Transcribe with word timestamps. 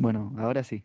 Bueno, 0.00 0.32
ahora 0.38 0.64
sí. 0.64 0.82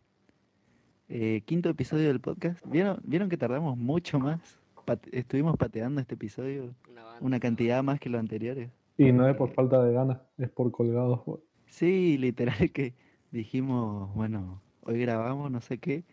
Eh, 1.08 1.42
quinto 1.46 1.70
episodio 1.70 2.10
del 2.10 2.20
podcast. 2.20 2.62
¿Vieron, 2.66 3.00
¿Vieron 3.06 3.30
que 3.30 3.38
tardamos 3.38 3.78
mucho 3.78 4.20
más? 4.20 4.60
Pate- 4.86 5.10
estuvimos 5.18 5.56
pateando 5.56 6.02
este 6.02 6.16
episodio 6.16 6.76
Una 6.92 7.04
banda. 7.06 7.20
una 7.26 7.40
cantidad 7.40 7.82
más 7.82 7.98
que 8.02 8.10
los 8.10 8.20
anteriores. 8.20 8.70
Y 8.98 9.14
no 9.14 9.26
es 9.30 9.38
por 9.38 9.54
falta 9.54 9.82
de 9.82 9.94
ganas, 9.94 10.20
es 10.38 10.50
por 10.50 10.70
colgados. 10.70 11.22
Sí, 11.68 12.18
literal 12.18 12.58
que 12.74 12.94
dijimos, 13.32 14.14
bueno, 14.16 14.62
hoy 14.82 15.00
grabamos 15.00 15.50
no 15.50 15.62
sé 15.62 15.78
qué, 15.78 16.04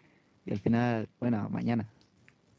y 0.46 0.52
al 0.52 0.60
final, 0.60 1.08
bueno, 1.18 1.48
mañana. 1.50 1.88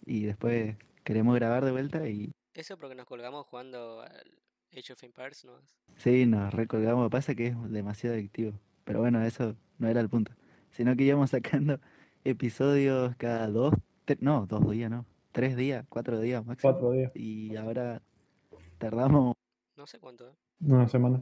Y 0.06 0.24
después 0.24 0.76
queremos 1.06 1.36
grabar 1.36 1.64
de 1.64 1.72
vuelta 1.72 2.06
y 2.10 2.34
Eso 2.54 2.78
porque 2.78 2.96
nos 2.96 3.06
colgamos 3.06 3.46
jugando 3.48 4.02
al 4.02 4.38
Age 4.78 4.92
of 4.92 5.04
Empires, 5.04 5.46
¿no? 5.46 5.54
sí, 5.96 6.26
nos 6.26 6.54
recolgamos. 6.54 7.10
Pasa 7.10 7.34
que 7.34 7.48
es 7.48 7.72
demasiado 7.72 8.16
adictivo. 8.18 8.52
Pero 8.84 9.00
bueno, 9.00 9.24
eso 9.24 9.56
no 9.78 9.88
era 9.88 10.02
el 10.02 10.10
punto. 10.10 10.32
Sino 10.72 10.96
que 10.96 11.04
íbamos 11.04 11.30
sacando 11.32 11.80
episodios 12.24 13.16
cada 13.18 13.48
dos, 13.48 13.74
tre- 14.06 14.18
no, 14.22 14.46
dos 14.48 14.70
días, 14.72 14.90
no, 14.90 15.06
tres 15.32 15.56
días, 15.56 15.86
cuatro 15.90 16.20
días 16.20 16.46
máximo. 16.46 16.72
Cuatro 16.72 16.92
días, 16.92 17.12
Y 17.16 17.56
ahora 17.56 18.02
tardamos, 18.78 19.36
No 19.78 19.88
sé 19.88 20.00
cuánto, 20.00 20.28
¿eh? 20.30 20.34
una 20.62 20.88
semana. 20.88 21.22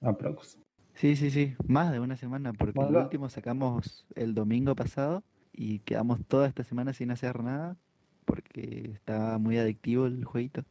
Aprox. 0.00 0.58
sí, 0.94 1.14
sí, 1.16 1.30
sí, 1.30 1.54
más 1.66 1.92
de 1.92 2.00
una 2.00 2.16
semana, 2.16 2.52
porque 2.52 2.78
el 2.80 2.96
último 3.04 3.28
sacamos 3.28 4.04
el 4.14 4.34
domingo 4.34 4.74
pasado 4.74 5.22
y 5.52 5.78
quedamos 5.80 6.20
toda 6.26 6.48
esta 6.48 6.64
semana 6.64 6.92
sin 6.92 7.10
hacer 7.10 7.42
nada 7.42 7.76
porque 8.24 8.90
estaba 8.94 9.38
muy 9.38 9.58
adictivo 9.58 10.06
el 10.06 10.24
jueguito. 10.24 10.64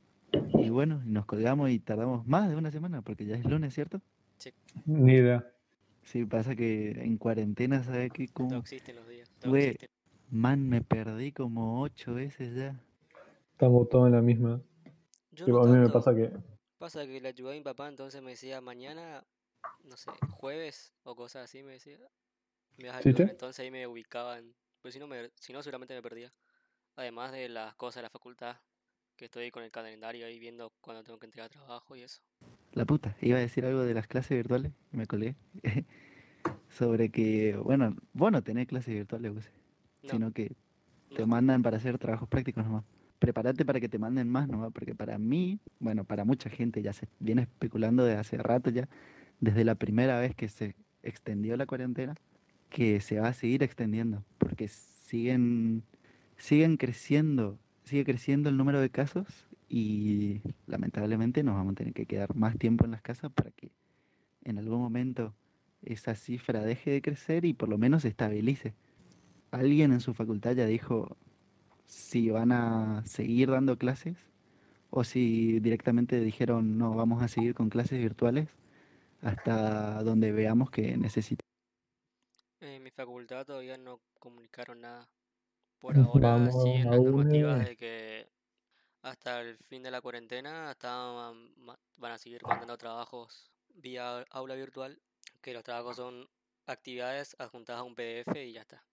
Y 0.54 0.70
bueno, 0.70 1.02
nos 1.06 1.26
colgamos 1.26 1.70
y 1.70 1.80
tardamos 1.80 2.26
más 2.28 2.50
de 2.50 2.56
una 2.56 2.72
semana 2.72 3.02
porque 3.02 3.26
ya 3.26 3.36
es 3.36 3.46
lunes, 3.46 3.74
¿cierto? 3.74 4.02
Ni 4.86 5.14
idea. 5.14 5.46
Sí, 6.04 6.26
pasa 6.26 6.56
que 6.56 6.92
en 6.92 7.18
cuarentena, 7.18 7.84
¿sabes 7.84 8.12
qué? 8.12 8.28
No 8.28 8.34
Como, 8.34 8.58
existen 8.58 8.96
los 8.98 9.08
días. 9.08 9.32
no 9.44 9.50
Güey. 9.50 9.68
existen. 9.70 9.90
man, 10.32 10.68
me 10.70 10.82
perdí 10.82 11.32
como 11.32 11.82
ocho 11.82 12.14
veces 12.16 12.56
ya. 12.56 12.80
Estamos 13.54 13.90
todos 13.90 14.08
en 14.08 14.14
la 14.14 14.22
misma. 14.22 14.62
Yo 15.32 15.48
no 15.48 15.62
a 15.62 15.68
mí 15.68 15.78
me 15.78 15.90
pasa 15.90 16.14
que 16.16 16.32
Pasa 16.78 17.06
que 17.06 17.22
le 17.22 17.30
ayudé 17.30 17.52
a 17.52 17.54
mi 17.54 17.62
papá, 17.62 17.88
entonces 17.88 18.22
me 18.22 18.32
decía 18.32 18.60
mañana, 18.60 19.24
no 19.84 19.98
sé, 19.98 20.12
jueves 20.30 20.94
o 21.04 21.16
cosas 21.16 21.46
así, 21.46 21.64
me 21.64 21.74
decía. 21.74 21.98
Me 22.78 22.88
vas 22.90 22.98
a 22.98 23.00
¿Sí, 23.02 23.10
ayudar. 23.10 23.30
Entonces 23.30 23.60
ahí 23.60 23.72
me 23.72 23.88
ubicaban. 23.88 24.56
Pues 24.82 24.94
si 24.94 25.00
no, 25.00 25.08
me, 25.08 25.30
si 25.36 25.54
no, 25.54 25.64
seguramente 25.64 25.94
me 25.96 26.02
perdía. 26.02 26.34
Además 26.98 27.32
de 27.34 27.50
las 27.50 27.76
cosas 27.76 27.98
de 27.98 28.04
la 28.04 28.10
facultad, 28.10 28.58
que 29.18 29.26
estoy 29.26 29.52
con 29.52 29.64
el 29.64 29.72
calendario 29.72 30.26
ahí 30.28 30.40
viendo 30.40 30.72
cuándo 30.82 31.04
tengo 31.04 31.20
que 31.20 31.28
entregar 31.28 31.50
trabajo 31.52 31.96
y 31.96 32.04
eso. 32.04 32.22
La 32.74 32.86
puta, 32.86 33.16
iba 33.22 33.38
a 33.38 33.42
decir 33.42 33.66
algo 33.66 33.82
de 33.82 33.94
las 33.94 34.08
clases 34.08 34.38
virtuales, 34.38 34.72
y 34.94 34.98
me 34.98 35.06
colgué. 35.06 35.36
Sobre 36.70 37.10
que, 37.10 37.58
bueno, 37.58 37.96
vos 38.14 38.32
no 38.32 38.42
tenés 38.42 38.68
clases 38.68 38.94
virtuales, 38.94 39.34
No, 40.04 40.10
sino 40.10 40.32
que 40.32 40.56
te 41.16 41.22
no. 41.22 41.28
mandan 41.28 41.62
para 41.64 41.78
hacer 41.78 41.98
trabajos 41.98 42.30
prácticos 42.30 42.64
nomás. 42.64 42.86
Prepárate 43.20 43.66
para 43.66 43.80
que 43.80 43.90
te 43.90 44.00
manden 44.00 44.30
más 44.30 44.48
nomás, 44.48 44.72
porque 44.72 44.96
para 44.96 45.18
mí, 45.18 45.60
bueno, 45.80 46.06
para 46.06 46.24
mucha 46.26 46.50
gente 46.50 46.82
ya 46.82 46.94
se 46.94 47.08
viene 47.20 47.44
especulando 47.44 48.04
de 48.06 48.16
hace 48.16 48.38
rato 48.38 48.70
ya, 48.70 48.88
desde 49.40 49.64
la 49.64 49.76
primera 49.76 50.20
vez 50.20 50.34
que 50.34 50.48
se 50.48 50.76
extendió 51.04 51.56
la 51.58 51.66
cuarentena, 51.66 52.16
que 52.70 53.02
se 53.02 53.20
va 53.20 53.28
a 53.28 53.34
seguir 53.34 53.64
extendiendo, 53.64 54.24
porque 54.38 54.68
siguen, 54.70 55.84
siguen 56.38 56.78
creciendo, 56.78 57.60
sigue 57.84 58.06
creciendo 58.06 58.50
el 58.50 58.58
número 58.58 58.80
de 58.80 58.90
casos 58.90 59.46
y 59.74 60.42
lamentablemente 60.68 61.44
nos 61.44 61.56
vamos 61.56 61.72
a 61.72 61.76
tener 61.76 61.94
que 61.94 62.06
quedar 62.06 62.36
más 62.36 62.58
tiempo 62.58 62.84
en 62.84 62.92
las 62.92 63.02
casas 63.02 63.32
para 63.32 63.52
que 63.52 63.72
en 64.44 64.58
algún 64.58 64.82
momento 64.82 65.34
esa 65.82 66.14
cifra 66.16 66.60
deje 66.62 66.92
de 66.92 67.02
crecer 67.02 67.46
y 67.46 67.54
por 67.54 67.70
lo 67.70 67.78
menos 67.78 68.02
se 68.02 68.10
estabilice. 68.10 68.74
Alguien 69.50 69.94
en 69.94 70.02
su 70.02 70.14
facultad 70.14 70.56
ya 70.56 70.66
dijo 70.66 71.16
si 71.86 72.30
van 72.30 72.52
a 72.52 73.02
seguir 73.06 73.50
dando 73.50 73.78
clases 73.78 74.18
o 74.90 75.06
si 75.06 75.62
directamente 75.62 76.20
dijeron 76.20 76.78
no, 76.78 76.94
vamos 76.94 77.24
a 77.24 77.30
seguir 77.30 77.56
con 77.56 77.70
clases 77.70 77.98
virtuales 78.00 78.50
hasta 79.22 80.04
donde 80.04 80.34
veamos 80.34 80.70
que 80.70 80.98
necesita. 80.98 81.46
En 82.60 82.84
mi 82.84 82.92
facultad 82.92 83.46
todavía 83.46 83.78
no 83.78 84.02
comunicaron 84.20 84.82
nada. 84.82 85.08
Por 85.80 85.98
ahora 85.98 86.32
Vamos 86.34 86.62
siguen 86.62 86.92
las 86.92 87.00
normativas 87.00 87.66
de 87.66 87.78
que 87.78 88.41
hasta 89.02 89.42
el 89.42 89.58
fin 89.58 89.84
de 89.84 89.92
la 89.92 90.02
cuarentena 90.02 90.70
hasta 90.70 91.34
van 91.98 92.12
a 92.12 92.18
seguir 92.18 92.42
mandando 92.44 92.78
trabajos 92.78 93.52
vía 93.76 94.26
aula 94.32 94.56
virtual, 94.56 95.00
que 95.42 95.54
los 95.54 95.64
trabajos 95.64 95.96
son 95.96 96.28
actividades 96.68 97.36
adjuntadas 97.40 97.82
a 97.82 97.84
un 97.84 97.96
PDF 97.96 98.36
y 98.36 98.54
ya 98.54 98.62
está. 98.62 98.84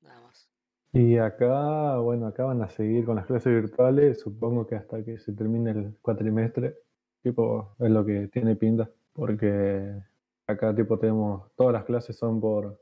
Nada 0.00 0.20
más. 0.20 0.48
Y 0.92 1.16
acá, 1.16 1.96
bueno, 1.98 2.26
acá 2.26 2.44
van 2.44 2.60
a 2.62 2.68
seguir 2.68 3.06
con 3.06 3.16
las 3.16 3.26
clases 3.26 3.52
virtuales, 3.52 4.20
supongo 4.20 4.66
que 4.66 4.74
hasta 4.74 5.02
que 5.02 5.18
se 5.18 5.32
termine 5.32 5.70
el 5.70 5.96
cuatrimestre, 6.02 6.76
tipo, 7.22 7.74
es 7.78 7.90
lo 7.90 8.04
que 8.04 8.28
tiene 8.28 8.56
pinta, 8.56 8.90
porque 9.14 10.02
acá, 10.46 10.74
tipo, 10.74 10.98
tenemos, 10.98 11.50
todas 11.56 11.72
las 11.72 11.84
clases 11.84 12.16
son 12.16 12.40
por, 12.42 12.78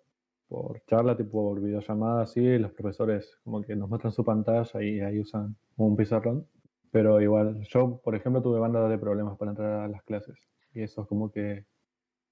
por 0.48 0.82
charla, 0.86 1.16
tipo, 1.16 1.50
por 1.50 1.60
videollamada, 1.60 2.22
así, 2.22 2.58
los 2.58 2.72
profesores 2.72 3.38
como 3.44 3.62
que 3.62 3.76
nos 3.76 3.88
muestran 3.88 4.12
su 4.12 4.24
pantalla 4.24 4.82
y 4.82 5.00
ahí 5.00 5.20
usan 5.20 5.54
un 5.76 5.94
pizarrón, 5.94 6.46
pero 6.90 7.20
igual, 7.20 7.62
yo, 7.68 8.00
por 8.02 8.14
ejemplo, 8.14 8.42
tuve 8.42 8.58
banda 8.58 8.88
de 8.88 8.98
problemas 8.98 9.36
para 9.38 9.52
entrar 9.52 9.80
a 9.80 9.88
las 9.88 10.02
clases, 10.04 10.38
y 10.72 10.82
eso 10.82 11.02
es 11.02 11.08
como 11.08 11.30
que 11.32 11.66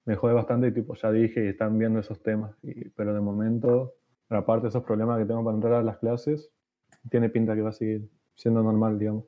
me 0.04 0.16
jode 0.16 0.32
bastante 0.34 0.68
y, 0.68 0.72
tipo, 0.72 0.94
ya 0.94 1.10
dije 1.12 1.44
y 1.44 1.48
están 1.48 1.78
viendo 1.78 1.98
esos 2.00 2.22
temas, 2.22 2.56
y, 2.62 2.88
pero 2.90 3.14
de 3.14 3.20
momento... 3.20 3.94
Aparte 4.30 4.64
de 4.64 4.68
esos 4.68 4.84
problemas 4.84 5.18
que 5.18 5.24
tengo 5.24 5.42
para 5.42 5.54
entrar 5.54 5.72
a 5.72 5.82
las 5.82 5.96
clases, 5.96 6.50
tiene 7.10 7.30
pinta 7.30 7.54
que 7.54 7.62
va 7.62 7.70
a 7.70 7.72
seguir 7.72 8.10
siendo 8.34 8.62
normal, 8.62 8.98
digamos. 8.98 9.24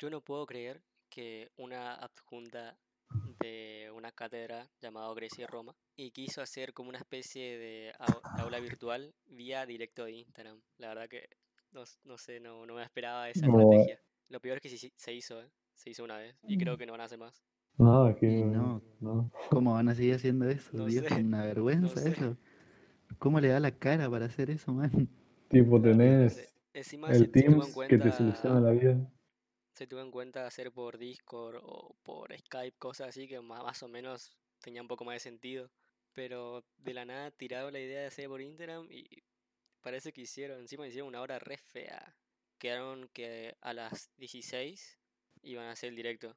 Yo 0.00 0.10
no 0.10 0.22
puedo 0.22 0.44
creer 0.44 0.82
que 1.08 1.52
una 1.56 1.94
adjunta 1.94 2.76
de 3.40 3.92
una 3.94 4.10
cátedra 4.10 4.66
llamada 4.80 5.14
Grecia 5.14 5.44
y 5.44 5.46
Roma 5.46 5.76
y 5.94 6.10
quiso 6.10 6.42
hacer 6.42 6.72
como 6.72 6.88
una 6.88 6.98
especie 6.98 7.58
de 7.58 7.92
au- 8.00 8.22
aula 8.42 8.58
virtual 8.58 9.14
vía 9.26 9.64
directo 9.66 10.04
de 10.04 10.14
Instagram. 10.14 10.60
La 10.78 10.88
verdad 10.88 11.08
que 11.08 11.28
no, 11.70 11.84
no 12.02 12.18
sé, 12.18 12.40
no, 12.40 12.66
no 12.66 12.74
me 12.74 12.82
esperaba 12.82 13.30
esa 13.30 13.46
No. 13.46 13.60
estrategia. 13.60 14.00
Lo 14.34 14.40
peor 14.40 14.56
es 14.56 14.62
que 14.62 14.68
sí- 14.68 14.78
sí 14.78 14.92
se 14.96 15.12
hizo, 15.14 15.40
¿eh? 15.40 15.48
Se 15.74 15.90
hizo 15.90 16.02
una 16.02 16.18
vez 16.18 16.34
y 16.48 16.56
Mm. 16.56 16.58
creo 16.58 16.76
que 16.76 16.86
no 16.86 16.92
van 16.92 17.02
a 17.02 17.04
hacer 17.04 17.18
más. 17.18 17.40
No, 17.78 18.14
que 18.16 18.26
no. 18.26 18.82
no. 19.00 19.30
¿Cómo 19.48 19.74
van 19.74 19.88
a 19.88 19.94
seguir 19.94 20.14
haciendo 20.14 20.48
eso? 20.48 20.76
No 20.76 20.86
Dios, 20.86 21.06
sé, 21.06 21.14
una 21.14 21.44
vergüenza 21.46 22.00
eso. 22.08 22.36
¿Cómo 23.18 23.40
le 23.40 23.48
da 23.48 23.60
la 23.60 23.70
cara 23.78 24.10
para 24.10 24.26
hacer 24.26 24.50
eso, 24.50 24.72
man? 24.72 25.08
Tipo, 25.48 25.80
tenés 25.80 26.52
Encima 26.72 27.14
se, 27.14 27.24
el 27.24 27.26
en 27.26 27.32
Teams 27.32 27.66
que 27.88 27.98
te 27.98 28.10
cuenta, 28.10 28.10
soluciona 28.10 28.60
la 28.60 28.70
vida. 28.72 29.12
se 29.74 29.86
tuvo 29.86 30.00
en 30.00 30.10
cuenta 30.10 30.46
hacer 30.46 30.72
por 30.72 30.96
Discord 30.98 31.60
o 31.62 31.94
por 32.02 32.34
Skype, 32.36 32.78
cosas 32.78 33.08
así 33.08 33.28
que 33.28 33.40
ma- 33.40 33.62
más 33.62 33.82
o 33.82 33.88
menos 33.88 34.36
tenía 34.60 34.80
un 34.82 34.88
poco 34.88 35.04
más 35.04 35.16
de 35.16 35.20
sentido. 35.20 35.70
Pero 36.14 36.64
de 36.78 36.94
la 36.94 37.04
nada 37.04 37.30
tiraron 37.30 37.72
la 37.72 37.80
idea 37.80 38.00
de 38.00 38.06
hacer 38.06 38.28
por 38.28 38.40
Instagram 38.40 38.86
y 38.90 39.22
parece 39.82 40.12
que 40.12 40.22
hicieron, 40.22 40.60
encima 40.60 40.86
hicieron 40.88 41.08
una 41.08 41.20
hora 41.22 41.38
re 41.38 41.58
fea. 41.58 42.16
Quedaron 42.58 43.08
que 43.12 43.56
a 43.60 43.72
las 43.72 44.10
16 44.18 44.98
iban 45.42 45.66
a 45.66 45.72
hacer 45.72 45.90
el 45.90 45.96
directo 45.96 46.36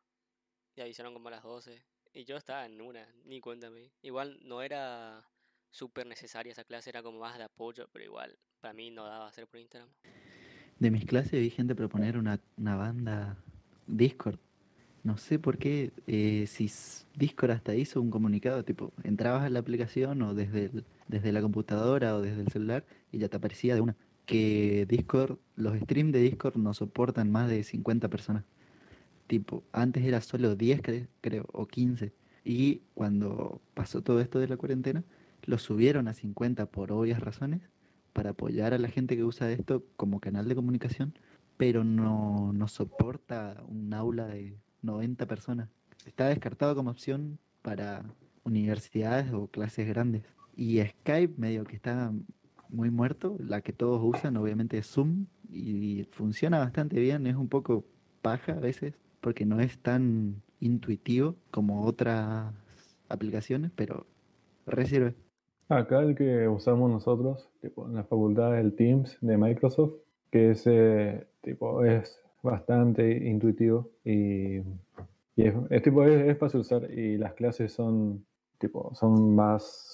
y 0.75 0.81
avisaron 0.81 1.13
como 1.13 1.29
a 1.29 1.31
las 1.31 1.43
12. 1.43 1.83
Y 2.13 2.25
yo 2.25 2.37
estaba 2.37 2.65
en 2.65 2.81
una, 2.81 3.07
ni 3.25 3.39
cuéntame. 3.39 3.91
Igual 4.01 4.39
no 4.41 4.61
era 4.61 5.27
súper 5.71 6.07
necesaria 6.07 6.51
esa 6.51 6.63
clase, 6.63 6.89
era 6.89 7.03
como 7.03 7.19
más 7.19 7.37
de 7.37 7.43
apoyo, 7.43 7.87
pero 7.91 8.05
igual 8.05 8.37
para 8.59 8.73
mí 8.73 8.89
no 8.89 9.05
daba 9.05 9.27
hacer 9.27 9.47
por 9.47 9.59
Instagram. 9.59 9.89
De 10.79 10.91
mis 10.91 11.05
clases 11.05 11.39
vi 11.39 11.49
gente 11.49 11.75
proponer 11.75 12.17
una, 12.17 12.39
una 12.57 12.75
banda 12.75 13.37
Discord. 13.87 14.39
No 15.03 15.17
sé 15.17 15.39
por 15.39 15.57
qué, 15.57 15.91
eh, 16.05 16.45
si 16.47 16.69
Discord 17.15 17.51
hasta 17.51 17.75
hizo 17.75 18.01
un 18.01 18.11
comunicado, 18.11 18.63
tipo, 18.63 18.91
entrabas 19.03 19.43
a 19.43 19.49
la 19.49 19.59
aplicación 19.59 20.21
o 20.21 20.33
desde, 20.33 20.69
desde 21.07 21.31
la 21.31 21.41
computadora 21.41 22.15
o 22.15 22.21
desde 22.21 22.41
el 22.41 22.49
celular 22.49 22.85
y 23.11 23.19
ya 23.19 23.29
te 23.29 23.37
aparecía 23.37 23.73
de 23.75 23.81
una. 23.81 23.95
Que 24.27 24.85
Discord, 24.87 25.37
los 25.55 25.75
streams 25.79 26.11
de 26.13 26.19
Discord 26.21 26.57
no 26.57 26.73
soportan 26.73 27.31
más 27.31 27.49
de 27.49 27.63
50 27.63 28.07
personas. 28.09 28.43
Tipo, 29.25 29.63
antes 29.71 30.05
era 30.05 30.21
solo 30.21 30.55
10 30.55 30.81
cre- 30.81 31.07
creo, 31.21 31.45
o 31.51 31.65
15. 31.65 32.13
Y 32.45 32.81
cuando 32.93 33.61
pasó 33.73 34.01
todo 34.01 34.21
esto 34.21 34.39
de 34.39 34.47
la 34.47 34.57
cuarentena, 34.57 35.03
lo 35.43 35.57
subieron 35.57 36.07
a 36.07 36.13
50 36.13 36.65
por 36.67 36.91
obvias 36.91 37.19
razones 37.19 37.61
para 38.13 38.29
apoyar 38.31 38.73
a 38.73 38.77
la 38.77 38.89
gente 38.89 39.15
que 39.15 39.23
usa 39.23 39.51
esto 39.51 39.83
como 39.95 40.19
canal 40.19 40.47
de 40.47 40.55
comunicación, 40.55 41.13
pero 41.57 41.83
no, 41.83 42.51
no 42.53 42.67
soporta 42.67 43.63
un 43.67 43.93
aula 43.93 44.27
de 44.27 44.55
90 44.81 45.25
personas. 45.25 45.69
Está 46.05 46.27
descartado 46.27 46.75
como 46.75 46.89
opción 46.91 47.37
para 47.61 48.05
universidades 48.43 49.31
o 49.33 49.47
clases 49.47 49.87
grandes. 49.87 50.23
Y 50.55 50.79
Skype 50.81 51.33
medio 51.37 51.63
que 51.65 51.75
está 51.75 52.11
muy 52.69 52.89
muerto, 52.89 53.37
la 53.39 53.61
que 53.61 53.73
todos 53.73 54.01
usan 54.03 54.37
obviamente 54.37 54.77
es 54.77 54.87
Zoom 54.87 55.25
y 55.49 56.05
funciona 56.11 56.59
bastante 56.59 56.99
bien, 56.99 57.27
es 57.27 57.35
un 57.35 57.47
poco 57.47 57.85
paja 58.21 58.53
a 58.53 58.59
veces 58.59 58.93
porque 59.21 59.45
no 59.45 59.59
es 59.59 59.79
tan 59.79 60.41
intuitivo 60.59 61.35
como 61.51 61.85
otras 61.85 62.53
aplicaciones, 63.09 63.71
pero 63.75 64.05
re 64.65 64.85
sirve. 64.85 65.15
Acá 65.69 65.99
el 66.01 66.15
que 66.15 66.47
usamos 66.47 66.89
nosotros, 66.89 67.49
tipo 67.61 67.87
en 67.87 67.95
la 67.95 68.03
facultad 68.03 68.53
del 68.53 68.73
Teams 68.73 69.17
de 69.21 69.37
Microsoft, 69.37 69.95
que 70.31 70.51
ese 70.51 71.27
tipo 71.41 71.83
es 71.83 72.21
bastante 72.41 73.27
intuitivo 73.27 73.89
y, 74.05 74.57
y 75.35 75.43
es, 75.43 75.53
es 75.69 75.81
tipo 75.81 76.03
es, 76.03 76.41
es 76.41 76.55
usar 76.55 76.89
y 76.91 77.17
las 77.17 77.33
clases 77.33 77.73
son 77.73 78.25
tipo 78.59 78.93
son 78.95 79.35
más 79.35 79.86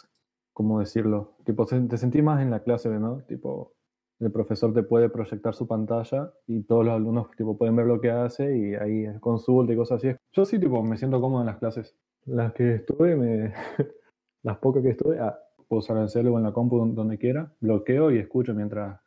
¿cómo 0.54 0.80
decirlo? 0.80 1.34
Tipo 1.46 1.66
te 1.66 1.98
sentís 1.98 2.24
más 2.24 2.42
en 2.42 2.52
la 2.52 2.62
clase, 2.62 2.90
¿no? 2.90 3.22
Tipo 3.28 3.74
el 4.20 4.32
profesor 4.32 4.74
te 4.74 4.84
puede 4.84 5.10
proyectar 5.10 5.54
su 5.54 5.68
pantalla 5.68 6.32
y 6.48 6.62
todos 6.64 6.86
los 6.86 6.94
alumnos 6.94 7.28
tipo 7.36 7.58
pueden 7.58 7.76
ver 7.76 7.88
lo 7.88 8.00
que 8.00 8.12
hace 8.12 8.56
y 8.58 8.76
ahí 8.76 9.06
consulta 9.20 9.74
y 9.74 9.76
cosas 9.76 9.98
así. 10.04 10.16
Yo 10.32 10.46
sí 10.46 10.60
tipo 10.60 10.82
me 10.84 10.98
siento 10.98 11.20
cómodo 11.20 11.42
en 11.42 11.48
las 11.48 11.58
clases. 11.58 11.96
Las 12.26 12.54
que 12.54 12.76
estuve 12.76 13.16
me 13.16 13.54
las 14.44 14.58
pocas 14.60 14.82
que 14.84 14.90
estuve 14.92 15.20
ah, 15.20 15.38
puedo 15.68 15.80
usar 15.80 15.98
el 15.98 16.10
celu 16.10 16.34
o 16.34 16.38
en 16.38 16.44
la 16.44 16.54
compu 16.54 16.78
don- 16.78 16.96
donde 16.96 17.18
quiera, 17.18 17.52
bloqueo 17.60 18.12
y 18.12 18.18
escucho 18.20 18.54
mientras 18.54 19.00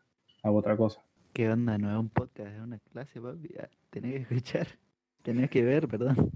hago 0.42 0.58
otra 0.58 0.76
cosa. 0.76 1.00
¿Qué 1.32 1.50
onda? 1.50 1.76
No 1.78 1.90
es 1.92 1.98
un 1.98 2.08
podcast, 2.08 2.50
es 2.54 2.60
una 2.60 2.78
clase, 2.78 3.20
papi. 3.20 3.54
Ah, 3.60 3.68
Tenés 3.90 4.12
que 4.12 4.34
escuchar. 4.34 4.66
Tenés 5.22 5.50
que 5.50 5.62
ver, 5.62 5.86
perdón. 5.88 6.30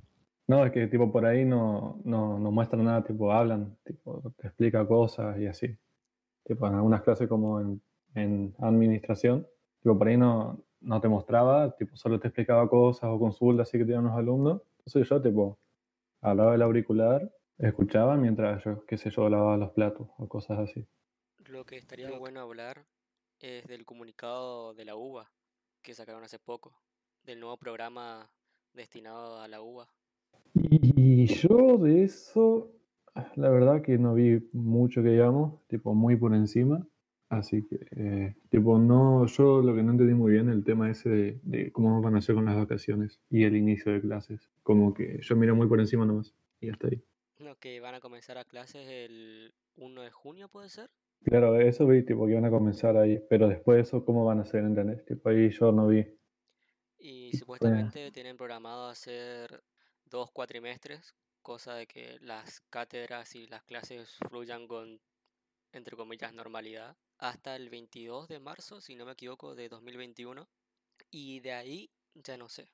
No, 0.50 0.66
es 0.66 0.72
que 0.72 0.88
tipo 0.88 1.12
por 1.12 1.24
ahí 1.26 1.44
no, 1.44 2.00
no, 2.02 2.36
no 2.36 2.50
muestran 2.50 2.84
nada, 2.84 3.04
tipo 3.04 3.30
hablan, 3.30 3.78
tipo 3.84 4.34
te 4.36 4.48
explica 4.48 4.84
cosas 4.84 5.38
y 5.38 5.46
así. 5.46 5.78
Tipo 6.42 6.66
en 6.66 6.74
algunas 6.74 7.02
clases 7.02 7.28
como 7.28 7.60
en, 7.60 7.80
en 8.16 8.52
administración, 8.58 9.46
tipo 9.80 9.96
por 9.96 10.08
ahí 10.08 10.16
no, 10.16 10.60
no 10.80 11.00
te 11.00 11.08
mostraba, 11.08 11.76
tipo 11.76 11.96
solo 11.96 12.18
te 12.18 12.26
explicaba 12.26 12.68
cosas 12.68 13.10
o 13.12 13.20
consultas 13.20 13.68
así 13.68 13.78
que 13.78 13.84
tenían 13.84 14.06
los 14.06 14.16
alumnos. 14.16 14.62
Entonces 14.78 15.08
yo 15.08 15.22
tipo 15.22 15.60
hablaba 16.20 16.50
del 16.50 16.62
auricular, 16.62 17.32
escuchaba 17.58 18.16
mientras 18.16 18.64
yo, 18.64 18.84
qué 18.86 18.98
sé 18.98 19.10
yo, 19.10 19.28
lavaba 19.28 19.56
los 19.56 19.70
platos 19.70 20.08
o 20.18 20.28
cosas 20.28 20.58
así. 20.58 20.84
Lo 21.46 21.64
que 21.64 21.76
estaría 21.76 22.10
bueno 22.18 22.40
hablar 22.40 22.84
es 23.38 23.68
del 23.68 23.84
comunicado 23.84 24.74
de 24.74 24.84
la 24.84 24.96
UBA 24.96 25.30
que 25.80 25.94
sacaron 25.94 26.24
hace 26.24 26.40
poco, 26.40 26.74
del 27.22 27.38
nuevo 27.38 27.56
programa 27.56 28.28
destinado 28.72 29.40
a 29.40 29.46
la 29.46 29.62
UBA. 29.62 29.88
Y 30.54 31.26
yo 31.26 31.78
de 31.78 32.04
eso, 32.04 32.72
la 33.36 33.50
verdad 33.50 33.82
que 33.82 33.98
no 33.98 34.14
vi 34.14 34.48
mucho 34.52 35.02
que 35.02 35.10
digamos, 35.10 35.66
tipo 35.68 35.94
muy 35.94 36.16
por 36.16 36.34
encima. 36.34 36.86
Así 37.28 37.64
que, 37.64 37.86
eh, 37.92 38.34
tipo, 38.48 38.76
no, 38.78 39.24
yo 39.26 39.62
lo 39.62 39.72
que 39.72 39.84
no 39.84 39.92
entendí 39.92 40.14
muy 40.14 40.32
bien 40.32 40.48
el 40.48 40.64
tema 40.64 40.90
ese 40.90 41.08
de, 41.08 41.40
de 41.44 41.70
cómo 41.70 42.02
van 42.02 42.16
a 42.16 42.20
ser 42.20 42.34
con 42.34 42.44
las 42.44 42.56
vacaciones 42.56 43.20
y 43.30 43.44
el 43.44 43.54
inicio 43.54 43.92
de 43.92 44.00
clases. 44.00 44.50
Como 44.64 44.92
que 44.92 45.20
yo 45.22 45.36
miré 45.36 45.52
muy 45.52 45.68
por 45.68 45.78
encima 45.78 46.04
nomás 46.04 46.34
y 46.60 46.70
hasta 46.70 46.88
ahí. 46.88 47.00
No, 47.38 47.54
que 47.56 47.78
van 47.78 47.94
a 47.94 48.00
comenzar 48.00 48.36
a 48.36 48.44
clases 48.44 48.84
el 48.88 49.54
1 49.76 50.02
de 50.02 50.10
junio, 50.10 50.48
¿puede 50.48 50.68
ser? 50.68 50.90
Claro, 51.22 51.54
eso 51.60 51.86
vi, 51.86 52.02
tipo, 52.02 52.26
que 52.26 52.32
iban 52.32 52.46
a 52.46 52.50
comenzar 52.50 52.96
ahí, 52.96 53.22
pero 53.30 53.48
después 53.48 53.76
de 53.76 53.82
eso, 53.82 54.04
¿cómo 54.04 54.24
van 54.24 54.40
a 54.40 54.44
ser, 54.44 54.64
entendés? 54.64 55.04
Tipo, 55.04 55.28
ahí 55.28 55.50
yo 55.50 55.70
no 55.70 55.86
vi. 55.86 56.04
Y 56.98 57.32
supuestamente 57.36 58.10
tienen 58.10 58.36
programado 58.36 58.88
hacer 58.88 59.62
dos 60.10 60.30
cuatrimestres, 60.32 61.14
cosa 61.42 61.74
de 61.74 61.86
que 61.86 62.18
las 62.20 62.60
cátedras 62.70 63.34
y 63.34 63.46
las 63.46 63.62
clases 63.64 64.16
fluyan 64.28 64.66
con, 64.66 65.00
entre 65.72 65.96
comillas, 65.96 66.32
normalidad, 66.34 66.96
hasta 67.18 67.56
el 67.56 67.70
22 67.70 68.28
de 68.28 68.40
marzo, 68.40 68.80
si 68.80 68.94
no 68.96 69.06
me 69.06 69.12
equivoco, 69.12 69.54
de 69.54 69.68
2021. 69.68 70.48
Y 71.10 71.40
de 71.40 71.52
ahí, 71.52 71.90
ya 72.14 72.36
no 72.36 72.48
sé. 72.48 72.70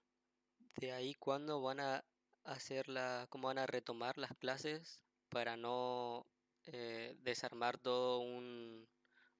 De 0.77 0.93
ahí, 0.93 1.15
¿cuándo 1.15 1.61
van 1.63 1.81
a 1.81 2.05
hacer 2.45 2.89
la, 2.89 3.27
cómo 3.31 3.49
van 3.49 3.59
a 3.59 3.67
retomar 3.67 4.19
las 4.19 4.35
clases 4.37 5.03
para 5.29 5.57
no 5.57 6.27
eh, 6.65 7.17
desarmar 7.21 7.79
todo 7.79 8.21
un, 8.21 8.89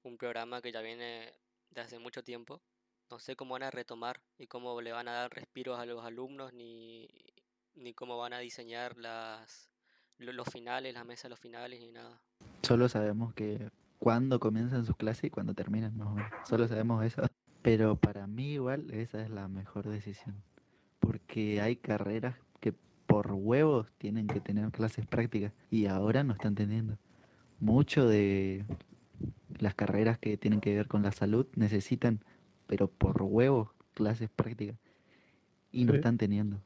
un 0.03 0.17
programa 0.17 0.61
que 0.61 0.71
ya 0.71 0.81
viene 0.81 1.33
de 1.71 1.81
hace 1.81 1.99
mucho 1.99 2.23
tiempo? 2.23 2.61
No 3.09 3.19
sé 3.19 3.35
cómo 3.35 3.53
van 3.53 3.63
a 3.63 3.71
retomar 3.71 4.21
y 4.37 4.47
cómo 4.47 4.81
le 4.81 4.91
van 4.91 5.07
a 5.07 5.13
dar 5.13 5.31
respiros 5.31 5.79
a 5.79 5.85
los 5.85 6.03
alumnos, 6.03 6.53
ni, 6.53 7.07
ni 7.77 7.93
cómo 7.93 8.17
van 8.17 8.33
a 8.33 8.39
diseñar 8.39 8.97
las, 8.97 9.69
lo- 10.17 10.33
los 10.33 10.47
finales, 10.49 10.93
las 10.93 11.05
mesas 11.05 11.23
de 11.23 11.29
los 11.29 11.39
finales, 11.39 11.79
ni 11.79 11.91
nada. 11.91 12.21
Solo 12.63 12.89
sabemos 12.89 13.33
que 13.33 13.69
cuándo 13.99 14.39
comienzan 14.39 14.85
sus 14.85 14.95
clases 14.95 15.25
y 15.25 15.29
cuándo 15.29 15.53
terminan, 15.53 15.95
más 15.97 16.07
o 16.07 16.11
menos. 16.11 16.31
Solo 16.47 16.67
sabemos 16.67 17.03
eso. 17.05 17.21
Pero 17.61 17.95
para 17.97 18.27
mí 18.27 18.53
igual 18.53 18.91
esa 18.91 19.21
es 19.21 19.29
la 19.29 19.47
mejor 19.47 19.87
decisión. 19.87 20.35
Porque 20.99 21.61
hay 21.61 21.75
carreras 21.75 22.35
que 22.59 22.73
por 23.05 23.31
huevos 23.33 23.91
tienen 23.97 24.27
que 24.27 24.41
tener 24.41 24.69
clases 24.71 25.05
prácticas 25.05 25.53
y 25.69 25.85
ahora 25.87 26.23
no 26.23 26.33
están 26.33 26.55
teniendo. 26.55 26.97
Mucho 27.59 28.07
de 28.07 28.65
las 29.59 29.73
carreras 29.75 30.17
que 30.19 30.37
tienen 30.37 30.61
que 30.61 30.75
ver 30.75 30.87
con 30.87 31.01
la 31.03 31.11
salud 31.11 31.47
necesitan, 31.55 32.23
pero 32.67 32.87
por 32.89 33.21
huevos, 33.23 33.69
clases 33.93 34.29
prácticas. 34.29 34.77
Y 35.71 35.85
no 35.85 35.93
Sí. 35.93 35.97
están 35.97 36.17
teniendo. 36.17 36.61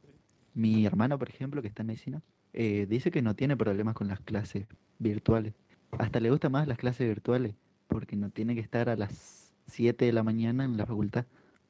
Mi 0.53 0.86
hermano, 0.86 1.18
por 1.18 1.30
ejemplo, 1.30 1.62
que 1.62 1.68
está 1.68 1.83
en 1.83 1.88
medicina, 1.88 2.21
eh, 2.53 2.86
dice 2.89 3.12
que 3.12 3.21
no 3.21 3.36
tiene 3.36 3.56
problemas 3.56 3.95
con 3.95 4.07
las 4.07 4.19
clases 4.19 4.68
virtuales. 5.00 5.53
Hasta 5.98 6.19
le 6.19 6.30
gustan 6.30 6.51
más 6.51 6.68
las 6.68 6.77
clases 6.77 7.07
virtuales, 7.07 7.56
porque 7.88 8.15
no 8.15 8.30
tiene 8.30 8.56
que 8.56 8.62
estar 8.62 8.89
a 8.89 8.95
las 8.95 9.53
7 9.68 10.06
de 10.06 10.13
la 10.13 10.24
mañana 10.24 10.65
en 10.65 10.77
la 10.77 10.86
facultad, 10.86 11.25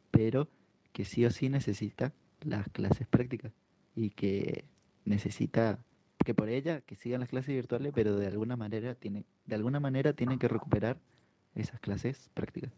pero 0.10 0.48
que 0.92 1.06
sí 1.06 1.26
o 1.26 1.32
sí 1.32 1.50
necesita 1.50 2.14
las 2.42 2.68
clases 2.70 3.08
prácticas 3.08 3.52
y 3.96 4.10
que 4.10 4.66
necesita 5.06 5.80
que 6.24 6.34
por 6.34 6.50
ella 6.50 6.82
que 6.82 6.96
sigan 6.96 7.22
las 7.22 7.30
clases 7.30 7.56
virtuales, 7.56 7.92
pero 7.96 8.16
de 8.18 8.28
alguna 8.28 8.56
manera 8.56 8.96
tiene 8.96 9.26
de 9.46 9.56
alguna 9.56 9.80
manera 9.80 10.14
tiene 10.14 10.38
que 10.38 10.48
recuperar 10.48 11.00
esas 11.56 11.80
clases 11.80 12.30
prácticas. 12.34 12.72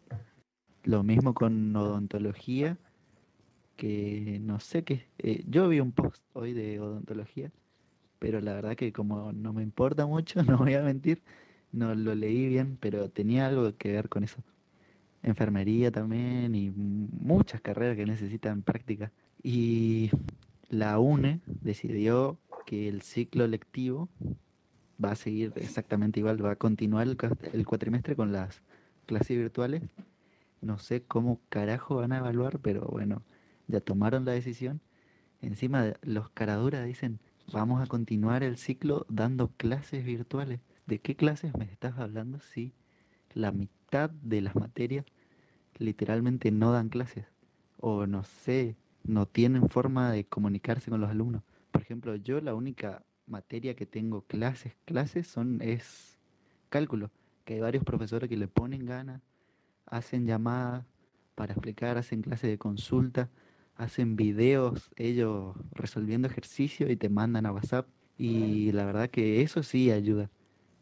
Lo 0.82 1.02
mismo 1.02 1.34
con 1.34 1.74
odontología, 1.76 2.78
que 3.76 4.40
no 4.42 4.60
sé 4.60 4.84
qué. 4.84 5.06
eh, 5.18 5.44
yo 5.48 5.68
vi 5.68 5.80
un 5.80 5.92
post 5.92 6.22
hoy 6.32 6.52
de 6.52 6.80
odontología, 6.80 7.50
pero 8.18 8.40
la 8.40 8.54
verdad 8.54 8.76
que 8.76 8.92
como 8.92 9.32
no 9.32 9.52
me 9.52 9.62
importa 9.62 10.06
mucho, 10.06 10.42
no 10.44 10.58
voy 10.58 10.74
a 10.74 10.82
mentir, 10.82 11.22
no 11.72 11.94
lo 11.94 12.14
leí 12.14 12.48
bien, 12.48 12.78
pero 12.80 13.10
tenía 13.10 13.46
algo 13.46 13.76
que 13.76 13.92
ver 13.92 14.08
con 14.08 14.24
eso. 14.24 14.42
Enfermería 15.22 15.90
también 15.90 16.54
y 16.54 16.70
muchas 16.70 17.60
carreras 17.60 17.96
que 17.96 18.06
necesitan 18.06 18.62
práctica. 18.62 19.10
Y 19.42 20.10
la 20.68 20.98
UNE 20.98 21.40
decidió 21.46 22.38
que 22.66 22.88
el 22.88 23.02
ciclo 23.02 23.46
lectivo 23.46 24.08
va 25.02 25.12
a 25.12 25.16
seguir 25.16 25.52
exactamente 25.56 26.20
igual, 26.20 26.44
va 26.44 26.52
a 26.52 26.56
continuar 26.56 27.06
el, 27.06 27.16
el 27.52 27.66
cuatrimestre 27.66 28.16
con 28.16 28.32
las 28.32 28.62
clases 29.06 29.36
virtuales. 29.36 29.82
No 30.60 30.78
sé 30.78 31.02
cómo 31.02 31.40
carajo 31.48 31.96
van 31.96 32.12
a 32.12 32.18
evaluar, 32.18 32.58
pero 32.60 32.86
bueno, 32.86 33.22
ya 33.68 33.80
tomaron 33.80 34.24
la 34.24 34.32
decisión. 34.32 34.80
Encima 35.40 35.94
los 36.02 36.30
caraduras 36.30 36.86
dicen, 36.86 37.20
vamos 37.52 37.82
a 37.82 37.86
continuar 37.86 38.42
el 38.42 38.56
ciclo 38.56 39.06
dando 39.08 39.48
clases 39.56 40.04
virtuales. 40.04 40.60
¿De 40.86 41.00
qué 41.00 41.16
clases 41.16 41.56
me 41.56 41.64
estás 41.64 41.98
hablando 41.98 42.40
si 42.40 42.72
la 43.32 43.52
mitad 43.52 44.10
de 44.10 44.40
las 44.40 44.54
materias 44.54 45.04
literalmente 45.78 46.50
no 46.50 46.72
dan 46.72 46.88
clases? 46.88 47.26
O 47.78 48.06
no 48.06 48.24
sé, 48.24 48.76
no 49.02 49.26
tienen 49.26 49.68
forma 49.68 50.10
de 50.12 50.24
comunicarse 50.24 50.90
con 50.90 51.00
los 51.00 51.10
alumnos. 51.10 51.42
Por 51.70 51.82
ejemplo, 51.82 52.16
yo 52.16 52.40
la 52.40 52.54
única 52.54 53.02
materia 53.26 53.74
que 53.74 53.86
tengo 53.86 54.22
clases, 54.22 54.76
clases 54.84 55.26
son 55.26 55.60
es 55.62 56.18
cálculo, 56.68 57.10
que 57.44 57.54
hay 57.54 57.60
varios 57.60 57.84
profesores 57.84 58.28
que 58.28 58.36
le 58.36 58.48
ponen 58.48 58.86
ganas, 58.86 59.22
hacen 59.86 60.26
llamadas 60.26 60.84
para 61.34 61.52
explicar, 61.52 61.98
hacen 61.98 62.22
clases 62.22 62.50
de 62.50 62.58
consulta, 62.58 63.30
hacen 63.76 64.16
videos 64.16 64.90
ellos 64.96 65.56
resolviendo 65.72 66.28
ejercicios 66.28 66.90
y 66.90 66.96
te 66.96 67.08
mandan 67.08 67.46
a 67.46 67.52
WhatsApp. 67.52 67.86
Y 68.16 68.72
la 68.72 68.84
verdad 68.84 69.10
que 69.10 69.42
eso 69.42 69.62
sí 69.62 69.90
ayuda. 69.90 70.30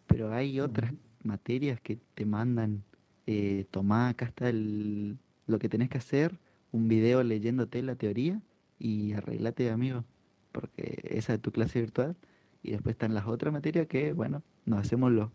Pero 0.07 0.33
hay 0.33 0.61
otras 0.61 0.93
materias 1.23 1.81
que 1.81 1.99
te 2.15 2.27
mandan, 2.27 2.85
eh, 3.27 3.67
tomá, 3.71 4.11
acá 4.11 4.27
está 4.27 4.49
el, 4.49 5.19
lo 5.47 5.59
que 5.59 5.69
tenés 5.69 5.89
que 5.89 5.99
hacer, 5.99 6.39
un 6.73 6.89
video 6.89 7.23
leyéndote 7.23 7.83
la 7.83 7.97
teoría 7.97 8.43
y 8.79 9.13
arreglate 9.13 9.71
amigo, 9.71 10.05
porque 10.51 11.01
esa 11.05 11.35
es 11.35 11.41
tu 11.41 11.53
clase 11.53 11.81
virtual. 11.81 12.17
Y 12.63 12.73
después 12.73 12.95
están 12.95 13.15
las 13.15 13.27
otras 13.27 13.53
materias 13.53 13.87
que, 13.87 14.13
bueno, 14.13 14.43
nos 14.67 14.81
hacemos 14.81 15.11
los, 15.11 15.31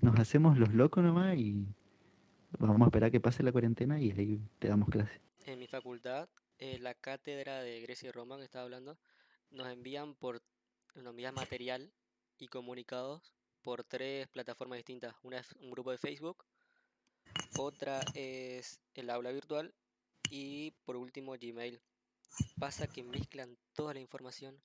nos 0.00 0.18
hacemos 0.18 0.58
los 0.58 0.72
locos 0.72 1.04
nomás 1.04 1.36
y 1.36 1.66
vamos 2.58 2.82
a 2.82 2.84
esperar 2.86 3.10
que 3.10 3.20
pase 3.20 3.42
la 3.42 3.52
cuarentena 3.52 4.00
y 4.00 4.12
ahí 4.12 4.40
te 4.58 4.68
damos 4.68 4.88
clase. 4.88 5.20
En 5.46 5.58
mi 5.58 5.66
facultad, 5.66 6.28
eh, 6.60 6.78
la 6.78 6.94
cátedra 6.94 7.62
de 7.62 7.80
Grecia 7.80 8.08
y 8.08 8.12
Roma 8.12 8.38
que 8.38 8.44
estaba 8.44 8.64
hablando, 8.64 8.98
nos 9.50 9.68
envían 9.68 10.14
por 10.14 10.42
nos 10.94 11.10
envían 11.10 11.34
material 11.34 11.92
y 12.38 12.48
comunicados 12.48 13.34
por 13.62 13.84
tres 13.84 14.28
plataformas 14.28 14.78
distintas. 14.78 15.14
Una 15.22 15.38
es 15.38 15.52
un 15.52 15.70
grupo 15.70 15.90
de 15.90 15.98
Facebook, 15.98 16.44
otra 17.58 18.00
es 18.14 18.80
el 18.94 19.10
aula 19.10 19.30
virtual 19.32 19.74
y 20.30 20.72
por 20.84 20.96
último 20.96 21.34
Gmail. 21.40 21.80
Pasa 22.58 22.86
que 22.86 23.02
mezclan 23.02 23.58
toda 23.74 23.94
la 23.94 24.00
información. 24.00 24.60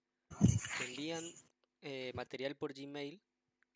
Envían 0.82 1.24
eh, 1.82 2.12
material 2.14 2.56
por 2.56 2.74
Gmail 2.74 3.22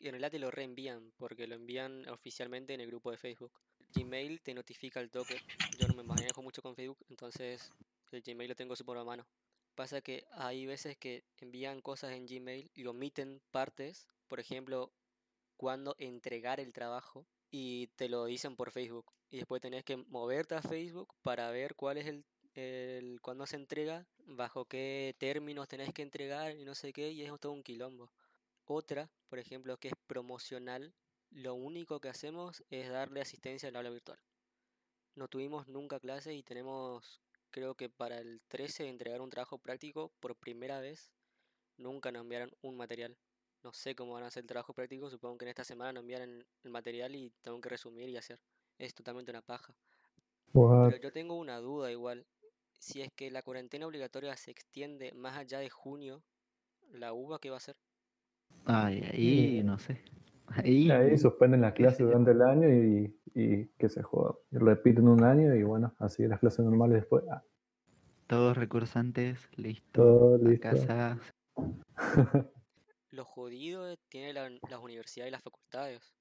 en 0.08 0.12
realidad 0.12 0.32
te 0.32 0.40
lo 0.40 0.50
reenvían, 0.50 1.12
porque 1.18 1.46
lo 1.48 1.56
envían 1.56 2.08
oficialmente 2.10 2.74
en 2.74 2.82
el 2.82 2.88
grupo 2.88 3.12
de 3.12 3.18
Facebook. 3.18 3.52
Gmail 3.94 4.42
te 4.42 4.54
notifica 4.54 5.02
el 5.02 5.10
toque. 5.10 5.42
Yo 5.78 5.88
no 5.88 5.96
me 5.96 6.04
manejo 6.04 6.42
mucho 6.42 6.62
con 6.62 6.76
Facebook, 6.76 7.00
entonces 7.10 7.72
el 8.12 8.22
Gmail 8.22 8.50
lo 8.50 8.56
tengo 8.56 8.76
súper 8.76 8.98
a 8.98 9.04
mano. 9.04 9.28
Pasa 9.76 10.02
que 10.02 10.26
hay 10.32 10.66
veces 10.66 10.98
que 10.98 11.24
envían 11.38 11.82
cosas 11.82 12.12
en 12.12 12.26
Gmail 12.26 12.70
y 12.74 12.86
omiten 12.86 13.42
partes, 13.52 14.08
por 14.28 14.40
ejemplo, 14.40 14.92
cuando 15.58 15.96
entregar 16.00 16.60
el 16.60 16.74
trabajo 16.74 17.26
y 17.52 17.88
te 17.96 18.10
lo 18.10 18.26
dicen 18.26 18.56
por 18.56 18.72
Facebook. 18.72 19.12
Y 19.30 19.38
después 19.38 19.62
tenés 19.62 19.84
que 19.84 19.98
moverte 19.98 20.56
a 20.56 20.62
Facebook 20.62 21.16
para 21.22 21.52
ver 21.52 21.76
cuál 21.76 21.98
es 21.98 22.08
el, 22.08 22.26
el 22.56 23.22
cuándo 23.22 23.46
se 23.46 23.56
entrega, 23.56 24.08
bajo 24.26 24.66
qué 24.66 25.16
términos 25.18 25.68
tenés 25.68 25.94
que 25.94 26.02
entregar 26.02 26.56
y 26.56 26.66
no 26.66 26.76
sé 26.76 26.94
qué, 26.94 27.12
y 27.12 27.24
es 27.24 27.40
todo 27.40 27.52
un 27.52 27.64
quilombo. 27.64 28.12
Otra, 28.66 29.10
por 29.28 29.40
ejemplo, 29.40 29.78
que 29.78 29.90
es 29.90 29.94
promocional, 30.08 30.94
lo 31.32 31.54
único 31.56 32.00
que 32.00 32.10
hacemos 32.10 32.64
es 32.70 32.90
darle 32.90 33.22
asistencia 33.22 33.70
al 33.70 33.76
aula 33.76 33.90
virtual. 33.90 34.20
No 35.16 35.28
tuvimos 35.28 35.68
nunca 35.68 36.00
clase 36.00 36.34
y 36.34 36.44
tenemos, 36.44 37.22
creo 37.52 37.76
que 37.76 37.90
para 37.90 38.20
el 38.20 38.42
13, 38.48 38.88
entregar 38.90 39.22
un 39.22 39.30
trabajo 39.30 39.58
práctico 39.60 40.12
por 40.20 40.36
primera 40.38 40.80
vez. 40.80 41.12
Nunca 41.78 42.12
nos 42.12 42.24
enviaron 42.24 42.52
un 42.62 42.78
material. 42.78 43.18
No 43.64 43.74
sé 43.74 43.96
cómo 43.96 44.14
van 44.14 44.24
a 44.24 44.28
hacer 44.28 44.44
el 44.44 44.48
trabajo 44.48 44.74
práctico, 44.74 45.10
supongo 45.10 45.38
que 45.38 45.46
en 45.46 45.50
esta 45.50 45.64
semana 45.66 45.94
nos 45.94 46.02
enviaron 46.04 46.46
el 46.64 46.72
material 46.72 47.16
y 47.16 47.32
tengo 47.42 47.60
que 47.62 47.70
resumir 47.70 48.10
y 48.10 48.18
hacer. 48.18 48.40
Es 48.78 48.94
totalmente 48.94 49.32
una 49.32 49.42
paja. 49.42 49.76
What? 50.54 50.92
Pero 50.92 50.98
yo 50.98 51.12
tengo 51.12 51.36
una 51.36 51.60
duda 51.60 51.92
igual. 51.92 52.28
Si 52.80 53.02
es 53.02 53.10
que 53.16 53.32
la 53.32 53.44
cuarentena 53.44 53.88
obligatoria 53.88 54.36
se 54.38 54.52
extiende 54.52 55.14
más 55.14 55.38
allá 55.38 55.60
de 55.60 55.70
junio, 55.70 56.24
¿la 56.92 57.14
UBA 57.14 57.40
qué 57.40 57.50
va 57.50 57.58
a 57.58 57.60
hacer? 57.60 57.78
Ay, 58.66 59.02
ahí 59.12 59.62
Mm. 59.62 59.66
no 59.66 59.78
sé. 59.78 60.02
Ahí, 60.56 60.90
Ahí 60.92 61.18
suspenden 61.18 61.62
las 61.62 61.74
clases 61.74 62.00
durante 62.00 62.32
el 62.32 62.42
año 62.42 62.70
y, 62.70 63.16
y 63.36 63.68
que 63.78 63.90
se 63.90 64.02
joda. 64.04 64.36
Y 64.52 64.58
repiten 64.58 65.08
un 65.08 65.24
año 65.24 65.54
y 65.56 65.64
bueno, 65.64 65.94
así 66.00 66.28
las 66.28 66.40
clases 66.40 66.66
normales 66.66 67.02
después. 67.02 67.24
Ah, 67.32 67.44
todos 68.28 68.58
recursantes, 68.58 69.50
listo. 69.58 69.88
todo 69.92 70.38
listo. 70.38 70.62
casa. 70.70 71.20
Lo 73.12 73.26
jodido 73.26 73.96
tiene 74.08 74.34
la- 74.34 74.50
las 74.50 74.80
universidades 74.82 75.30
y 75.30 75.32
las 75.32 75.42
facultades. 75.42 76.14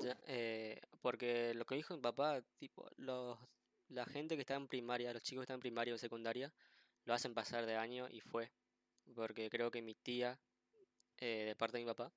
Ya, 0.00 0.18
eh, 0.26 0.80
porque 1.02 1.52
lo 1.54 1.64
que 1.64 1.74
dijo 1.74 1.94
mi 1.94 2.00
papá, 2.00 2.40
tipo, 2.58 2.86
los, 2.96 3.38
la 3.88 4.04
gente 4.06 4.34
que 4.36 4.42
está 4.42 4.54
en 4.54 4.66
primaria, 4.66 5.12
los 5.12 5.22
chicos 5.22 5.42
que 5.42 5.44
están 5.44 5.56
en 5.56 5.60
primaria 5.60 5.94
o 5.94 5.98
secundaria, 5.98 6.52
lo 7.04 7.14
hacen 7.14 7.34
pasar 7.34 7.66
de 7.66 7.76
año 7.76 8.06
y 8.10 8.20
fue. 8.20 8.50
Porque 9.14 9.48
creo 9.50 9.70
que 9.70 9.82
mi 9.82 9.94
tía, 9.94 10.38
eh, 11.18 11.44
de 11.46 11.56
parte 11.56 11.78
de 11.78 11.84
mi 11.84 11.90
papá, 11.90 12.12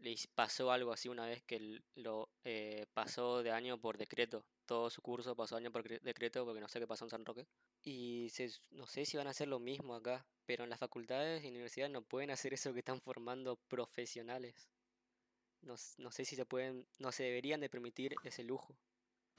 le 0.00 0.10
his- 0.12 0.26
pasó 0.28 0.70
algo 0.72 0.92
así 0.92 1.08
una 1.08 1.26
vez 1.26 1.42
que 1.44 1.80
lo 1.96 2.28
eh, 2.44 2.86
pasó 2.94 3.42
de 3.42 3.52
año 3.52 3.78
por 3.80 3.98
decreto. 3.98 4.44
Todo 4.66 4.90
su 4.90 5.02
curso 5.02 5.34
pasó 5.36 5.56
año 5.56 5.70
por 5.72 5.82
cre- 5.84 6.00
decreto 6.02 6.44
porque 6.44 6.60
no 6.60 6.68
sé 6.68 6.80
qué 6.80 6.86
pasó 6.86 7.04
en 7.04 7.10
San 7.10 7.24
Roque. 7.24 7.46
Y 7.82 8.28
se 8.30 8.50
no 8.70 8.86
sé 8.86 9.04
si 9.06 9.16
van 9.16 9.26
a 9.26 9.30
hacer 9.30 9.48
lo 9.48 9.58
mismo 9.60 9.94
acá, 9.94 10.24
pero 10.46 10.64
en 10.64 10.70
las 10.70 10.78
facultades 10.78 11.44
y 11.44 11.48
universidades 11.48 11.92
no 11.92 12.02
pueden 12.02 12.30
hacer 12.30 12.54
eso 12.54 12.72
que 12.72 12.80
están 12.80 13.00
formando 13.00 13.56
profesionales. 13.68 14.68
No, 15.62 15.74
no 15.98 16.10
sé 16.10 16.24
si 16.26 16.36
se 16.36 16.44
pueden, 16.46 16.86
no 16.98 17.12
se 17.12 17.24
deberían 17.24 17.60
de 17.60 17.70
permitir 17.70 18.14
ese 18.24 18.44
lujo. 18.44 18.76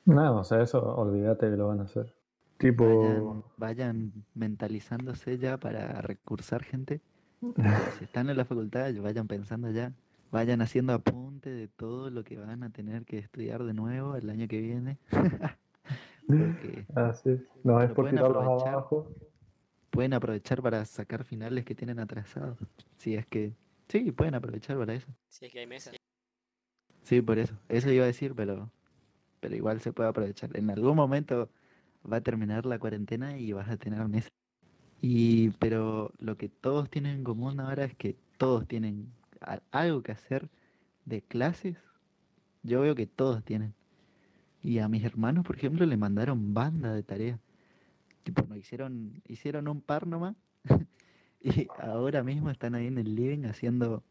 No, 0.05 0.39
o 0.39 0.43
sea, 0.43 0.61
eso 0.61 0.79
olvídate 0.95 1.49
que 1.49 1.57
lo 1.57 1.67
van 1.67 1.79
a 1.79 1.83
hacer. 1.83 2.13
Tipo, 2.57 2.85
Vayan, 2.85 3.43
vayan 3.57 4.25
mentalizándose 4.35 5.37
ya 5.37 5.57
para 5.57 6.01
recursar 6.01 6.63
gente. 6.63 7.01
Si 7.99 8.03
están 8.05 8.29
en 8.29 8.37
la 8.37 8.45
facultad, 8.45 8.93
vayan 9.01 9.27
pensando 9.27 9.71
ya. 9.71 9.93
Vayan 10.31 10.61
haciendo 10.61 10.93
apunte 10.93 11.49
de 11.49 11.67
todo 11.67 12.09
lo 12.09 12.23
que 12.23 12.37
van 12.37 12.63
a 12.63 12.69
tener 12.71 13.05
que 13.05 13.17
estudiar 13.17 13.63
de 13.63 13.73
nuevo 13.73 14.15
el 14.15 14.29
año 14.29 14.47
que 14.47 14.61
viene. 14.61 14.97
Porque 16.27 16.85
así, 16.95 17.41
no 17.63 17.81
es 17.81 17.91
por 17.91 18.05
pueden 18.05 18.15
tirarlos 18.15 18.47
aprovechar. 18.47 18.69
abajo. 18.69 19.13
pueden 19.89 20.13
aprovechar 20.13 20.61
para 20.61 20.85
sacar 20.85 21.23
finales 21.25 21.65
que 21.65 21.75
tienen 21.75 21.99
atrasados. 21.99 22.57
Si 22.97 23.15
es 23.15 23.25
que... 23.27 23.53
Sí, 23.89 24.11
pueden 24.13 24.35
aprovechar 24.35 24.77
para 24.77 24.93
eso. 24.93 25.07
Si 25.27 25.45
es 25.45 25.51
que 25.51 25.59
hay 25.59 25.67
mesas. 25.67 25.95
Sí, 27.03 27.21
por 27.21 27.37
eso. 27.39 27.55
Eso 27.67 27.91
iba 27.91 28.05
a 28.05 28.07
decir, 28.07 28.33
pero, 28.35 28.71
pero 29.41 29.55
igual 29.55 29.81
se 29.81 29.91
puede 29.91 30.09
aprovechar. 30.09 30.55
En 30.57 30.69
algún 30.69 30.95
momento 30.95 31.49
va 32.09 32.17
a 32.17 32.21
terminar 32.21 32.65
la 32.65 32.79
cuarentena 32.79 33.37
y 33.37 33.51
vas 33.51 33.69
a 33.69 33.77
tener 33.77 34.07
mesa. 34.07 34.29
Y, 35.01 35.49
pero 35.51 36.13
lo 36.19 36.37
que 36.37 36.47
todos 36.47 36.89
tienen 36.89 37.17
en 37.17 37.23
común 37.23 37.59
ahora 37.59 37.83
es 37.85 37.95
que 37.95 38.15
todos 38.37 38.67
tienen 38.67 39.11
algo 39.71 40.03
que 40.03 40.11
hacer 40.11 40.49
de 41.05 41.21
clases. 41.21 41.77
Yo 42.63 42.81
veo 42.81 42.95
que 42.95 43.07
todos 43.07 43.43
tienen. 43.43 43.73
Y 44.61 44.79
a 44.79 44.87
mis 44.87 45.03
hermanos, 45.03 45.45
por 45.45 45.55
ejemplo, 45.55 45.85
le 45.85 45.97
mandaron 45.97 46.53
banda 46.53 46.93
de 46.93 47.03
tareas. 47.03 47.39
Tipo, 48.23 48.43
no 48.47 48.55
hicieron, 48.55 49.21
hicieron 49.27 49.67
un 49.67 49.81
par 49.81 50.05
nomás. 50.05 50.35
y 51.41 51.67
ahora 51.79 52.23
mismo 52.23 52.51
están 52.51 52.75
ahí 52.75 52.87
en 52.87 52.99
el 52.99 53.15
living 53.15 53.45
haciendo 53.45 54.03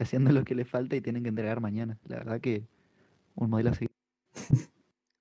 haciendo 0.00 0.32
lo 0.32 0.44
que 0.44 0.54
les 0.54 0.68
falta 0.68 0.96
y 0.96 1.00
tienen 1.00 1.22
que 1.22 1.28
entregar 1.28 1.60
mañana. 1.60 1.98
La 2.04 2.16
verdad 2.16 2.40
que 2.40 2.66
un 3.34 3.50
modelo 3.50 3.70
así. 3.70 3.86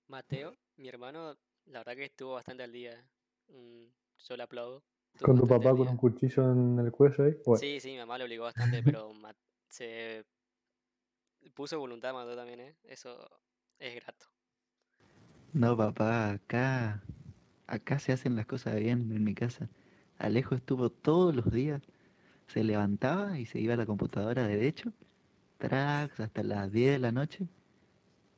Mateo, 0.08 0.56
mi 0.78 0.88
hermano, 0.88 1.38
la 1.66 1.80
verdad 1.80 1.96
que 1.96 2.06
estuvo 2.06 2.34
bastante 2.34 2.64
al 2.64 2.72
día. 2.72 3.04
mm, 3.50 3.86
yo 4.18 4.44
aplaudo. 4.44 4.84
Con 5.20 5.38
tu 5.38 5.48
papá 5.48 5.72
con 5.72 5.88
un 5.88 5.98
cuchillo 5.98 6.52
en 6.52 6.80
el 6.80 6.92
cuello 6.92 7.26
ahí. 7.26 7.36
Bueno, 7.46 7.58
Sí, 7.60 7.80
sí, 7.80 7.92
mi 7.92 7.98
mamá 7.98 8.18
le 8.18 8.24
obligó 8.24 8.46
bastante, 8.46 8.82
pero 8.84 9.12
se 9.70 10.26
puso 11.54 11.80
voluntad, 11.80 12.14
Mateo 12.14 12.36
también, 12.36 12.60
¿eh? 12.62 12.76
Eso 12.84 13.30
es 13.80 13.96
grato. 13.96 14.28
No, 15.54 15.76
papá, 15.76 16.32
acá, 16.32 17.04
acá 17.68 18.00
se 18.00 18.14
hacen 18.14 18.36
las 18.36 18.46
cosas 18.46 18.76
bien 18.80 19.12
en 19.12 19.24
mi 19.24 19.34
casa. 19.34 19.70
Alejo 20.18 20.56
estuvo 20.56 20.90
todos 20.90 21.36
los 21.36 21.52
días, 21.52 21.82
se 22.48 22.64
levantaba 22.64 23.40
y 23.40 23.46
se 23.46 23.60
iba 23.60 23.74
a 23.74 23.78
la 23.78 23.86
computadora 23.86 24.48
derecho, 24.48 24.94
tracks 25.58 26.20
hasta 26.20 26.44
las 26.44 26.72
10 26.72 26.94
de 26.94 27.00
la 27.00 27.12
noche, 27.12 27.48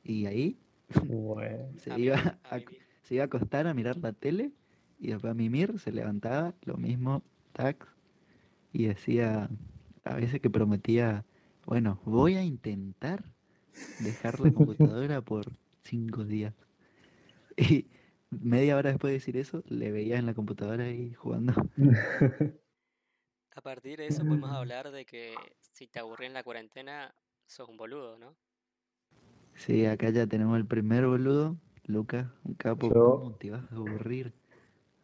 y 0.04 0.26
ahí 0.26 0.58
bueno. 1.06 1.68
se 1.78 1.92
A 1.92 1.98
iba 1.98 2.16
a 2.16 2.56
a, 2.56 2.60
se 3.02 3.14
iba 3.14 3.24
a 3.24 3.26
acostar 3.26 3.66
a 3.66 3.74
mirar 3.74 3.96
la 3.98 4.12
tele, 4.12 4.52
y 5.04 5.08
después 5.12 5.30
a 5.32 5.34
mimir, 5.34 5.78
se 5.78 5.92
levantaba, 5.92 6.54
lo 6.64 6.76
mismo, 6.78 7.22
tac, 7.52 7.86
y 8.72 8.86
decía, 8.86 9.50
a 10.04 10.14
veces 10.16 10.40
que 10.40 10.50
prometía, 10.50 11.24
bueno, 11.66 12.00
voy 12.04 12.36
a 12.36 12.44
intentar 12.44 13.24
dejar 13.98 14.40
la 14.40 14.52
computadora 14.52 15.20
por 15.22 15.52
cinco 15.84 16.24
días. 16.24 16.54
Y 17.56 17.86
media 18.30 18.76
hora 18.76 18.90
después 18.90 19.10
de 19.10 19.14
decir 19.18 19.36
eso, 19.36 19.62
le 19.68 19.92
veía 19.92 20.18
en 20.18 20.26
la 20.26 20.34
computadora 20.34 20.84
ahí 20.84 21.12
jugando. 21.14 21.52
A 23.56 23.60
partir 23.62 23.98
de 23.98 24.08
eso 24.08 24.24
podemos 24.26 24.50
hablar 24.50 24.90
de 24.90 25.06
que 25.06 25.34
si 25.60 25.86
te 25.86 25.98
aburrí 26.00 26.26
en 26.26 26.34
la 26.34 26.42
cuarentena, 26.42 27.14
sos 27.46 27.68
un 27.68 27.76
boludo, 27.76 28.18
¿no? 28.18 28.36
Sí, 29.54 29.86
acá 29.86 30.10
ya 30.10 30.26
tenemos 30.26 30.56
el 30.58 30.66
primer 30.66 31.06
boludo, 31.06 31.56
Lucas, 31.86 32.26
un 32.44 32.54
capo, 32.54 32.88
Yo- 32.88 33.20
¿cómo 33.20 33.34
te 33.36 33.50
vas 33.50 33.64
a 33.72 33.76
aburrir? 33.76 34.32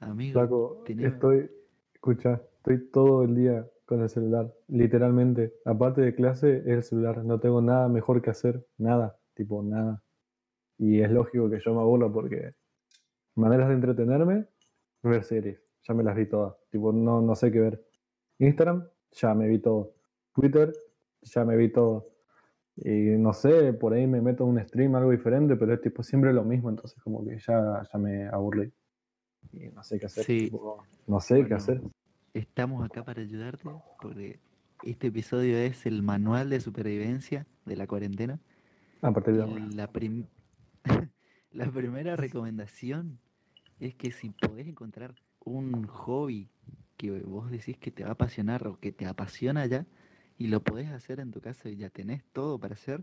Amigo, 0.01 0.83
tenés- 0.87 1.13
estoy, 1.15 1.51
escucha, 1.95 2.41
estoy 2.57 2.91
todo 2.91 3.23
el 3.25 3.35
día 3.35 3.69
con 3.85 4.01
el 4.03 4.09
celular, 4.09 4.53
literalmente. 4.69 5.55
Aparte 5.65 6.01
de 6.01 6.15
clase, 6.15 6.59
es 6.59 6.67
el 6.67 6.83
celular. 6.83 7.25
No 7.25 7.39
tengo 7.41 7.61
nada 7.61 7.89
mejor 7.89 8.23
que 8.23 8.31
hacer, 8.31 8.67
nada, 8.79 9.19
tipo 9.35 9.63
nada. 9.63 10.03
Y 10.79 11.01
es 11.01 11.11
lógico 11.11 11.51
que 11.51 11.61
yo 11.61 11.75
me 11.75 11.81
aburra 11.81 12.11
porque 12.11 12.55
maneras 13.35 13.69
de 13.69 13.75
entretenerme, 13.75 14.47
ver 15.03 15.25
series, 15.25 15.61
ya 15.83 15.95
me 15.95 16.03
las 16.03 16.17
vi 16.17 16.27
todas. 16.27 16.55
Tipo, 16.71 16.93
no, 16.93 17.21
no 17.21 17.35
sé 17.35 17.53
qué 17.53 17.61
ver. 17.61 17.85
Instagram, 18.39 18.89
ya 19.13 19.35
me 19.35 19.49
vi 19.49 19.59
todo. 19.59 19.95
Twitter, 20.35 20.73
ya 21.23 21.45
me 21.45 21.57
vi 21.57 21.71
todo. 21.71 22.07
Y 22.77 23.19
no 23.19 23.35
sé, 23.35 23.75
por 23.75 23.93
ahí 23.93 24.07
me 24.07 24.23
meto 24.23 24.45
en 24.45 24.51
un 24.51 24.61
stream, 24.61 24.95
algo 24.95 25.11
diferente, 25.11 25.57
pero 25.57 25.75
es 25.75 25.81
tipo 25.83 26.03
siempre 26.03 26.33
lo 26.33 26.45
mismo, 26.45 26.71
entonces 26.71 27.03
como 27.03 27.23
que 27.25 27.39
ya, 27.39 27.83
ya 27.93 27.99
me 27.99 28.27
aburrí. 28.29 28.73
Y 29.53 29.69
no 29.69 29.83
sé 29.83 29.99
qué 29.99 30.07
hacer. 30.07 30.25
Sí. 30.25 30.51
no 31.07 31.21
sé 31.21 31.45
qué 31.47 31.55
hacer. 31.55 31.83
estamos 32.35 32.85
acá 32.85 33.05
para 33.05 33.21
ayudarte, 33.23 33.69
porque 34.01 34.39
este 34.85 35.09
episodio 35.09 35.57
es 35.59 35.87
el 35.87 36.03
manual 36.03 36.51
de 36.51 36.61
supervivencia 36.61 37.47
de 37.67 37.77
la 37.77 37.87
cuarentena. 37.87 38.39
A 39.03 39.13
partir 39.13 39.35
de 39.35 39.43
ahora. 39.43 39.67
la, 39.75 39.91
prim- 39.91 40.27
la 41.53 41.71
primera 41.71 42.17
recomendación 42.17 43.19
es 43.81 43.95
que 43.95 44.13
si 44.13 44.31
podés 44.31 44.67
encontrar 44.69 45.15
un 45.45 45.87
hobby 45.87 46.49
que 46.97 47.11
vos 47.23 47.51
decís 47.51 47.79
que 47.79 47.91
te 47.91 48.03
va 48.05 48.11
a 48.11 48.13
apasionar 48.13 48.67
o 48.69 48.79
que 48.79 48.93
te 48.93 49.07
apasiona 49.07 49.65
ya 49.67 49.87
y 50.37 50.49
lo 50.49 50.63
podés 50.63 50.91
hacer 50.91 51.19
en 51.21 51.31
tu 51.33 51.41
casa 51.41 51.69
y 51.71 51.77
ya 51.77 51.89
tenés 51.91 52.23
todo 52.33 52.59
para 52.59 52.75
hacer, 52.75 53.03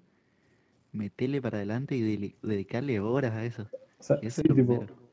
metele 0.91 1.41
para 1.41 1.57
adelante 1.57 1.95
y 1.97 2.35
dedicarle 2.43 2.99
horas 2.99 3.33
a 3.33 3.43
eso. 3.43 3.67
O 3.99 4.03
sea, 4.03 4.17
Eso 4.21 4.41
sí, 4.41 4.47
es 4.47 4.49
lo 4.49 4.55
tipo, 4.55 4.75
primero. 4.79 5.06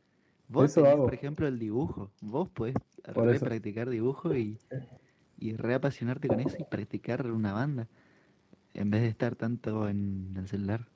Vos 0.55 0.71
eso 0.71 0.83
tenés, 0.83 1.01
por 1.01 1.15
ejemplo, 1.15 1.47
el 1.47 1.59
dibujo. 1.59 2.13
Vos 2.21 2.49
podés 2.51 2.77
re 3.05 3.41
practicar 3.41 3.91
dibujo 3.91 4.35
y, 4.37 4.61
y 5.37 5.57
reapasionarte 5.57 6.29
con 6.29 6.41
eso 6.41 6.57
y 6.59 6.65
practicar 6.65 7.31
una 7.31 7.53
banda. 7.53 7.89
en 8.75 8.91
vez 8.91 9.03
de 9.03 9.09
estar 9.09 9.37
tanto 9.37 9.89
en 9.89 10.35
el 10.37 10.49
celular. 10.49 10.91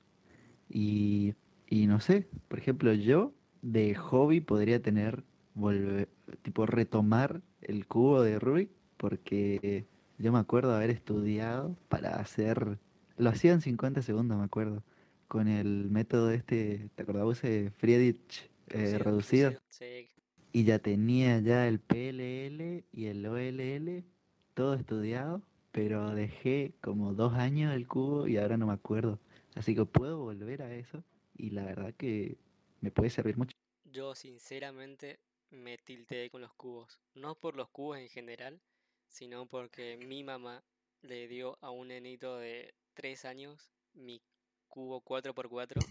Y, 0.68 1.34
y 1.66 1.86
no 1.86 2.00
sé, 2.00 2.28
por 2.48 2.58
ejemplo, 2.58 2.92
yo 2.94 3.34
de 3.62 3.94
hobby 3.94 4.40
podría 4.40 4.82
tener, 4.82 5.24
volver, 5.54 6.08
tipo 6.42 6.66
retomar 6.66 7.42
el 7.60 7.86
cubo 7.86 8.22
de 8.22 8.38
Rubik, 8.38 8.70
porque 8.96 9.88
yo 10.18 10.32
me 10.32 10.38
acuerdo 10.38 10.74
haber 10.74 10.90
estudiado 10.90 11.76
para 11.88 12.16
hacer, 12.20 12.78
lo 13.16 13.30
hacía 13.30 13.52
en 13.52 13.60
50 13.62 14.02
segundos, 14.02 14.38
me 14.38 14.44
acuerdo, 14.44 14.84
con 15.28 15.48
el 15.48 15.90
método 15.90 16.30
este, 16.30 16.90
¿te 16.94 17.02
acordabas 17.02 17.38
ese 17.44 17.70
Friedrich 17.72 18.50
eh, 18.70 18.98
reducido? 18.98 19.54
Sí, 19.68 20.10
Y 20.52 20.64
ya 20.64 20.78
tenía 20.78 21.40
ya 21.40 21.68
el 21.68 21.80
PLL 21.80 22.84
y 22.92 23.06
el 23.06 23.26
OLL 23.26 24.04
todo 24.54 24.75
estudiado, 24.75 25.42
pero 25.72 26.14
dejé 26.14 26.75
como 26.80 27.14
dos 27.14 27.34
años 27.34 27.75
el 27.75 27.87
cubo 27.87 28.26
y 28.28 28.37
ahora 28.38 28.56
no 28.56 28.66
me 28.66 28.75
acuerdo. 28.75 29.20
Así 29.54 29.75
que 29.75 29.84
puedo 29.87 30.18
volver 30.18 30.62
a 30.62 30.75
eso 30.75 31.04
y 31.37 31.50
la 31.50 31.64
verdad 31.64 31.94
que 31.96 32.38
me 32.80 32.90
puede 32.90 33.10
servir 33.10 33.37
mucho. 33.37 33.56
yo 33.84 34.14
sinceramente 34.14 35.20
me 35.50 35.78
tilteé 35.78 36.30
con 36.30 36.42
los 36.42 36.54
cubos. 36.54 37.00
No 37.14 37.34
por 37.37 37.56
los 37.56 37.68
cubos 37.70 37.98
en 37.98 38.08
general, 38.08 38.60
sino 39.08 39.46
porque 39.46 39.96
mi 39.98 40.25
mamá 40.25 40.64
le 41.02 41.28
dio 41.28 41.58
a 41.62 41.70
un 41.70 41.88
nenito 41.88 42.37
de 42.38 42.75
3 42.94 43.25
años 43.26 43.70
mi 43.94 44.22
cubo 44.68 45.02
4x4 45.04 45.88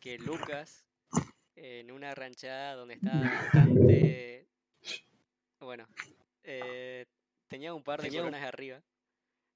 que 0.00 0.18
Lucas 0.18 0.85
en 1.56 1.90
una 1.90 2.14
ranchada 2.14 2.74
donde 2.74 2.94
estaba 2.94 3.20
bastante 3.20 4.46
bueno 5.60 5.88
eh, 6.44 7.06
tenía 7.48 7.74
un 7.74 7.82
par 7.82 8.00
de 8.00 8.10
coronas 8.10 8.42
arriba. 8.44 8.82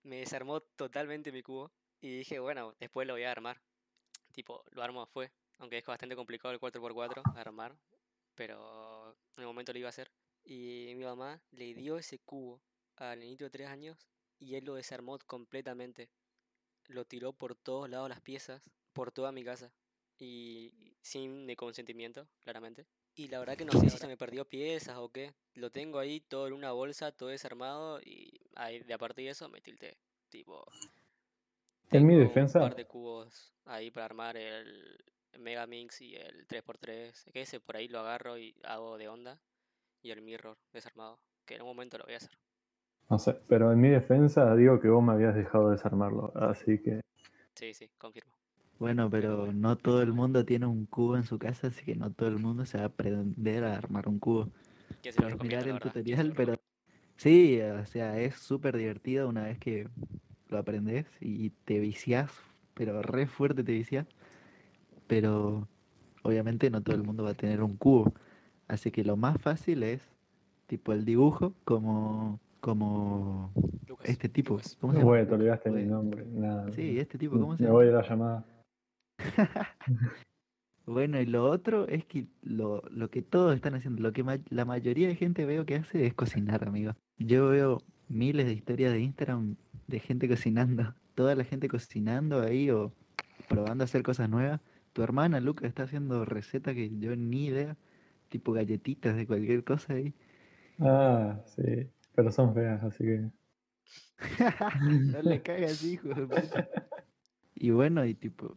Me 0.03 0.17
desarmó 0.17 0.61
totalmente 0.61 1.31
mi 1.31 1.43
cubo 1.43 1.71
y 2.01 2.19
dije 2.19 2.39
bueno 2.39 2.75
después 2.81 3.07
lo 3.07 3.15
voy 3.15 3.23
a 3.23 3.31
armar 3.31 3.61
tipo 4.33 4.65
lo 4.71 4.83
armo 4.83 5.07
fue 5.07 5.31
aunque 5.59 5.79
es 5.79 5.85
bastante 5.85 6.17
complicado 6.17 6.53
el 6.53 6.61
4x4 6.61 7.37
armar 7.37 7.77
pero 8.41 9.15
en 9.37 9.43
el 9.43 9.47
momento 9.47 9.73
lo 9.75 9.79
iba 9.79 9.89
a 9.89 9.91
hacer. 9.91 10.11
Y 10.45 10.95
mi 10.97 11.05
mamá 11.05 11.43
le 11.51 11.75
dio 11.75 11.99
ese 11.99 12.19
cubo 12.21 12.63
al 12.97 13.21
niñito 13.21 13.45
de 13.45 13.51
3 13.51 13.69
años 13.69 14.09
y 14.39 14.55
él 14.55 14.65
lo 14.65 14.77
desarmó 14.77 15.19
completamente. 15.27 16.09
Lo 16.87 17.05
tiró 17.05 17.35
por 17.35 17.55
todos 17.55 17.91
lados 17.91 18.09
las 18.09 18.23
piezas, 18.23 18.63
por 18.95 19.13
toda 19.13 19.31
mi 19.31 19.45
casa. 19.45 19.71
Y 20.21 20.71
sin 21.01 21.47
mi 21.47 21.57
consentimiento, 21.57 22.29
claramente. 22.45 22.87
Y 23.15 23.29
la 23.29 23.39
verdad 23.41 23.57
que 23.57 23.65
no 23.65 23.73
sé 23.73 23.91
si 23.91 23.97
se 23.99 24.07
me 24.07 24.17
perdió 24.17 24.45
piezas 24.45 24.97
o 24.99 25.09
qué. 25.11 25.35
Lo 25.55 25.71
tengo 25.71 25.99
ahí 25.99 26.21
todo 26.21 26.47
en 26.47 26.53
una 26.53 26.73
bolsa, 26.73 27.11
todo 27.11 27.31
desarmado. 27.31 28.01
Y 28.03 28.41
ahí, 28.55 28.81
de 28.81 28.95
a 28.95 28.99
partir 28.99 29.25
de 29.25 29.31
eso 29.33 29.49
me 29.49 29.61
tilté. 29.61 29.97
Tipo. 30.29 30.65
En 31.91 32.07
mi 32.07 32.15
defensa- 32.17 32.61
Un 32.61 32.69
par 32.69 32.77
de 32.77 32.85
cubos 32.87 33.53
ahí 33.65 33.91
para 33.91 34.07
armar 34.07 34.37
el 34.37 34.97
Megamix 35.39 36.01
y 36.03 36.15
el 36.15 36.47
3x3. 36.47 37.25
Que 37.33 37.41
ese 37.41 37.59
por 37.61 37.77
ahí 37.77 37.89
lo 37.89 37.99
agarro 38.01 38.39
y 38.39 38.55
hago 38.63 38.97
de 38.99 39.09
onda. 39.09 39.41
Y 40.03 40.11
el 40.11 40.23
mirror 40.23 40.57
desarmado. 40.73 41.19
Que 41.47 41.57
en 41.57 41.63
un 41.63 41.69
momento 41.69 41.99
lo 41.99 42.05
voy 42.05 42.15
a 42.15 42.19
hacer. 42.19 42.39
No 43.09 43.19
sé, 43.19 43.35
pero 43.49 43.73
en 43.73 43.81
mi 43.81 43.89
defensa 43.89 44.55
digo 44.55 44.81
que 44.81 44.89
vos 44.89 45.03
me 45.03 45.13
habías 45.13 45.35
dejado 45.35 45.71
desarmarlo, 45.71 46.33
así 46.37 46.81
que 46.81 47.01
Sí, 47.57 47.75
sí, 47.75 47.91
confirmo. 47.99 48.33
Bueno, 48.81 49.11
pero 49.11 49.53
no 49.53 49.77
todo 49.77 50.01
el 50.01 50.15
mundo 50.15 50.47
tiene 50.47 50.65
un 50.65 50.87
cubo 50.87 51.19
en 51.19 51.25
su 51.25 51.39
casa, 51.39 51.67
así 51.67 51.85
que 51.85 51.95
no 51.95 52.11
todo 52.11 52.31
el 52.31 52.39
mundo 52.39 52.65
se 52.65 52.79
va 52.79 52.85
a 52.85 52.87
aprender 52.87 53.63
a 53.63 53.77
armar 53.77 54.09
un 54.09 54.19
cubo. 54.19 54.49
Que 55.03 55.13
se 55.13 55.21
lo 55.21 55.37
mirar 55.37 55.69
el 55.69 55.79
tutorial, 55.79 56.33
pero 56.35 56.55
sí, 57.17 57.61
o 57.61 57.85
sea, 57.85 58.19
es 58.19 58.37
súper 58.37 58.79
divertido 58.79 59.29
una 59.29 59.45
vez 59.45 59.59
que 59.59 59.87
lo 60.49 60.57
aprendes 60.57 61.05
y 61.21 61.51
te 61.51 61.79
viciás, 61.79 62.33
pero 62.73 63.03
re 63.03 63.27
fuerte 63.27 63.63
te 63.63 63.73
viciás. 63.73 64.07
Pero 65.07 65.69
obviamente 66.23 66.71
no 66.71 66.81
todo 66.81 66.97
el 66.97 67.03
mundo 67.03 67.23
va 67.23 67.33
a 67.33 67.35
tener 67.35 67.63
un 67.63 67.77
cubo. 67.77 68.15
Así 68.67 68.91
que 68.91 69.05
lo 69.05 69.19
más 69.19 69.37
fácil 69.43 69.83
es 69.83 70.01
tipo 70.67 70.95
el 70.95 71.05
dibujo 71.05 71.53
como 71.65 72.41
como 72.61 73.53
Lucas, 73.87 74.09
este 74.09 74.31
tipo. 74.31 74.55
Lucas. 74.55 74.79
¿Cómo 74.81 74.95
se 74.95 75.01
llama? 75.01 75.11
Güey, 75.11 75.27
te 75.27 75.35
olvidaste 75.35 75.71
mi 75.71 75.85
nombre. 75.85 76.25
Nada. 76.25 76.73
Sí, 76.73 76.99
este 76.99 77.19
tipo, 77.19 77.39
¿cómo 77.39 77.59
se 77.59 77.65
Me 77.65 77.71
voy 77.71 77.89
a 77.89 77.91
la 77.91 78.09
llamada. 78.09 78.45
Bueno, 80.87 81.21
y 81.21 81.27
lo 81.27 81.45
otro 81.45 81.87
es 81.87 82.05
que 82.05 82.27
lo, 82.43 82.83
lo 82.91 83.11
que 83.11 83.23
todos 83.23 83.55
están 83.55 83.75
haciendo, 83.77 84.03
lo 84.03 84.13
que 84.13 84.25
ma- 84.25 84.41
la 84.49 84.65
mayoría 84.65 85.07
de 85.07 85.15
gente 85.15 85.45
veo 85.45 85.65
que 85.65 85.77
hace 85.77 86.05
es 86.07 86.15
cocinar, 86.15 86.67
amigo. 86.67 86.97
Yo 87.19 87.49
veo 87.49 87.83
miles 88.09 88.47
de 88.47 88.55
historias 88.55 88.93
de 88.93 89.01
Instagram 89.01 89.55
de 89.87 90.01
gente 90.01 90.29
cocinando, 90.29 90.95
toda 91.15 91.37
la 91.37 91.45
gente 91.45 91.69
cocinando 91.69 92.41
ahí 92.41 92.71
o 92.71 92.93
probando 93.49 93.85
a 93.85 93.87
hacer 93.87 94.03
cosas 94.03 94.29
nuevas. 94.29 94.61
Tu 94.93 95.03
hermana 95.03 95.39
Luca 95.39 95.67
está 95.67 95.85
haciendo 95.85 96.25
recetas 96.25 96.75
que 96.75 96.91
yo 96.99 97.15
ni 97.15 97.47
idea, 97.47 97.77
tipo 98.29 98.53
galletitas 98.53 99.15
de 99.15 99.27
cualquier 99.29 99.63
cosa 99.63 99.93
ahí. 99.93 100.13
Ah, 100.81 101.39
sí. 101.45 101.87
Pero 102.17 102.33
son 102.33 102.53
feas, 102.53 102.83
así 102.83 103.05
que. 103.05 103.31
No 104.81 105.23
le 105.23 105.41
cagas, 105.43 105.85
hijo. 105.85 106.09
Y 107.55 107.71
bueno, 107.71 108.05
y 108.07 108.15
tipo, 108.15 108.57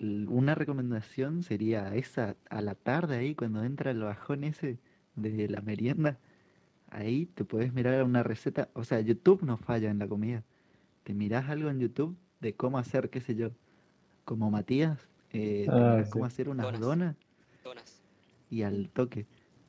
una 0.00 0.54
recomendación 0.54 1.42
sería 1.42 1.94
esa 1.94 2.36
a 2.48 2.62
la 2.62 2.74
tarde 2.74 3.16
ahí, 3.18 3.34
cuando 3.34 3.62
entra 3.64 3.90
el 3.90 4.00
bajón 4.00 4.44
ese 4.44 4.78
de 5.16 5.48
la 5.48 5.60
merienda, 5.60 6.18
ahí 6.90 7.26
te 7.26 7.44
puedes 7.44 7.72
mirar 7.74 8.02
una 8.04 8.22
receta, 8.22 8.70
o 8.74 8.84
sea, 8.84 9.00
YouTube 9.00 9.42
no 9.42 9.56
falla 9.58 9.90
en 9.90 9.98
la 9.98 10.08
comida. 10.08 10.44
Te 11.04 11.14
mirás 11.14 11.48
algo 11.50 11.70
en 11.70 11.80
YouTube 11.80 12.16
de 12.40 12.54
cómo 12.54 12.78
hacer, 12.78 13.10
qué 13.10 13.20
sé 13.20 13.34
yo, 13.34 13.50
como 14.24 14.50
Matías, 14.50 15.08
eh, 15.32 15.66
te 15.66 15.70
Ah, 15.72 16.04
cómo 16.10 16.24
hacer 16.24 16.48
unas 16.48 16.64
Donas. 16.66 16.80
donas 16.80 17.16
Donas. 17.64 18.02
y 18.50 18.62
al 18.62 18.88
toque. 18.90 19.26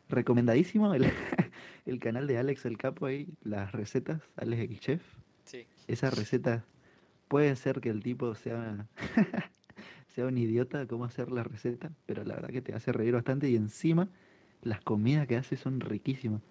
Recomendadísimo 0.09 0.93
el, 0.93 1.05
el 1.85 1.99
canal 1.99 2.27
de 2.27 2.37
Alex 2.37 2.65
el 2.65 2.77
Capo 2.77 3.05
ahí, 3.05 3.27
las 3.43 3.71
recetas, 3.73 4.21
Alex 4.37 4.61
el 4.71 4.79
Chef. 4.79 5.03
Sí. 5.45 5.67
Esa 5.87 6.09
receta 6.09 6.65
puede 7.27 7.55
ser 7.55 7.81
que 7.81 7.89
el 7.89 8.01
tipo 8.03 8.33
sea, 8.35 8.87
sea 10.15 10.27
un 10.27 10.37
idiota 10.37 10.87
cómo 10.87 11.05
hacer 11.05 11.31
la 11.31 11.43
receta, 11.43 11.91
pero 12.05 12.23
la 12.23 12.35
verdad 12.35 12.49
que 12.49 12.61
te 12.61 12.73
hace 12.73 12.91
reír 12.91 13.13
bastante 13.13 13.49
y 13.49 13.55
encima 13.55 14.09
las 14.61 14.81
comidas 14.81 15.27
que 15.27 15.37
hace 15.37 15.57
son 15.57 15.79
riquísimas. 15.81 16.41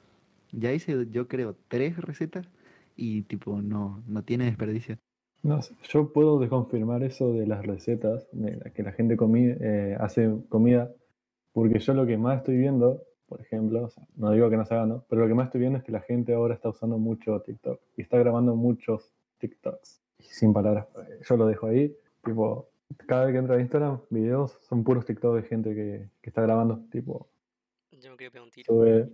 Ya 0.52 0.72
hice 0.72 1.08
yo 1.10 1.28
creo 1.28 1.56
tres 1.68 1.96
recetas 1.98 2.48
y 2.96 3.22
tipo 3.22 3.62
no, 3.62 4.02
no 4.08 4.24
tiene 4.24 4.46
desperdicio. 4.46 4.98
No 5.42 5.60
yo 5.88 6.12
puedo 6.12 6.38
desconfirmar 6.38 7.02
eso 7.02 7.32
de 7.32 7.46
las 7.46 7.64
recetas, 7.66 8.28
de 8.32 8.56
la- 8.56 8.70
que 8.70 8.82
la 8.82 8.92
gente 8.92 9.16
eh, 9.60 9.96
hace 9.98 10.30
comida, 10.48 10.92
porque 11.52 11.78
yo 11.80 11.94
lo 11.94 12.06
que 12.06 12.18
más 12.18 12.38
estoy 12.38 12.58
viendo, 12.58 13.04
por 13.28 13.40
ejemplo, 13.42 13.88
no 14.16 14.32
digo 14.32 14.50
que 14.50 14.56
no 14.58 14.66
se 14.66 14.74
haga, 14.74 14.86
¿no? 14.86 15.04
Pero 15.08 15.22
lo 15.22 15.28
que 15.28 15.34
más 15.34 15.46
estoy 15.48 15.60
viendo 15.62 15.78
es 15.78 15.84
que 15.84 15.92
la 15.92 16.00
gente 16.02 16.34
ahora 16.34 16.54
está 16.54 16.70
usando 16.70 16.98
mucho 16.98 17.40
TikTok 17.42 17.80
y 17.96 18.02
está 18.02 18.18
grabando 18.18 18.56
muchos 18.56 19.14
TikToks. 19.38 20.02
Sin 20.20 20.52
palabras, 20.52 20.88
eh, 21.08 21.20
yo 21.28 21.36
lo 21.38 21.46
dejo 21.46 21.68
ahí, 21.68 21.96
tipo, 22.24 22.69
cada 23.06 23.24
vez 23.26 23.32
que 23.32 23.38
entro 23.38 23.54
a 23.54 23.60
Instagram, 23.60 24.00
videos 24.10 24.58
son 24.62 24.84
puros 24.84 25.04
TikTok 25.04 25.36
de 25.36 25.42
gente 25.42 25.74
que, 25.74 26.08
que 26.20 26.30
está 26.30 26.42
grabando, 26.42 26.84
tipo, 26.90 27.28
Yo 27.92 28.10
me 28.10 28.16
quiero 28.16 28.32
pegar 28.32 28.44
un 28.44 28.50
tiro. 28.50 28.72
sube, 28.72 29.08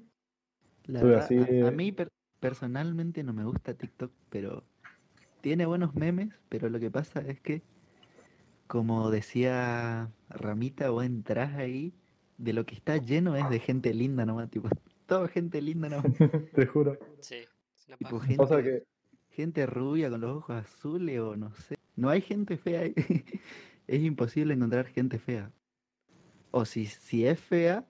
La 0.86 1.00
Sube 1.00 1.10
verdad, 1.12 1.24
así, 1.24 1.60
a, 1.62 1.68
a 1.68 1.70
mí 1.70 1.92
per- 1.92 2.12
personalmente 2.40 3.22
no 3.22 3.32
me 3.32 3.44
gusta 3.44 3.74
TikTok, 3.74 4.12
pero 4.30 4.62
tiene 5.40 5.66
buenos 5.66 5.94
memes, 5.94 6.34
pero 6.48 6.68
lo 6.68 6.78
que 6.80 6.90
pasa 6.90 7.20
es 7.20 7.40
que, 7.40 7.62
como 8.66 9.10
decía 9.10 10.10
Ramita, 10.28 10.90
vos 10.90 11.04
entrás 11.04 11.54
ahí, 11.54 11.92
de 12.38 12.52
lo 12.52 12.66
que 12.66 12.74
está 12.74 12.96
lleno 12.98 13.36
es 13.36 13.48
de 13.48 13.58
gente 13.60 13.94
linda 13.94 14.26
nomás, 14.26 14.50
tipo, 14.50 14.68
toda 15.06 15.28
gente 15.28 15.60
linda 15.62 15.88
nomás, 15.88 16.12
te 16.54 16.66
juro. 16.66 16.98
Sí, 17.20 17.36
es 17.36 17.88
una 17.88 17.96
tipo 17.96 18.20
gente, 18.20 18.62
que 18.62 18.82
gente 19.30 19.66
rubia 19.66 20.10
con 20.10 20.20
los 20.20 20.36
ojos 20.36 20.56
azules 20.56 21.20
o 21.20 21.36
no 21.36 21.52
sé, 21.54 21.75
no 21.96 22.09
hay 22.11 22.20
gente 22.20 22.56
fea 22.56 22.82
es 23.87 24.02
imposible 24.02 24.54
encontrar 24.54 24.87
gente 24.87 25.18
fea, 25.18 25.50
o 26.50 26.64
si, 26.64 26.87
si 26.87 27.26
es 27.26 27.40
fea, 27.40 27.85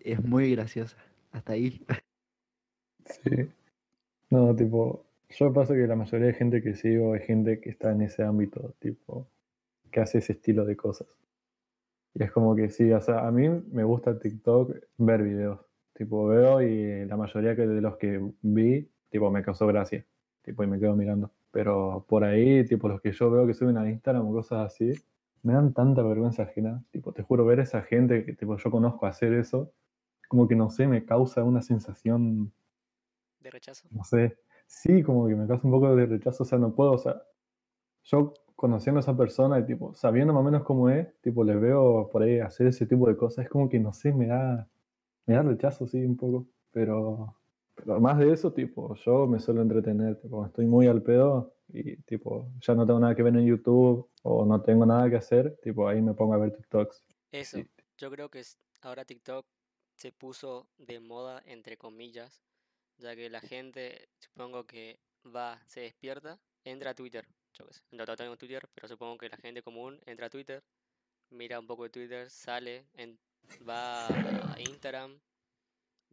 es 0.00 0.22
muy 0.22 0.50
graciosa, 0.52 0.96
hasta 1.30 1.54
ahí. 1.54 1.84
Sí. 3.04 3.50
No, 4.30 4.54
tipo, 4.54 5.04
yo 5.28 5.52
pasa 5.52 5.74
que 5.74 5.86
la 5.86 5.96
mayoría 5.96 6.28
de 6.28 6.34
gente 6.34 6.62
que 6.62 6.74
sigo 6.74 7.16
es 7.16 7.26
gente 7.26 7.60
que 7.60 7.68
está 7.70 7.90
en 7.90 8.02
ese 8.02 8.22
ámbito, 8.22 8.74
tipo, 8.78 9.26
que 9.90 10.00
hace 10.00 10.18
ese 10.18 10.34
estilo 10.34 10.64
de 10.64 10.76
cosas. 10.76 11.08
Y 12.14 12.22
es 12.22 12.30
como 12.30 12.54
que 12.54 12.70
sí, 12.70 12.90
o 12.92 13.00
sea, 13.00 13.26
a 13.26 13.30
mí 13.30 13.48
me 13.48 13.84
gusta 13.84 14.18
TikTok 14.18 14.76
ver 14.98 15.22
videos. 15.22 15.60
Tipo, 15.94 16.26
veo 16.26 16.62
y 16.62 17.04
la 17.06 17.16
mayoría 17.16 17.54
de 17.54 17.80
los 17.80 17.96
que 17.96 18.20
vi, 18.42 18.88
tipo, 19.10 19.30
me 19.30 19.42
causó 19.42 19.66
gracia. 19.66 20.04
Tipo, 20.42 20.64
y 20.64 20.66
me 20.66 20.78
quedo 20.78 20.96
mirando. 20.96 21.30
Pero 21.52 22.04
por 22.08 22.24
ahí, 22.24 22.64
tipo, 22.66 22.88
los 22.88 23.00
que 23.00 23.12
yo 23.12 23.30
veo 23.30 23.46
que 23.46 23.54
suben 23.54 23.76
a 23.78 23.88
Instagram 23.88 24.26
o 24.28 24.32
cosas 24.32 24.66
así, 24.66 24.92
me 25.42 25.52
dan 25.54 25.72
tanta 25.74 26.02
vergüenza 26.02 26.44
ajena. 26.44 26.84
Tipo, 26.90 27.12
te 27.12 27.22
juro, 27.22 27.44
ver 27.44 27.60
a 27.60 27.64
esa 27.64 27.82
gente 27.82 28.24
que, 28.24 28.34
tipo, 28.34 28.56
yo 28.56 28.70
conozco 28.70 29.06
hacer 29.06 29.32
eso, 29.34 29.72
como 30.28 30.48
que 30.48 30.56
no 30.56 30.70
sé, 30.70 30.86
me 30.88 31.04
causa 31.04 31.44
una 31.44 31.62
sensación 31.62 32.52
De 33.40 33.50
rechazo. 33.50 33.88
no 33.90 34.02
sé, 34.04 34.38
sí, 34.66 35.02
como 35.02 35.28
que 35.28 35.34
me 35.34 35.46
causa 35.46 35.66
un 35.66 35.72
poco 35.72 35.94
de 35.94 36.06
rechazo, 36.06 36.44
o 36.44 36.46
sea, 36.46 36.58
no 36.58 36.74
puedo, 36.74 36.92
o 36.92 36.98
sea, 36.98 37.22
yo 38.04 38.34
conociendo 38.56 38.98
a 39.00 39.02
esa 39.02 39.16
persona 39.16 39.58
y 39.58 39.66
tipo, 39.66 39.94
sabiendo 39.94 40.32
más 40.32 40.40
o 40.42 40.44
menos 40.44 40.62
cómo 40.64 40.88
es, 40.90 41.08
tipo, 41.20 41.44
les 41.44 41.60
veo 41.60 42.08
por 42.10 42.22
ahí 42.22 42.38
hacer 42.40 42.68
ese 42.68 42.86
tipo 42.86 43.08
de 43.08 43.16
cosas, 43.16 43.44
es 43.44 43.50
como 43.50 43.68
que 43.68 43.78
no 43.80 43.92
sé, 43.92 44.12
me 44.12 44.28
da, 44.28 44.68
me 45.26 45.34
da 45.34 45.42
rechazo, 45.42 45.86
sí, 45.86 46.04
un 46.04 46.16
poco. 46.16 46.46
Pero, 46.70 47.36
pero 47.74 48.00
más 48.00 48.18
de 48.18 48.32
eso, 48.32 48.52
tipo, 48.52 48.94
yo 48.96 49.26
me 49.26 49.40
suelo 49.40 49.62
entretener, 49.62 50.20
tipo, 50.20 50.44
estoy 50.44 50.66
muy 50.66 50.86
al 50.86 51.02
pedo 51.02 51.54
y 51.68 51.96
tipo, 52.02 52.50
ya 52.60 52.74
no 52.74 52.86
tengo 52.86 53.00
nada 53.00 53.14
que 53.14 53.22
ver 53.22 53.36
en 53.36 53.46
YouTube 53.46 54.08
o 54.22 54.44
no 54.44 54.60
tengo 54.62 54.84
nada 54.86 55.08
que 55.08 55.16
hacer, 55.16 55.56
tipo, 55.62 55.88
ahí 55.88 56.02
me 56.02 56.14
pongo 56.14 56.34
a 56.34 56.38
ver 56.38 56.52
TikToks. 56.56 57.02
Eso, 57.32 57.58
yo 57.98 58.10
creo 58.10 58.28
que 58.28 58.42
ahora 58.82 59.04
TikTok 59.04 59.46
se 59.96 60.12
puso 60.12 60.66
de 60.78 61.00
moda, 61.00 61.42
entre 61.46 61.76
comillas, 61.76 62.42
ya 62.98 63.16
que 63.16 63.30
la 63.30 63.40
gente, 63.40 64.08
supongo 64.18 64.64
que 64.64 64.98
va, 65.34 65.58
se 65.66 65.80
despierta, 65.80 66.38
entra 66.64 66.90
a 66.90 66.94
Twitter, 66.94 67.24
yo 67.54 67.66
qué 67.66 67.72
sé, 67.74 67.80
no 67.92 68.04
no 68.04 68.16
tengo 68.16 68.36
Twitter, 68.36 68.68
pero 68.74 68.88
supongo 68.88 69.18
que 69.18 69.28
la 69.28 69.36
gente 69.36 69.62
común 69.62 69.98
entra 70.06 70.26
a 70.26 70.30
Twitter, 70.30 70.62
mira 71.30 71.58
un 71.58 71.66
poco 71.66 71.84
de 71.84 71.90
Twitter, 71.90 72.30
sale, 72.30 72.84
en- 72.94 73.18
va 73.68 74.16
a 74.52 74.60
Instagram, 74.60 75.18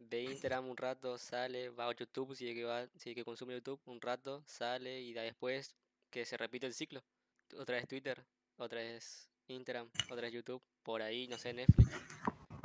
ve 0.00 0.22
Instagram 0.22 0.68
un 0.68 0.76
rato, 0.76 1.18
sale, 1.18 1.68
va 1.70 1.88
a 1.88 1.94
YouTube, 1.94 2.34
si 2.34 2.48
es 2.48 2.54
que 2.54 2.64
va, 2.64 2.88
si 2.96 3.14
que 3.14 3.24
consume 3.24 3.54
YouTube 3.54 3.80
un 3.86 4.00
rato, 4.00 4.42
sale 4.46 5.00
y 5.00 5.12
da 5.12 5.22
después 5.22 5.74
que 6.10 6.24
se 6.24 6.36
repite 6.36 6.66
el 6.66 6.74
ciclo. 6.74 7.02
Otra 7.56 7.76
vez 7.76 7.86
Twitter, 7.86 8.24
otra 8.56 8.80
vez 8.80 9.28
Instagram, 9.48 9.90
otra 10.04 10.22
vez 10.22 10.32
YouTube, 10.32 10.62
por 10.82 11.02
ahí, 11.02 11.28
no 11.28 11.38
sé, 11.38 11.52
Netflix. 11.52 11.90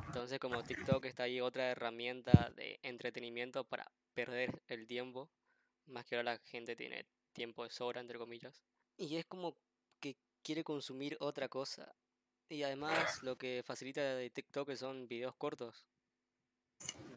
Entonces 0.08 0.39
como 0.39 0.63
TikTok 0.63 1.06
está 1.06 1.24
ahí 1.24 1.41
otra 1.41 1.69
herramienta 1.71 2.52
de 2.56 2.80
entretenimiento 2.84 3.65
para 3.65 3.91
perder 4.13 4.62
el 4.67 4.88
tiempo, 4.88 5.30
más 5.88 6.06
que 6.06 6.15
ahora 6.15 6.34
la 6.34 6.39
gente 6.39 6.76
tiene 6.76 7.06
tiempo 7.34 7.63
de 7.63 7.69
sobra, 7.69 8.00
entre 8.00 8.17
comillas. 8.17 8.63
Y 8.98 9.17
es 9.17 9.26
como 9.26 9.58
que 10.00 10.15
quiere 10.41 10.63
consumir 10.63 11.17
otra 11.19 11.50
cosa. 11.50 11.93
Y 12.48 12.63
además 12.63 13.24
lo 13.24 13.36
que 13.36 13.62
facilita 13.65 14.02
de 14.15 14.30
TikTok 14.30 14.74
son 14.76 15.08
videos 15.08 15.36
cortos 15.36 15.86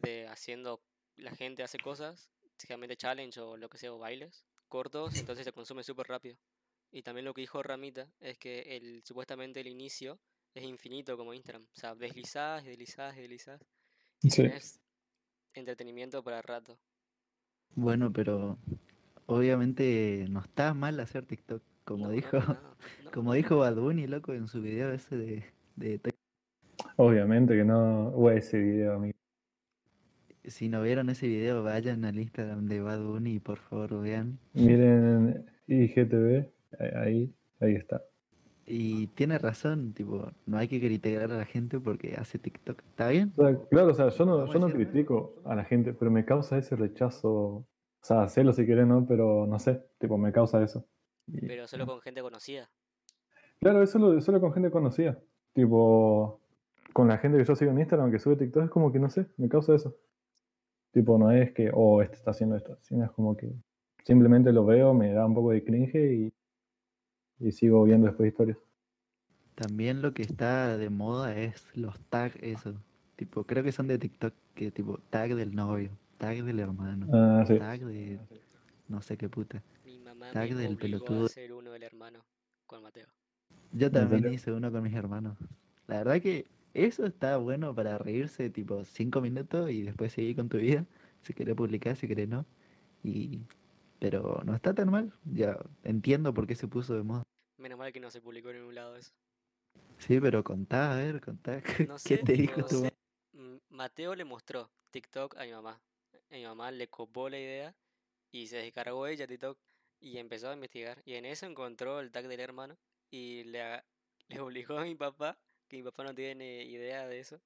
de 0.01 0.27
haciendo, 0.27 0.81
la 1.17 1.31
gente 1.31 1.63
hace 1.63 1.79
cosas, 1.79 2.29
generalmente 2.59 2.97
challenge 2.97 3.39
o 3.39 3.57
lo 3.57 3.69
que 3.69 3.77
sea, 3.77 3.93
o 3.93 3.99
bailes 3.99 4.45
cortos, 4.67 5.15
entonces 5.17 5.45
se 5.45 5.53
consume 5.53 5.83
súper 5.83 6.07
rápido. 6.07 6.37
Y 6.91 7.03
también 7.03 7.25
lo 7.25 7.33
que 7.33 7.41
dijo 7.41 7.61
Ramita 7.63 8.11
es 8.19 8.37
que 8.39 8.77
el, 8.77 9.03
supuestamente 9.03 9.59
el 9.61 9.67
inicio 9.67 10.19
es 10.55 10.63
infinito 10.63 11.17
como 11.17 11.33
Instagram. 11.33 11.63
O 11.63 11.79
sea, 11.79 11.95
deslizás, 11.95 12.63
y 12.65 12.69
deslizás, 12.69 13.17
y 13.17 13.21
deslizás. 13.21 13.61
Y 14.23 14.29
Sí. 14.29 14.43
tenés 14.43 14.81
entretenimiento 15.53 16.23
para 16.23 16.41
rato. 16.41 16.79
Bueno, 17.75 18.11
pero 18.11 18.57
obviamente 19.25 20.25
no 20.29 20.41
está 20.41 20.73
mal 20.73 20.99
hacer 20.99 21.25
TikTok, 21.25 21.63
como 21.85 22.07
No, 22.07 22.15
no, 22.15 22.15
dijo, 22.15 22.37
no, 22.37 22.77
no, 22.97 23.13
como 23.13 23.33
no. 23.33 23.35
dijo 23.35 23.57
Bad 23.57 23.75
Bunny, 23.77 24.07
loco, 24.07 24.33
en 24.33 24.47
su 24.47 24.61
video 24.61 24.91
ese 24.93 25.17
de, 25.17 25.53
de 25.75 25.99
TikTok. 25.99 26.19
Obviamente 26.97 27.55
que 27.55 27.63
no, 27.65 28.09
o 28.09 28.29
ese 28.29 28.59
video, 28.59 28.95
amigo. 28.95 29.18
Si 30.49 30.69
no 30.69 30.81
vieron 30.81 31.09
ese 31.09 31.27
video, 31.27 31.63
vayan 31.63 32.05
al 32.05 32.19
Instagram 32.19 32.65
de 32.67 32.81
Bad 32.81 33.01
Bunny 33.03 33.35
y 33.35 33.39
por 33.39 33.57
favor 33.57 34.01
vean. 34.01 34.39
Miren 34.53 35.45
IGTV, 35.67 36.49
ahí- 36.79 37.33
ahí, 37.59 37.75
está. 37.75 38.01
Y 38.65 39.07
tiene 39.07 39.37
razón, 39.39 39.93
tipo, 39.93 40.31
no 40.45 40.57
hay 40.57 40.67
que 40.67 40.79
criticar 40.79 41.31
a 41.31 41.37
la 41.37 41.45
gente 41.45 41.79
porque 41.79 42.15
hace 42.17 42.37
TikTok. 42.37 42.79
¿Está 42.89 43.09
bien? 43.09 43.33
O 43.35 43.43
sea, 43.47 43.57
claro, 43.69 43.91
o 43.91 43.93
sea, 43.93 44.09
yo 44.09 44.25
no, 44.25 44.45
yo 44.51 44.59
no 44.59 44.67
critico 44.71 45.41
a 45.45 45.55
la 45.55 45.63
gente, 45.65 45.93
pero 45.93 46.11
me 46.11 46.23
causa 46.25 46.57
ese 46.57 46.75
rechazo. 46.75 47.31
O 47.31 47.65
sea, 48.01 48.23
hacelo 48.23 48.53
si 48.53 48.65
querés, 48.65 48.85
¿no? 48.87 49.05
Pero 49.07 49.47
no 49.47 49.57
sé, 49.59 49.83
tipo, 49.97 50.17
me 50.17 50.31
causa 50.31 50.63
eso. 50.63 50.85
Y- 51.27 51.45
Pero 51.47 51.67
solo 51.67 51.85
con 51.87 51.99
gente 52.01 52.21
conocida. 52.21 52.69
Claro, 53.59 53.81
eso 53.83 53.99
lo, 53.99 54.21
solo 54.21 54.39
con 54.39 54.53
gente 54.53 54.69
conocida. 54.71 55.19
Tipo, 55.53 56.39
con 56.93 57.07
la 57.07 57.17
gente 57.17 57.37
que 57.39 57.45
yo 57.45 57.55
sigo 57.55 57.71
en 57.71 57.79
Instagram 57.79 58.11
que 58.11 58.19
sube 58.19 58.35
TikTok, 58.35 58.65
es 58.65 58.69
como 58.69 58.91
que 58.91 58.99
no 58.99 59.09
sé, 59.09 59.25
me 59.37 59.49
causa 59.49 59.73
eso. 59.75 59.95
Tipo, 60.91 61.17
no 61.17 61.31
es 61.31 61.51
que, 61.53 61.69
oh, 61.73 62.01
este 62.01 62.15
está 62.17 62.31
haciendo 62.31 62.55
esto, 62.55 62.77
sino 62.81 63.05
es 63.05 63.11
como 63.11 63.37
que 63.37 63.51
simplemente 64.03 64.51
lo 64.51 64.65
veo, 64.65 64.93
me 64.93 65.11
da 65.13 65.25
un 65.25 65.35
poco 65.35 65.51
de 65.51 65.63
cringe 65.63 65.95
y, 65.95 66.33
y 67.39 67.51
sigo 67.51 67.83
viendo 67.83 68.07
después 68.07 68.29
historias. 68.29 68.57
También 69.55 70.01
lo 70.01 70.13
que 70.13 70.23
está 70.23 70.77
de 70.77 70.89
moda 70.89 71.37
es 71.37 71.65
los 71.75 71.99
tags, 72.09 72.37
eso. 72.41 72.73
Tipo, 73.17 73.43
creo 73.43 73.63
que 73.63 73.71
son 73.71 73.87
de 73.87 73.97
TikTok, 73.99 74.33
que 74.55 74.71
tipo, 74.71 74.99
tag 75.09 75.35
del 75.35 75.53
novio, 75.53 75.91
tag 76.17 76.43
del 76.43 76.59
hermano, 76.59 77.07
Ah, 77.11 77.43
sí. 77.45 77.57
tag 77.59 77.81
de 77.81 78.19
no 78.87 79.01
sé 79.01 79.17
qué 79.17 79.29
puta. 79.29 79.61
Mi 79.85 79.99
mamá 79.99 80.31
Tag 80.31 80.49
me 80.51 80.61
del 80.63 80.77
pelotudo. 80.77 81.23
a 81.23 81.25
hacer 81.25 81.51
uno 81.53 81.71
del 81.71 81.83
hermano 81.83 82.21
con 82.65 82.81
Mateo. 82.81 83.07
Yo 83.73 83.91
también 83.91 84.33
hice 84.33 84.51
uno 84.51 84.71
con 84.71 84.81
mis 84.81 84.93
hermanos. 84.95 85.37
La 85.87 85.97
verdad 85.97 86.21
que 86.21 86.45
eso 86.73 87.05
está 87.05 87.37
bueno 87.37 87.73
para 87.73 87.97
reírse, 87.97 88.49
tipo, 88.49 88.83
cinco 88.85 89.21
minutos 89.21 89.71
y 89.71 89.83
después 89.83 90.13
seguir 90.13 90.35
con 90.35 90.49
tu 90.49 90.57
vida. 90.57 90.85
Si 91.21 91.33
querés 91.33 91.55
publicar, 91.55 91.95
si 91.95 92.07
querés 92.07 92.29
no. 92.29 92.45
Y... 93.03 93.41
Pero 93.99 94.41
no 94.45 94.55
está 94.55 94.73
tan 94.73 94.89
mal. 94.89 95.11
Ya 95.25 95.57
entiendo 95.83 96.33
por 96.33 96.47
qué 96.47 96.55
se 96.55 96.67
puso 96.67 96.95
de 96.95 97.03
moda. 97.03 97.23
Menos 97.57 97.77
mal 97.77 97.91
que 97.91 97.99
no 97.99 98.09
se 98.09 98.21
publicó 98.21 98.49
en 98.49 98.57
ningún 98.59 98.75
lado 98.75 98.95
eso. 98.95 99.11
Sí, 99.97 100.19
pero 100.21 100.43
contá, 100.43 100.93
a 100.93 100.95
ver, 100.95 101.19
contá. 101.19 101.61
No 101.89 101.95
¿Qué 101.95 102.17
sé, 102.17 102.17
te 102.19 102.33
dijo 102.33 102.61
no 102.61 102.67
tu. 102.67 102.85
Mm, 103.33 103.57
Mateo 103.69 104.15
le 104.15 104.23
mostró 104.23 104.71
TikTok 104.91 105.35
a 105.37 105.43
mi 105.43 105.51
mamá. 105.51 105.81
A 106.31 106.35
mi 106.35 106.43
mamá 106.43 106.71
le 106.71 106.87
copó 106.87 107.29
la 107.29 107.39
idea 107.39 107.75
y 108.31 108.47
se 108.47 108.57
descargó 108.57 109.07
ella 109.07 109.27
TikTok 109.27 109.57
y 109.99 110.17
empezó 110.17 110.49
a 110.49 110.53
investigar. 110.53 111.01
Y 111.05 111.15
en 111.15 111.25
eso 111.25 111.45
encontró 111.45 111.99
el 111.99 112.11
tag 112.11 112.27
del 112.27 112.39
hermano 112.39 112.77
y 113.11 113.43
le, 113.43 113.83
le 114.29 114.39
obligó 114.39 114.77
a 114.77 114.83
mi 114.83 114.95
papá, 114.95 115.37
que 115.69 115.77
mi 115.77 115.83
papá 115.83 116.03
no 116.05 116.15
tiene 116.15 116.63
idea 116.65 117.07
de 117.07 117.19
eso. 117.19 117.39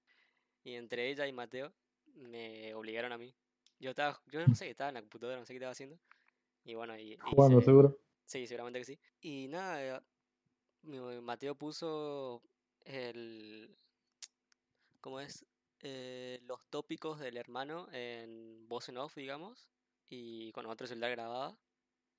Y 0.64 0.76
entre 0.76 1.10
ella 1.10 1.28
y 1.28 1.34
Mateo 1.34 1.74
me 2.16 2.74
obligaron 2.76 3.12
a 3.12 3.18
mí. 3.18 3.34
Yo 3.80 3.92
estaba, 3.92 4.22
yo 4.32 4.48
no 4.48 4.56
sé, 4.56 4.70
estaba 4.70 4.90
en 4.90 4.96
la 4.96 5.02
computadora, 5.02 5.40
no 5.40 5.46
sé 5.46 5.54
qué 5.54 5.58
estaba 5.58 5.72
haciendo. 5.74 6.00
Y 6.66 6.76
bueno, 6.76 6.98
y 6.98 7.18
Jugando, 7.18 7.62
seguro. 7.62 7.98
Sí, 8.26 8.48
seguramente 8.48 8.80
que 8.80 8.86
sí. 8.86 9.00
Y 9.22 9.48
nada, 9.50 10.04
mi- 10.84 11.00
Mateo 11.22 11.56
puso 11.56 12.42
el... 12.86 13.76
¿Cómo 15.02 15.20
es? 15.20 15.46
Eh, 15.82 16.40
los 16.44 16.66
tópicos 16.70 17.20
del 17.20 17.38
hermano 17.38 17.88
en 17.92 18.68
voz 18.70 18.90
en 18.90 18.98
off, 18.98 19.16
digamos, 19.16 19.68
y 20.10 20.52
con 20.54 20.66
otro 20.66 20.88
celular 20.88 21.12
grababa. 21.12 21.58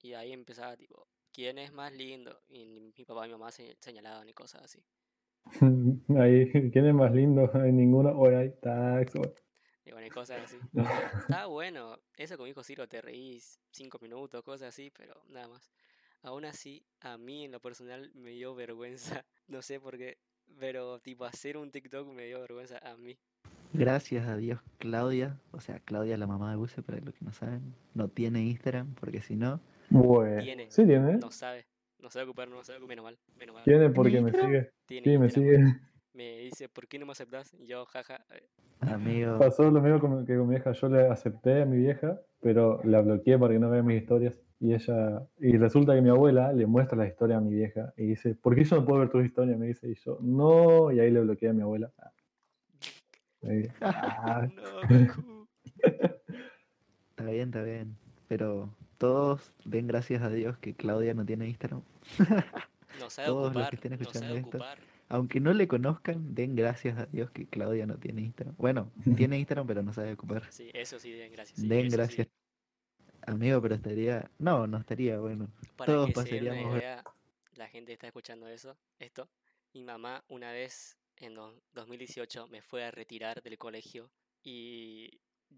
Y 0.02 0.14
ahí 0.14 0.32
empezaba, 0.32 0.76
tipo, 0.76 1.08
¿quién 1.32 1.58
es 1.58 1.72
más 1.72 1.92
lindo? 1.92 2.42
Y 2.48 2.66
mi 2.66 3.04
papá 3.06 3.26
y 3.26 3.28
mi 3.30 3.34
mamá 3.34 3.52
se 3.52 3.76
señalaban 3.80 4.28
y 4.28 4.34
cosas 4.34 4.62
así. 4.64 4.84
Ahí, 6.18 6.50
¿quién 6.70 6.86
es 6.86 6.94
más 6.94 7.12
lindo? 7.12 7.50
Hay 7.54 7.72
ninguno. 7.72 8.10
O 8.10 8.26
hay 8.28 8.50
tax. 8.60 9.14
o- 9.16 9.34
Y 9.84 9.92
bueno, 9.92 10.06
y 10.06 10.10
cosas 10.10 10.42
así. 10.44 10.58
Está 11.20 11.46
bueno. 11.46 11.98
Eso 12.16 12.36
con 12.36 12.44
mi 12.44 12.50
hijo 12.50 12.62
Ciro 12.62 12.88
te 12.88 13.00
reís 13.00 13.58
cinco 13.70 13.98
minutos, 14.00 14.42
cosas 14.42 14.68
así, 14.68 14.90
pero 14.96 15.14
nada 15.28 15.48
más. 15.48 15.70
Aún 16.22 16.44
así, 16.46 16.82
a 17.00 17.18
mí 17.18 17.44
en 17.44 17.52
lo 17.52 17.60
personal 17.60 18.10
me 18.14 18.30
dio 18.30 18.54
vergüenza. 18.54 19.24
No 19.48 19.60
sé 19.62 19.78
por 19.80 19.98
qué. 19.98 20.16
Pero 20.58 20.98
tipo 21.00 21.24
hacer 21.24 21.56
un 21.56 21.70
TikTok 21.70 22.06
me 22.12 22.24
dio 22.26 22.40
vergüenza 22.40 22.78
a 22.78 22.96
mí. 22.96 23.18
Gracias 23.72 24.28
a 24.28 24.36
Dios, 24.36 24.60
Claudia, 24.78 25.36
o 25.50 25.60
sea, 25.60 25.80
Claudia, 25.80 26.16
la 26.16 26.28
mamá 26.28 26.50
de 26.50 26.56
Buse, 26.56 26.80
para 26.82 27.00
los 27.00 27.12
que 27.12 27.24
no 27.24 27.32
saben, 27.32 27.74
no 27.94 28.06
tiene 28.08 28.40
Instagram, 28.44 28.94
porque 28.94 29.20
si 29.20 29.34
no, 29.34 29.60
Bueno, 29.90 30.42
Tiene. 30.42 30.70
sí 30.70 30.86
tiene. 30.86 31.16
No 31.16 31.32
sabe. 31.32 31.66
No 32.04 32.10
sabe 32.10 32.26
ocupar, 32.26 32.48
no 32.48 32.62
sabe 32.62 32.76
ocupar. 32.76 32.90
Menos 32.90 33.04
mal. 33.04 33.18
Menos 33.38 33.54
mal. 33.54 33.64
Tiene 33.64 33.88
porque 33.88 34.20
me 34.20 34.30
sigue. 34.30 34.70
Tiene 34.84 35.10
Sí, 35.10 35.18
me 35.18 35.30
sigue. 35.30 35.58
Me 36.12 36.38
dice, 36.38 36.68
¿por 36.68 36.86
qué 36.86 36.96
no 36.98 37.06
me 37.06 37.12
aceptas? 37.12 37.52
Y 37.54 37.66
yo, 37.66 37.84
jaja. 37.86 38.24
eh, 38.30 38.46
amigo, 38.82 39.36
Pasó 39.38 39.68
lo 39.68 39.80
mismo 39.80 39.98
con- 39.98 40.24
que 40.24 40.36
con 40.36 40.46
mi 40.46 40.54
vieja. 40.54 40.70
Yo 40.72 40.88
le 40.88 41.08
acepté 41.08 41.62
a 41.62 41.64
mi 41.66 41.78
vieja, 41.78 42.20
pero 42.40 42.80
la 42.84 43.00
bloqueé 43.00 43.36
para 43.36 43.52
que 43.54 43.58
no 43.58 43.68
vea 43.68 43.82
mis 43.82 44.00
historias. 44.02 44.34
Y 44.60 44.74
ella, 44.74 45.26
y 45.38 45.56
resulta 45.56 45.92
que 45.94 46.02
mi 46.02 46.10
abuela 46.10 46.52
le 46.52 46.66
muestra 46.66 46.96
la 46.98 47.08
historia 47.08 47.38
a 47.38 47.40
mi 47.40 47.52
vieja 47.54 47.92
y 47.96 48.06
dice, 48.06 48.36
¿por 48.36 48.54
qué 48.54 48.62
yo 48.62 48.76
no 48.76 48.84
puedo 48.84 49.00
ver 49.00 49.08
tus 49.10 49.24
historias? 49.24 49.58
Me 49.58 49.66
dice, 49.66 49.88
y 49.90 49.94
yo, 49.94 50.18
no, 50.20 50.92
y 50.92 51.00
ahí 51.00 51.10
le 51.10 51.22
bloqueé 51.22 51.48
a 51.48 51.52
mi 51.52 51.62
abuela. 51.62 51.90
Ah. 51.98 52.12
Ahí, 53.48 53.62
ah, 53.80 54.46
No, 54.54 54.80
está 57.10 57.24
bien, 57.24 57.48
está 57.48 57.62
bien, 57.62 57.96
pero 58.28 58.68
todos 58.98 59.52
den 59.64 59.86
gracias 59.86 60.22
a 60.22 60.28
Dios 60.30 60.58
que 60.58 60.74
Claudia 60.74 61.14
no 61.14 61.24
tiene 61.24 61.48
Instagram. 61.48 61.82
No 63.00 63.10
sabe 63.10 63.26
Todos 63.26 63.52
los 63.54 63.68
que 63.70 63.74
estén 63.74 63.92
escuchando 63.94 64.34
esto. 64.36 64.48
ocupar. 64.50 64.78
Aunque 65.08 65.40
no 65.40 65.52
le 65.52 65.66
conozcan, 65.66 66.32
den 66.34 66.54
gracias 66.54 66.96
a 66.96 67.06
Dios 67.06 67.28
que 67.32 67.44
Claudia 67.48 67.86
no 67.86 67.98
tiene 67.98 68.20
Instagram. 68.22 68.54
Bueno, 68.56 68.92
tiene 69.16 69.36
Instagram, 69.38 69.66
pero 69.66 69.82
no 69.82 69.92
sabe 69.92 70.12
ocupar. 70.12 70.44
Sí, 70.52 70.70
eso 70.72 71.00
sí, 71.00 71.10
den 71.10 71.32
gracias. 71.32 71.58
sí, 71.58 71.66
Den 71.66 71.90
sí. 71.90 71.96
gracias. 71.96 72.28
Amigo, 73.26 73.60
pero 73.60 73.74
estaría... 73.74 74.30
No, 74.38 74.66
no 74.68 74.78
estaría 74.78 75.18
bueno. 75.18 75.48
Para 75.76 75.92
Todos 75.92 76.06
que 76.10 76.14
se 76.22 76.34
den 76.34 76.42
una 76.44 76.50
pasaríamos... 76.52 76.78
idea, 76.78 77.04
la 77.56 77.66
gente 77.68 77.92
está 77.92 78.06
escuchando 78.06 78.46
eso, 78.46 78.76
esto. 79.00 79.28
Mi 79.72 79.82
mamá 79.82 80.22
una 80.28 80.52
vez 80.52 80.96
en 81.16 81.34
do- 81.34 81.60
2018 81.72 82.46
me 82.46 82.62
fue 82.62 82.84
a 82.84 82.92
retirar 82.92 83.42
del 83.42 83.58
colegio 83.58 84.08
y 84.44 85.10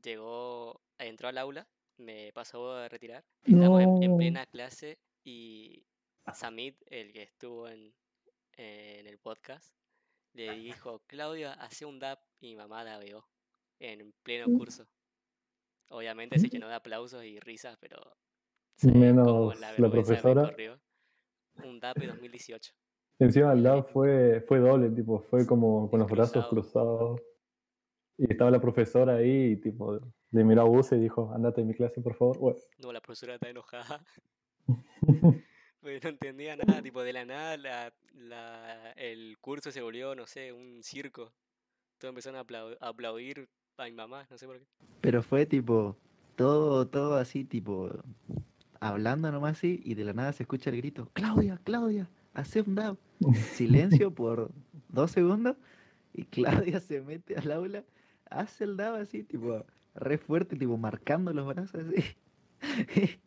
llegó, 0.02 0.80
entró 0.98 1.28
al 1.28 1.36
aula, 1.38 1.66
me 1.98 2.32
pasó 2.32 2.72
a 2.72 2.88
retirar. 2.88 3.24
Estamos 3.44 3.82
en, 3.82 4.16
plena 4.16 4.46
clase 4.46 4.98
y 5.24 5.86
Samit, 6.32 6.76
el 6.86 7.12
que 7.12 7.22
estuvo 7.22 7.68
en, 7.68 7.94
en 8.56 9.06
el 9.06 9.18
podcast, 9.18 9.74
le 10.34 10.54
dijo, 10.56 11.00
Claudia, 11.06 11.52
hace 11.54 11.84
un 11.86 11.98
DAP 11.98 12.20
y 12.40 12.48
mi 12.48 12.56
mamá 12.56 12.84
la 12.84 12.98
veo 12.98 13.26
en 13.80 14.12
pleno 14.22 14.48
Mm. 14.48 14.58
curso. 14.58 14.86
Obviamente 15.90 16.38
se 16.38 16.48
llenó 16.48 16.68
de 16.68 16.74
aplausos 16.74 17.24
y 17.24 17.38
risas, 17.40 17.76
pero 17.80 17.98
Menos 18.82 19.58
la 19.60 19.72
la 19.78 19.90
profesora. 19.90 20.54
Un 21.64 21.80
DAP 21.80 21.96
de 21.98 22.06
2018. 22.08 22.72
Encima 23.18 23.52
el 23.52 23.62
lab 23.62 23.86
fue, 23.92 24.40
fue 24.42 24.58
doble, 24.58 24.90
tipo, 24.90 25.20
fue 25.20 25.46
como 25.46 25.88
con 25.90 26.00
los 26.00 26.10
brazos 26.10 26.46
Cruzado. 26.48 27.16
cruzados. 27.16 27.20
Y 28.18 28.30
estaba 28.32 28.50
la 28.50 28.60
profesora 28.60 29.16
ahí 29.16 29.52
y 29.52 29.56
tipo, 29.56 29.98
le 30.30 30.44
miró 30.44 30.62
a 30.62 30.64
Buse 30.64 30.96
y 30.96 31.00
dijo, 31.00 31.30
andate 31.34 31.60
de 31.60 31.66
mi 31.66 31.74
clase, 31.74 32.00
por 32.00 32.14
favor. 32.14 32.38
Bueno, 32.38 32.58
No, 32.78 32.92
la 32.92 33.00
profesora 33.00 33.34
está 33.34 33.48
enojada. 33.50 34.02
No 35.82 35.90
entendía 35.90 36.56
nada, 36.56 36.82
tipo 36.82 37.02
de 37.04 37.12
la 37.12 37.24
nada 37.24 37.56
la, 37.56 37.92
la- 38.14 38.90
el 38.96 39.36
curso 39.40 39.70
se 39.70 39.82
volvió, 39.82 40.16
no 40.16 40.26
sé, 40.26 40.52
un 40.52 40.80
circo. 40.82 41.32
Todos 41.98 42.10
empezaron 42.10 42.40
a 42.40 42.44
aplau- 42.44 42.76
a 42.80 42.88
aplaudir 42.88 43.48
a 43.76 43.84
mi 43.84 43.92
mamá, 43.92 44.26
no 44.28 44.36
sé 44.36 44.46
por 44.46 44.58
qué. 44.58 44.66
Pero 45.00 45.22
fue 45.22 45.46
tipo, 45.46 45.96
todo, 46.34 46.88
todo 46.88 47.14
así, 47.16 47.44
tipo, 47.44 47.90
hablando 48.80 49.30
nomás 49.30 49.58
así, 49.58 49.80
y 49.84 49.94
de 49.94 50.04
la 50.04 50.12
nada 50.12 50.32
se 50.32 50.42
escucha 50.42 50.70
el 50.70 50.78
grito, 50.78 51.08
Claudia, 51.12 51.60
Claudia, 51.62 52.08
hace 52.34 52.62
un 52.62 52.74
dab. 52.74 52.96
Silencio 53.52 54.10
por 54.10 54.50
dos 54.88 55.12
segundos, 55.12 55.56
y 56.14 56.24
Claudia 56.24 56.80
se 56.80 57.00
mete 57.00 57.36
al 57.36 57.52
aula, 57.52 57.84
hace 58.30 58.64
el 58.64 58.76
dab 58.76 58.94
así, 58.96 59.22
tipo, 59.24 59.64
re 59.94 60.18
fuerte, 60.18 60.56
tipo, 60.56 60.76
marcando 60.76 61.32
los 61.32 61.46
brazos 61.46 61.84
así. 61.86 62.16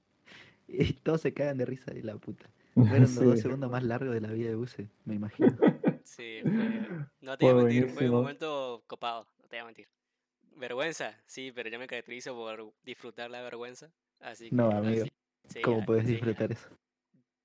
y 0.68 0.94
todos 0.94 1.22
se 1.22 1.34
cagan 1.34 1.58
de 1.58 1.66
risa 1.66 1.92
de 1.94 2.04
la 2.04 2.16
puta. 2.18 2.50
Fueron 2.76 3.16
los 3.16 3.26
dos 3.26 3.40
segundos 3.40 3.70
más 3.72 3.84
largos 3.84 4.14
de 4.14 4.22
la 4.22 4.32
vida 4.32 4.50
de 4.50 4.56
Use, 4.56 4.88
me 5.06 5.16
imagino. 5.16 5.52
Sí, 6.04 6.44
fue, 6.56 6.82
no 7.22 7.38
te 7.38 7.46
voy 7.46 7.54
a 7.54 7.56
mentir, 7.56 7.88
fue 7.88 8.10
un 8.10 8.16
momento 8.16 8.84
copado, 8.88 9.28
no 9.42 9.48
te 9.48 9.58
voy 9.58 9.60
a 9.62 9.66
mentir. 9.66 9.88
Vergüenza, 10.58 11.16
sí, 11.28 11.52
pero 11.54 11.70
yo 11.70 11.80
me 11.80 11.88
caracterizo 11.88 12.34
por 12.36 12.74
disfrutar 12.84 13.30
la 13.30 13.42
vergüenza. 13.42 13.90
Así 14.20 14.50
que 14.52 14.56
No, 14.56 14.70
amigo, 14.72 15.04
así- 15.04 15.12
sí, 15.48 15.62
¿Cómo 15.64 15.82
a- 15.82 15.86
puedes 15.86 16.06
sí, 16.06 16.14
disfrutar 16.14 16.52
eso? 16.52 16.70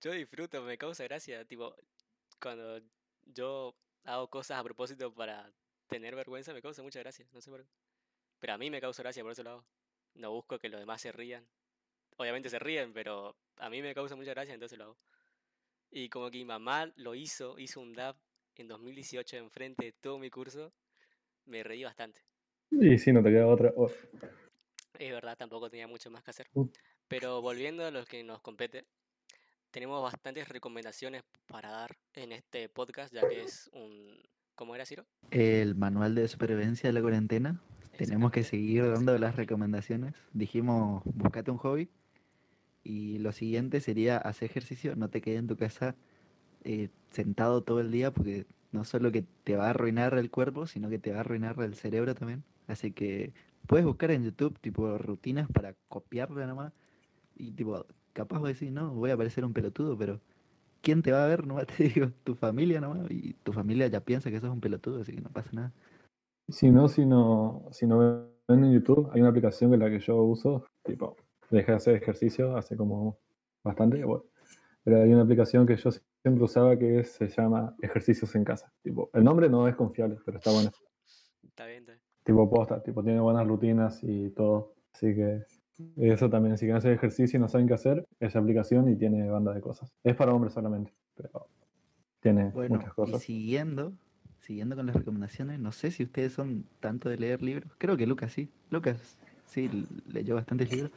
Yo 0.01 0.13
disfruto, 0.13 0.63
me 0.63 0.77
causa 0.79 1.05
gracia, 1.05 1.45
tipo, 1.45 1.75
cuando 2.41 2.81
yo 3.35 3.75
hago 4.05 4.29
cosas 4.29 4.59
a 4.59 4.65
propósito 4.65 5.13
para 5.15 5.51
tener 5.95 6.17
vergüenza, 6.17 6.53
me 6.53 6.61
causa 6.61 6.83
mucha 6.83 6.99
gracia, 6.99 7.25
no 7.33 7.41
sé 7.41 7.51
por 7.51 7.63
qué. 7.63 7.69
Pero 8.41 8.55
a 8.55 8.59
mí 8.59 8.69
me 8.69 8.81
causa 8.81 9.05
gracia, 9.05 9.23
por 9.23 9.31
eso 9.31 9.45
lo 9.45 9.51
hago. 9.51 9.65
No 10.15 10.33
busco 10.33 10.59
que 10.59 10.69
los 10.69 10.81
demás 10.81 11.01
se 11.01 11.13
rían. 11.13 11.47
Obviamente 12.17 12.51
se 12.51 12.59
ríen, 12.59 12.93
pero 12.93 13.37
a 13.59 13.71
mí 13.71 13.81
me 13.81 13.95
causa 13.95 14.17
mucha 14.17 14.33
gracia, 14.33 14.55
entonces 14.55 14.77
lo 14.77 14.85
hago. 14.85 14.97
Y 15.93 16.09
como 16.09 16.33
que 16.33 16.39
mi 16.39 16.45
mamá 16.45 16.93
lo 16.97 17.15
hizo, 17.15 17.61
hizo 17.61 17.81
un 17.81 17.93
DAP 17.93 18.17
en 18.57 18.67
2018 18.67 19.37
enfrente 19.37 19.85
de 19.85 19.93
todo 19.93 20.19
mi 20.19 20.31
curso, 20.31 20.73
me 21.45 21.63
reí 21.63 21.85
bastante. 21.85 22.21
Y 22.73 22.99
sí, 22.99 23.13
no 23.13 23.23
te 23.23 23.31
queda 23.31 23.47
otra. 23.47 23.73
Oh, 23.77 23.89
Es 24.99 25.13
verdad, 25.13 25.37
tampoco 25.37 25.71
tenía 25.71 25.87
mucho 25.87 26.11
más 26.11 26.25
que 26.25 26.31
hacer. 26.31 26.49
Mm. 26.55 26.65
Pero 27.07 27.41
volviendo 27.41 27.85
a 27.85 27.93
lo 27.93 28.05
que 28.05 28.25
nos 28.25 28.41
compete, 28.41 28.85
tenemos 29.71 30.03
bastantes 30.03 30.49
recomendaciones 30.49 31.23
para 31.47 31.71
dar 31.71 31.97
en 32.15 32.33
este 32.33 32.69
podcast, 32.69 33.15
ya 33.15 33.29
que 33.29 33.43
es 33.43 33.71
un... 33.73 34.21
¿Cómo 34.55 34.77
era, 34.77 34.87
Ciro? 34.87 35.05
El 35.33 35.75
manual 35.75 36.15
de 36.15 36.29
supervivencia 36.29 36.89
de 36.89 36.93
la 36.93 37.01
cuarentena. 37.01 37.61
Tenemos 37.99 38.31
que 38.31 38.45
seguir 38.45 38.89
dando 38.89 39.17
las 39.19 39.35
recomendaciones. 39.35 40.15
Dijimos, 40.33 41.03
buscate 41.05 41.51
un 41.51 41.59
hobby. 41.59 41.91
Y 42.85 43.19
lo 43.19 43.33
siguiente 43.33 43.81
sería 43.81 44.17
hacer 44.17 44.51
ejercicio. 44.51 44.95
No 44.95 45.11
te 45.11 45.21
quedes 45.21 45.41
en 45.41 45.49
tu 45.49 45.57
casa 45.57 45.97
eh, 46.63 46.89
sentado 47.11 47.63
todo 47.63 47.81
el 47.81 47.91
día 47.91 48.13
porque 48.13 48.47
no 48.71 48.85
solo 48.85 49.11
que 49.11 49.25
te 49.43 49.57
va 49.57 49.67
a 49.67 49.71
arruinar 49.71 50.17
el 50.19 50.31
cuerpo, 50.31 50.69
sino 50.69 50.89
que 50.89 51.01
te 51.01 51.11
va 51.11 51.19
a 51.19 51.21
arruinar 51.21 51.61
el 51.61 51.75
cerebro 51.75 52.15
también. 52.15 52.45
Así 52.69 52.93
que 52.93 53.33
puedes 53.67 53.85
buscar 53.85 54.13
en 54.13 54.23
YouTube 54.23 54.59
tipo 54.61 54.99
rutinas 54.99 55.49
para 55.51 55.75
copiarla 55.89 56.47
nomás. 56.47 56.73
Y 57.35 57.51
tipo, 57.53 57.87
capaz 58.13 58.39
vos 58.39 58.49
decís, 58.49 58.71
no, 58.71 58.95
voy 58.95 59.11
a 59.11 59.17
parecer 59.17 59.45
un 59.45 59.53
pelotudo, 59.53 59.99
pero 59.99 60.21
¿quién 60.85 61.03
te 61.03 61.11
va 61.11 61.25
a 61.25 61.29
ver? 61.29 61.45
Nomás 61.47 61.67
te 61.67 61.85
digo, 61.85 62.11
tu 62.23 62.35
familia 62.37 62.81
nomás. 62.81 63.11
Y 63.11 63.33
tu 63.43 63.53
familia 63.53 63.89
ya 63.89 64.01
piensa 64.01 64.31
que 64.31 64.39
sos 64.39 64.51
un 64.51 64.61
pelotudo, 64.61 65.01
así 65.01 65.13
que 65.13 65.21
no 65.21 65.31
pasa 65.31 65.51
nada. 65.53 65.73
Si 66.49 66.71
no, 66.71 66.87
si 66.89 67.07
no, 67.07 67.67
si 67.73 67.87
no 67.87 67.99
ven 68.47 68.65
en 68.65 68.73
YouTube, 68.73 69.11
hay 69.13 69.21
una 69.23 69.31
aplicación 69.31 69.71
que 69.71 69.77
es 69.77 69.81
la 69.81 69.91
que 69.91 69.99
yo 69.99 70.23
uso, 70.23 70.67
tipo, 70.85 71.17
dejé 71.51 71.73
de 71.73 71.77
hacer 71.77 71.95
ejercicio 71.97 72.57
hace 72.57 72.77
como 72.77 73.19
bastante, 73.65 74.05
bueno, 74.05 74.25
pero 74.85 75.03
hay 75.03 75.13
una 75.13 75.23
aplicación 75.23 75.67
que 75.67 75.77
yo 75.77 75.91
siempre 75.91 76.45
usaba 76.45 76.79
que 76.79 77.01
es- 77.01 77.13
se 77.13 77.29
llama 77.29 77.75
Ejercicios 77.81 78.35
en 78.35 78.45
Casa. 78.45 78.71
Tipo, 78.83 79.09
el 79.15 79.25
nombre 79.25 79.49
no 79.49 79.67
es 79.67 79.75
confiable, 79.75 80.19
pero 80.25 80.37
está 80.37 80.53
bueno. 80.53 80.71
Está 81.43 81.67
bien, 81.67 81.81
está 81.81 81.93
bien. 81.93 82.03
Tipo 82.25 82.51
posta, 82.51 82.83
tipo 82.83 83.03
tiene 83.03 83.21
buenas 83.21 83.47
rutinas 83.47 84.01
y 84.03 84.31
todo. 84.31 84.75
Así 84.95 85.15
que 85.15 85.43
eso 85.97 86.31
también, 86.31 86.57
si 86.59 86.63
quieren 86.67 86.77
hacer 86.79 86.93
ejercicio 86.93 87.39
y 87.39 87.41
no 87.41 87.49
saben 87.49 87.67
qué 87.67 87.75
hacer, 87.75 88.07
esa 88.21 88.39
aplicación 88.39 88.89
y 88.91 88.97
tiene 88.97 89.29
banda 89.31 89.53
de 89.55 89.61
cosas. 89.61 89.93
Es 90.03 90.15
para 90.17 90.33
hombres 90.35 90.55
solamente, 90.55 90.93
pero 91.15 91.49
tiene 92.21 92.53
Bueno, 92.53 92.67
muchas 92.67 92.95
y 93.03 93.13
cosas. 93.13 93.15
siguiendo, 93.15 93.99
siguiendo 94.39 94.77
con 94.77 94.87
las 94.87 94.97
recomendaciones, 94.97 95.59
no 95.59 95.73
sé 95.73 95.91
si 95.91 96.05
ustedes 96.05 96.33
son 96.33 96.69
tanto 96.81 97.09
de 97.09 97.17
leer 97.19 97.43
libros. 97.43 97.73
Creo 97.79 97.97
que 97.97 98.07
Lucas 98.07 98.33
sí. 98.33 98.53
Lucas 98.71 99.19
sí 99.45 99.69
leyó 100.07 100.35
bastantes 100.37 100.71
libros. 100.71 100.93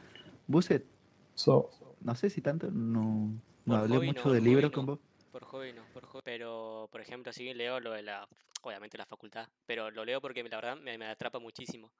Buset, 0.46 0.86
So, 1.34 1.70
no 2.00 2.14
sé 2.14 2.30
si 2.30 2.42
tanto, 2.42 2.70
no, 2.70 3.40
no 3.64 3.76
hablé 3.76 3.98
hobby 3.98 4.00
mucho 4.00 4.30
no, 4.30 4.32
de 4.32 4.40
libros 4.40 4.70
no. 4.70 4.72
con 4.72 4.86
vos. 4.86 5.00
Por 5.30 5.44
hobby 5.44 5.72
no, 5.72 5.88
por 5.92 6.06
hobby. 6.06 6.22
Pero, 6.24 6.88
por 6.90 7.00
ejemplo, 7.00 7.32
sí 7.32 7.52
leo 7.54 7.80
lo 7.80 7.92
de 7.92 8.02
la, 8.02 8.28
obviamente 8.62 8.98
la 8.98 9.06
facultad, 9.06 9.48
pero 9.66 9.90
lo 9.90 10.04
leo 10.04 10.20
porque 10.20 10.42
la 10.44 10.56
verdad 10.56 10.76
me, 10.76 10.98
me 10.98 11.06
atrapa 11.06 11.38
muchísimo. 11.38 11.92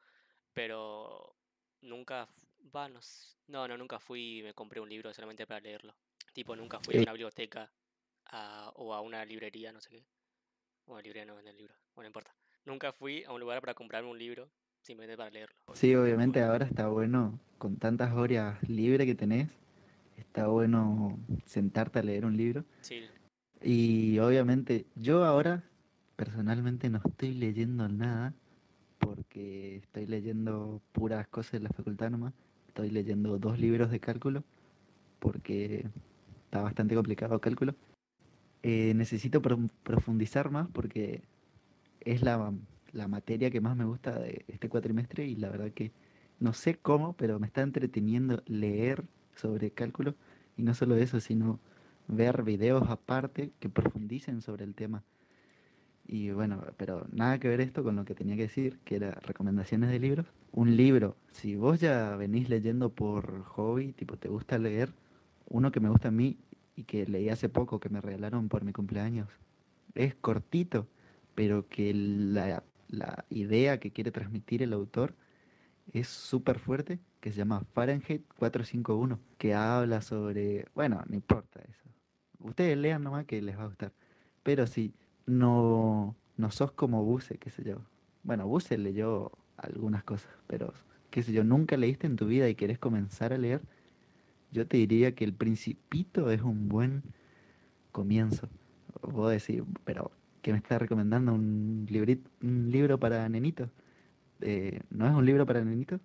Pero 0.55 1.37
nunca, 1.83 2.29
va, 2.75 2.88
no, 2.88 3.01
no, 3.49 3.68
no, 3.68 3.77
nunca 3.77 3.99
fui 3.99 4.38
y 4.38 4.42
me 4.42 4.55
compré 4.55 4.81
un 4.81 4.88
libro 4.88 5.12
solamente 5.12 5.47
para 5.47 5.61
leerlo. 5.61 5.94
Tipo, 6.33 6.55
nunca 6.57 6.79
fui 6.81 6.97
a 6.97 6.99
Eh. 6.99 7.03
una 7.03 7.12
biblioteca 7.12 7.71
a- 8.27 8.73
o 8.77 8.92
a 8.94 9.01
una 9.01 9.25
librería, 9.25 9.73
no 9.73 9.81
sé 9.81 9.90
qué. 9.90 10.05
O 10.87 10.97
a 10.97 11.03
librería 11.03 11.25
no 11.27 11.37
venden 11.37 11.57
libros, 11.57 11.77
bueno, 11.94 12.07
no 12.07 12.09
importa. 12.09 12.35
Nunca 12.64 12.92
fui 12.92 13.25
a 13.25 13.33
un 13.33 13.40
lugar 13.40 13.61
para 13.61 13.75
comprarme 13.75 14.11
un 14.11 14.18
libro 14.18 14.51
simplemente 14.83 15.16
para 15.16 15.31
leerlo. 15.31 15.57
Sí, 15.75 15.94
obviamente 15.94 16.42
ahora 16.42 16.64
está 16.66 16.88
bueno, 16.88 17.38
con 17.59 17.77
tantas 17.77 18.12
horas 18.14 18.66
libres 18.68 19.07
que 19.07 19.14
tenés, 19.14 19.49
está 20.16 20.47
bueno 20.49 21.18
sentarte 21.47 21.99
a 21.99 22.03
leer 22.03 22.25
un 22.25 22.37
libro. 22.37 22.64
Sí, 22.81 23.07
Y 23.61 24.18
obviamente 24.18 24.87
yo 24.94 25.25
ahora 25.25 25.62
personalmente 26.16 26.88
no 26.88 27.01
estoy 27.05 27.35
leyendo 27.35 27.88
nada 27.88 28.35
porque 28.99 29.77
estoy 29.77 30.07
leyendo 30.07 30.81
puras 30.92 31.27
cosas 31.29 31.53
de 31.53 31.61
la 31.61 31.71
facultad 31.71 32.11
nomás. 32.11 32.35
Estoy 32.79 32.91
leyendo 32.91 33.41
dos 33.41 33.59
libros 33.59 33.91
de 33.91 33.99
cálculo 33.99 34.45
porque 35.19 35.85
está 36.45 36.62
bastante 36.62 36.95
complicado 36.95 37.41
cálculo. 37.41 37.75
Eh, 38.62 38.93
necesito 38.95 39.43
pro- 39.43 39.59
profundizar 39.83 40.53
más 40.53 40.69
porque 40.73 41.23
es 42.03 42.23
la, 42.23 42.53
la 42.93 43.09
materia 43.09 43.51
que 43.51 43.61
más 43.61 43.77
me 43.77 43.85
gusta 43.85 44.17
de 44.21 44.45
este 44.47 44.69
cuatrimestre 44.69 45.27
y 45.27 45.35
la 45.35 45.49
verdad 45.51 45.73
que 45.73 45.91
no 46.38 46.53
sé 46.53 46.77
cómo, 46.77 47.14
pero 47.14 47.41
me 47.41 47.49
está 47.49 47.62
entreteniendo 47.62 48.45
leer 48.47 49.03
sobre 49.35 49.73
cálculo 49.73 50.14
y 50.57 50.62
no 50.62 50.73
solo 50.73 50.95
eso, 50.95 51.19
sino 51.19 51.59
ver 52.07 52.45
videos 52.45 52.88
aparte 52.88 53.51
que 53.59 53.69
profundicen 53.69 54.41
sobre 54.41 54.62
el 54.64 54.77
tema. 54.77 55.03
Y 56.11 56.31
bueno, 56.31 56.64
pero 56.79 57.07
nada 57.12 57.38
que 57.38 57.49
ver 57.49 57.61
esto 57.61 57.85
con 57.85 57.94
lo 57.94 58.07
que 58.07 58.14
tenía 58.14 58.35
que 58.35 58.42
decir, 58.42 58.79
que 58.85 58.97
era 58.97 59.11
recomendaciones 59.11 59.90
de 59.90 59.99
libros. 59.99 60.27
Un 60.53 60.75
libro, 60.75 61.18
si 61.31 61.55
vos 61.55 61.81
ya 61.81 62.16
venís 62.16 62.49
leyendo 62.49 62.88
por 62.88 63.44
hobby, 63.44 63.92
tipo 63.92 64.16
te 64.16 64.29
gusta 64.29 64.57
leer, 64.57 64.90
uno 65.51 65.71
que 65.71 65.81
me 65.81 65.90
gusta 65.90 66.09
a 66.09 66.11
mí 66.11 66.38
y 66.75 66.85
que 66.85 67.07
leí 67.07 67.29
hace 67.29 67.51
poco, 67.51 67.79
que 67.79 67.90
me 67.90 68.01
regalaron 68.01 68.49
por 68.49 68.64
mi 68.64 68.73
cumpleaños, 68.73 69.29
es 69.94 70.14
cortito, 70.14 70.88
pero 71.35 71.68
que 71.68 71.92
la, 71.92 72.64
la 72.88 73.27
idea 73.29 73.79
que 73.79 73.90
quiere 73.90 74.11
transmitir 74.11 74.62
el 74.62 74.73
autor 74.73 75.14
es 75.92 76.09
súper 76.09 76.59
fuerte, 76.59 77.01
que 77.21 77.33
se 77.33 77.37
llama 77.37 77.64
Fahrenheit 77.75 78.23
451, 78.38 79.21
que 79.37 79.55
habla 79.55 80.01
sobre, 80.01 80.66
bueno, 80.75 81.05
no 81.07 81.14
importa 81.14 81.61
eso. 81.68 81.85
Ustedes 82.38 82.79
lean 82.79 83.03
nomás 83.03 83.27
que 83.27 83.42
les 83.42 83.59
va 83.59 83.64
a 83.64 83.66
gustar. 83.66 83.92
Pero 84.42 84.66
si 84.66 84.94
no, 85.29 86.17
no 86.37 86.51
sos 86.51 86.73
como 86.73 87.05
Buse, 87.05 87.38
qué 87.38 87.51
sé 87.51 87.62
yo. 87.62 87.77
Bueno, 88.23 88.47
Buse 88.49 88.79
leyó 88.79 89.31
algunas 89.57 90.03
cosas, 90.03 90.31
pero 90.47 90.73
qué 91.11 91.23
sé 91.23 91.33
yo, 91.33 91.45
nunca 91.45 91.77
leíste 91.77 92.07
en 92.07 92.17
tu 92.17 92.27
vida 92.27 92.49
y 92.49 92.55
querés 92.55 92.79
comenzar 92.79 93.33
a 93.33 93.38
leer, 93.38 93.61
yo 94.51 94.67
te 94.67 94.79
diría 94.79 95.14
que 95.14 95.25
El 95.25 95.35
Principito 95.35 96.31
es 96.31 96.43
un 96.43 96.69
buen 96.69 97.03
comienzo. 97.93 98.49
Vos 99.03 99.31
decís, 99.31 99.62
pero 99.85 100.11
¿qué 100.43 100.53
me 100.53 100.59
estás 100.59 100.81
recomendando? 100.81 101.35
¿Un, 101.35 101.87
librito, 101.88 102.31
un 102.43 102.71
libro 102.71 102.99
para 102.99 103.29
nenitos? 103.29 103.69
Eh, 104.41 104.81
¿No 104.91 105.07
es 105.07 105.14
un 105.14 105.27
libro 105.27 105.45
para 105.45 105.62
nenitos? 105.62 106.01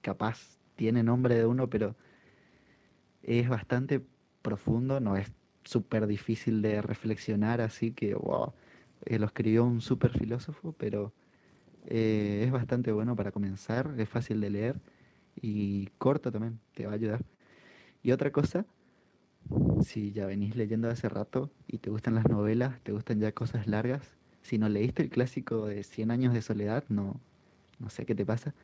Capaz 0.00 0.58
tiene 0.76 1.02
nombre 1.02 1.34
de 1.34 1.44
uno, 1.44 1.68
pero 1.68 1.94
es 3.22 3.48
bastante 3.48 4.02
profundo, 4.40 5.00
no 5.00 5.16
es 5.16 5.30
súper 5.70 6.06
difícil 6.06 6.62
de 6.62 6.82
reflexionar, 6.82 7.60
así 7.60 7.92
que, 7.92 8.14
wow, 8.14 8.52
eh, 9.06 9.18
lo 9.18 9.26
escribió 9.26 9.64
un 9.64 9.80
súper 9.80 10.10
filósofo, 10.18 10.72
pero 10.76 11.12
eh, 11.86 12.42
es 12.44 12.50
bastante 12.50 12.92
bueno 12.92 13.14
para 13.16 13.30
comenzar, 13.30 13.94
es 13.96 14.08
fácil 14.08 14.40
de 14.40 14.50
leer 14.50 14.80
y 15.40 15.86
corto 15.98 16.32
también, 16.32 16.58
te 16.74 16.86
va 16.86 16.92
a 16.92 16.96
ayudar. 16.96 17.24
Y 18.02 18.10
otra 18.10 18.32
cosa, 18.32 18.66
si 19.82 20.12
ya 20.12 20.26
venís 20.26 20.56
leyendo 20.56 20.88
hace 20.90 21.08
rato 21.08 21.50
y 21.68 21.78
te 21.78 21.90
gustan 21.90 22.14
las 22.14 22.28
novelas, 22.28 22.80
te 22.82 22.92
gustan 22.92 23.20
ya 23.20 23.32
cosas 23.32 23.66
largas, 23.66 24.16
si 24.42 24.58
no 24.58 24.68
leíste 24.68 25.02
el 25.02 25.10
clásico 25.10 25.66
de 25.66 25.82
Cien 25.84 26.10
años 26.10 26.34
de 26.34 26.42
soledad, 26.42 26.84
no, 26.88 27.20
no 27.78 27.90
sé 27.90 28.06
qué 28.06 28.14
te 28.14 28.26
pasa, 28.26 28.54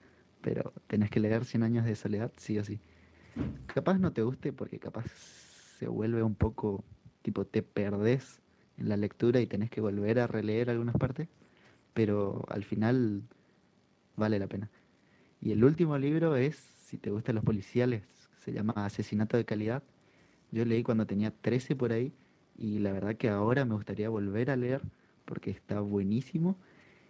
pero 0.40 0.72
tenés 0.88 1.10
que 1.10 1.20
leer 1.20 1.44
Cien 1.44 1.62
años 1.62 1.84
de 1.84 1.94
soledad, 1.94 2.32
sí 2.36 2.58
o 2.58 2.64
sí. 2.64 2.80
Capaz 3.66 3.98
no 3.98 4.12
te 4.12 4.22
guste 4.22 4.52
porque 4.52 4.78
capaz 4.78 5.04
se 5.78 5.88
vuelve 5.88 6.22
un 6.22 6.34
poco, 6.34 6.84
tipo, 7.26 7.44
te 7.44 7.60
perdés 7.60 8.40
en 8.78 8.88
la 8.88 8.96
lectura 8.96 9.40
y 9.40 9.48
tenés 9.48 9.68
que 9.68 9.80
volver 9.80 10.20
a 10.20 10.28
releer 10.28 10.70
algunas 10.70 10.94
partes, 10.94 11.26
pero 11.92 12.44
al 12.48 12.62
final 12.62 13.24
vale 14.14 14.38
la 14.38 14.46
pena. 14.46 14.70
Y 15.40 15.50
el 15.50 15.64
último 15.64 15.98
libro 15.98 16.36
es, 16.36 16.54
si 16.54 16.98
te 16.98 17.10
gustan 17.10 17.34
los 17.34 17.42
policiales, 17.42 18.04
se 18.44 18.52
llama 18.52 18.74
Asesinato 18.76 19.36
de 19.36 19.44
Calidad. 19.44 19.82
Yo 20.52 20.64
leí 20.64 20.84
cuando 20.84 21.04
tenía 21.04 21.32
13 21.32 21.74
por 21.74 21.90
ahí 21.90 22.12
y 22.56 22.78
la 22.78 22.92
verdad 22.92 23.16
que 23.16 23.28
ahora 23.28 23.64
me 23.64 23.74
gustaría 23.74 24.08
volver 24.08 24.52
a 24.52 24.56
leer 24.56 24.82
porque 25.24 25.50
está 25.50 25.80
buenísimo 25.80 26.56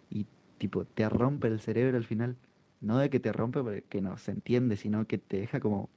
y 0.09 0.25
tipo 0.57 0.85
te 0.85 1.07
rompe 1.09 1.47
el 1.47 1.59
cerebro 1.59 1.95
al 1.95 2.05
final. 2.05 2.37
No 2.81 2.97
de 2.97 3.11
que 3.11 3.19
te 3.19 3.31
rompe 3.31 3.61
porque 3.61 4.01
no 4.01 4.17
se 4.17 4.31
entiende, 4.31 4.77
sino 4.77 5.05
que 5.05 5.19
te 5.19 5.37
deja 5.37 5.59
como 5.59 5.91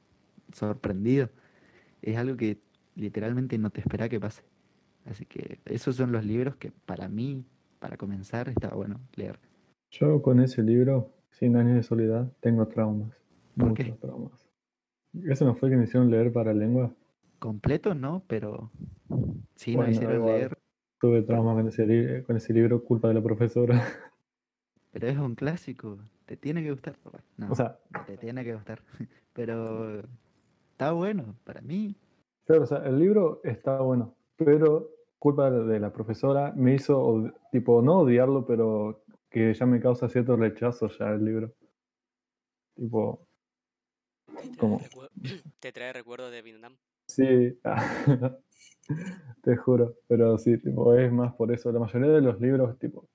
sorprendido. 0.52 1.30
Es 2.02 2.18
algo 2.18 2.36
que 2.36 2.58
literalmente 3.00 3.58
no 3.58 3.70
te 3.70 3.80
espera 3.80 4.08
que 4.08 4.20
pase. 4.20 4.42
Así 5.06 5.24
que 5.26 5.58
esos 5.64 5.96
son 5.96 6.12
los 6.12 6.24
libros 6.24 6.56
que 6.56 6.70
para 6.86 7.08
mí, 7.08 7.44
para 7.78 7.96
comenzar, 7.96 8.48
está 8.48 8.68
bueno 8.74 9.00
leer. 9.16 9.38
Yo 9.90 10.22
con 10.22 10.40
ese 10.40 10.62
libro, 10.62 11.10
Cien 11.32 11.56
años 11.56 11.76
de 11.76 11.82
soledad, 11.82 12.30
tengo 12.40 12.66
traumas. 12.68 13.16
¿Por 13.56 13.68
muchos 13.68 13.86
qué? 13.86 13.92
traumas. 13.92 14.46
¿Eso 15.24 15.44
no 15.44 15.54
fue 15.54 15.70
que 15.70 15.76
me 15.76 15.84
hicieron 15.84 16.10
leer 16.10 16.32
para 16.32 16.52
lengua? 16.52 16.92
Completo 17.38 17.94
no, 17.94 18.22
pero 18.26 18.70
sí 19.56 19.74
Bueno, 19.74 19.86
nos 19.90 19.96
hicieron 19.96 20.16
igual. 20.16 20.36
leer. 20.38 20.58
Tuve 21.00 21.22
traumas 21.22 21.56
con 21.56 21.68
ese, 21.68 21.86
li- 21.86 22.22
con 22.24 22.36
ese 22.36 22.52
libro, 22.52 22.84
culpa 22.84 23.08
de 23.08 23.14
la 23.14 23.22
profesora. 23.22 23.82
Pero 24.92 25.06
es 25.06 25.16
un 25.18 25.34
clásico, 25.34 25.98
te 26.26 26.36
tiene 26.36 26.62
que 26.62 26.72
gustar. 26.72 26.96
No, 27.36 27.52
o 27.52 27.54
sea, 27.54 27.78
te 28.06 28.16
tiene 28.16 28.44
que 28.44 28.54
gustar. 28.54 28.82
Pero 29.32 30.02
está 30.72 30.92
bueno, 30.92 31.36
para 31.44 31.60
mí. 31.60 31.96
Claro, 32.50 32.64
o 32.64 32.66
sea, 32.66 32.78
el 32.78 32.98
libro 32.98 33.40
está 33.44 33.80
bueno, 33.80 34.16
pero 34.36 34.90
culpa 35.20 35.50
de 35.50 35.78
la 35.78 35.92
profesora 35.92 36.52
me 36.56 36.74
hizo, 36.74 37.30
tipo, 37.52 37.80
no 37.80 38.00
odiarlo, 38.00 38.44
pero 38.44 39.04
que 39.30 39.54
ya 39.54 39.66
me 39.66 39.80
causa 39.80 40.08
cierto 40.08 40.34
rechazo 40.34 40.88
ya 40.88 41.10
el 41.10 41.24
libro. 41.24 41.54
Tipo, 42.74 43.28
Te 44.42 44.56
trae, 44.56 44.88
te 45.60 45.72
trae 45.72 45.92
recuerdos 45.92 46.32
de 46.32 46.42
Vietnam. 46.42 46.76
sí, 47.06 47.56
te 49.42 49.56
juro, 49.56 49.94
pero 50.08 50.36
sí, 50.38 50.58
tipo, 50.58 50.92
es 50.94 51.12
más 51.12 51.34
por 51.34 51.52
eso. 51.52 51.70
La 51.70 51.78
mayoría 51.78 52.10
de 52.10 52.20
los 52.20 52.40
libros, 52.40 52.76
tipo, 52.80 53.08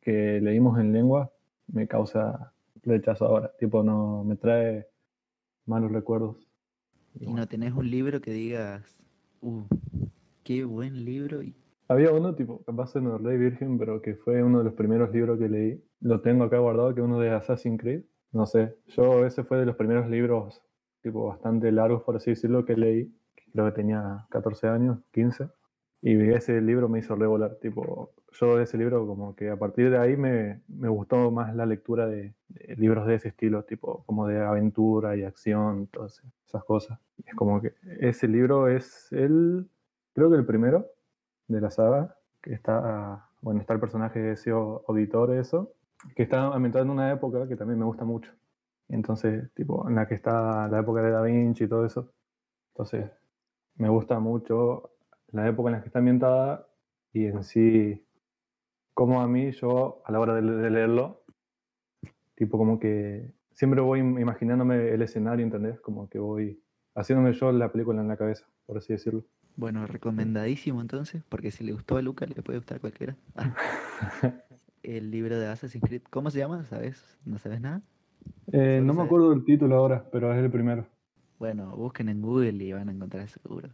que 0.00 0.40
leímos 0.40 0.80
en 0.80 0.92
lengua 0.92 1.30
me 1.68 1.86
causa 1.86 2.52
rechazo 2.82 3.26
ahora, 3.26 3.52
tipo, 3.56 3.84
no, 3.84 4.24
me 4.24 4.34
trae 4.34 4.88
malos 5.66 5.92
recuerdos. 5.92 6.43
Y 7.20 7.32
no 7.32 7.46
tenés 7.46 7.72
un 7.72 7.90
libro 7.90 8.20
que 8.20 8.32
digas, 8.32 8.96
uh, 9.40 9.62
qué 10.42 10.64
buen 10.64 11.04
libro. 11.04 11.42
Y 11.42 11.54
Había 11.88 12.10
uno, 12.12 12.34
tipo, 12.34 12.62
capaz 12.64 12.96
en 12.96 13.18
Rey 13.24 13.38
Virgen, 13.38 13.78
pero 13.78 14.02
que 14.02 14.14
fue 14.14 14.42
uno 14.42 14.58
de 14.58 14.64
los 14.64 14.74
primeros 14.74 15.12
libros 15.12 15.38
que 15.38 15.48
leí. 15.48 15.84
Lo 16.00 16.20
tengo 16.20 16.44
acá 16.44 16.58
guardado, 16.58 16.94
que 16.94 17.00
es 17.00 17.06
uno 17.06 17.20
de 17.20 17.30
Assassin's 17.30 17.80
Creed. 17.80 18.02
No 18.32 18.46
sé, 18.46 18.74
yo 18.88 19.24
ese 19.24 19.44
fue 19.44 19.58
de 19.58 19.66
los 19.66 19.76
primeros 19.76 20.08
libros, 20.10 20.60
tipo, 21.02 21.28
bastante 21.28 21.70
largos, 21.70 22.02
por 22.02 22.16
así 22.16 22.30
decirlo, 22.30 22.64
que 22.64 22.76
leí. 22.76 23.14
Creo 23.52 23.66
que 23.66 23.72
tenía 23.72 24.26
14 24.30 24.66
años, 24.66 24.98
15. 25.12 25.48
Y 26.06 26.20
ese 26.32 26.60
libro 26.60 26.86
me 26.90 26.98
hizo 26.98 27.16
revolar, 27.16 27.54
tipo, 27.62 28.12
yo 28.32 28.60
ese 28.60 28.76
libro 28.76 29.06
como 29.06 29.34
que 29.34 29.48
a 29.48 29.56
partir 29.56 29.88
de 29.88 29.96
ahí 29.96 30.18
me, 30.18 30.60
me 30.68 30.90
gustó 30.90 31.30
más 31.30 31.56
la 31.56 31.64
lectura 31.64 32.06
de, 32.06 32.34
de 32.48 32.76
libros 32.76 33.06
de 33.06 33.14
ese 33.14 33.28
estilo, 33.28 33.62
tipo, 33.62 34.04
como 34.04 34.26
de 34.26 34.38
aventura 34.38 35.16
y 35.16 35.22
acción, 35.22 35.86
todas 35.86 36.22
esas 36.46 36.62
cosas. 36.64 36.98
Es 37.24 37.34
como 37.34 37.62
que 37.62 37.72
ese 38.00 38.28
libro 38.28 38.68
es 38.68 39.10
el, 39.12 39.66
creo 40.12 40.28
que 40.28 40.36
el 40.36 40.44
primero, 40.44 40.86
de 41.48 41.62
la 41.62 41.70
saga, 41.70 42.14
que 42.42 42.52
está, 42.52 43.26
bueno, 43.40 43.62
está 43.62 43.72
el 43.72 43.80
personaje 43.80 44.18
de 44.18 44.32
ese 44.32 44.50
auditor, 44.50 45.32
eso, 45.32 45.72
que 46.14 46.24
está 46.24 46.48
ambientado 46.48 46.84
en 46.84 46.90
una 46.90 47.12
época 47.12 47.48
que 47.48 47.56
también 47.56 47.78
me 47.78 47.86
gusta 47.86 48.04
mucho. 48.04 48.30
Entonces, 48.90 49.50
tipo, 49.54 49.88
en 49.88 49.94
la 49.94 50.06
que 50.06 50.16
está 50.16 50.68
la 50.68 50.80
época 50.80 51.00
de 51.00 51.12
Da 51.12 51.22
Vinci 51.22 51.64
y 51.64 51.68
todo 51.68 51.86
eso. 51.86 52.12
Entonces, 52.74 53.10
me 53.76 53.88
gusta 53.88 54.20
mucho 54.20 54.90
la 55.34 55.48
época 55.48 55.68
en 55.70 55.76
la 55.76 55.80
que 55.82 55.88
está 55.88 55.98
ambientada 55.98 56.66
y 57.12 57.26
en 57.26 57.42
sí, 57.44 58.04
como 58.94 59.20
a 59.20 59.28
mí, 59.28 59.50
yo 59.52 60.02
a 60.04 60.12
la 60.12 60.20
hora 60.20 60.34
de, 60.34 60.42
le- 60.42 60.52
de 60.52 60.70
leerlo, 60.70 61.24
tipo 62.34 62.58
como 62.58 62.78
que 62.78 63.32
siempre 63.52 63.80
voy 63.80 64.00
im- 64.00 64.20
imaginándome 64.20 64.88
el 64.90 65.02
escenario, 65.02 65.44
¿entendés? 65.44 65.80
Como 65.80 66.08
que 66.08 66.18
voy 66.18 66.60
haciéndome 66.94 67.32
yo 67.32 67.52
la 67.52 67.70
película 67.72 68.00
en 68.00 68.08
la 68.08 68.16
cabeza, 68.16 68.46
por 68.66 68.78
así 68.78 68.92
decirlo. 68.92 69.24
bueno, 69.56 69.86
recomendadísimo 69.86 70.80
entonces, 70.80 71.22
porque 71.28 71.50
si 71.50 71.64
le 71.64 71.72
gustó 71.72 71.96
a 71.96 72.02
Luca, 72.02 72.26
le 72.26 72.34
puede 72.42 72.58
gustar 72.58 72.78
a 72.78 72.80
cualquiera. 72.80 73.16
Ah, 73.36 73.54
el 74.82 75.10
libro 75.10 75.38
de 75.38 75.46
Assassin's 75.48 75.84
Creed, 75.84 76.02
¿cómo 76.10 76.30
se 76.30 76.38
llama? 76.38 76.64
¿Sabes? 76.64 77.18
¿No 77.24 77.38
sabes 77.38 77.60
nada? 77.60 77.82
Eh, 78.52 78.80
no 78.80 78.92
me 78.92 78.94
sabes- 78.98 79.06
acuerdo 79.06 79.30
del 79.30 79.44
título 79.44 79.76
ahora, 79.76 80.08
pero 80.12 80.32
es 80.32 80.42
el 80.42 80.50
primero. 80.50 80.86
Bueno, 81.38 81.76
busquen 81.76 82.08
en 82.08 82.22
Google 82.22 82.52
y 82.64 82.72
van 82.72 82.88
a 82.88 82.92
encontrar 82.92 83.28
seguro. 83.28 83.68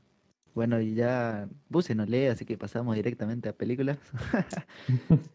Bueno, 0.54 0.80
y 0.80 0.94
ya 0.94 1.48
Buse 1.68 1.94
no 1.94 2.04
lee, 2.04 2.26
así 2.26 2.44
que 2.44 2.58
pasamos 2.58 2.96
directamente 2.96 3.48
a 3.48 3.56
películas. 3.56 3.98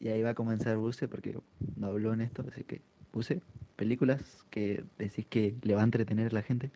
y 0.00 0.08
ahí 0.08 0.22
va 0.22 0.30
a 0.30 0.34
comenzar 0.34 0.76
Buse 0.76 1.08
porque 1.08 1.38
no 1.76 1.88
habló 1.88 2.12
en 2.14 2.22
esto, 2.22 2.44
así 2.48 2.64
que 2.64 2.82
Buse, 3.12 3.42
películas 3.76 4.44
que 4.50 4.84
decís 4.98 5.26
que 5.26 5.56
le 5.62 5.74
va 5.74 5.82
a 5.82 5.84
entretener 5.84 6.28
a 6.28 6.34
la 6.34 6.42
gente. 6.42 6.70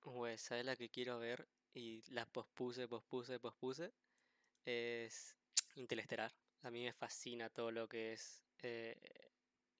Pues, 0.00 0.40
¿sabes 0.40 0.64
la 0.64 0.76
que 0.76 0.88
quiero 0.88 1.18
ver? 1.18 1.46
Y 1.74 2.02
la 2.10 2.26
pospuse, 2.26 2.88
pospuse, 2.88 3.38
pospuse. 3.38 3.92
Es 4.64 5.36
Interestelar. 5.76 6.32
A 6.62 6.70
mí 6.70 6.84
me 6.84 6.92
fascina 6.92 7.48
todo 7.48 7.70
lo 7.70 7.88
que 7.88 8.12
es 8.12 8.42
eh, 8.62 8.96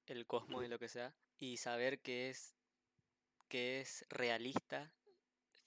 el 0.07 0.27
cosmos 0.27 0.65
y 0.65 0.69
lo 0.69 0.79
que 0.79 0.89
sea. 0.89 1.15
Y 1.39 1.57
saber 1.57 2.01
que 2.01 2.31
es, 2.31 2.57
que 3.49 3.81
es 3.81 4.05
realista, 4.09 4.93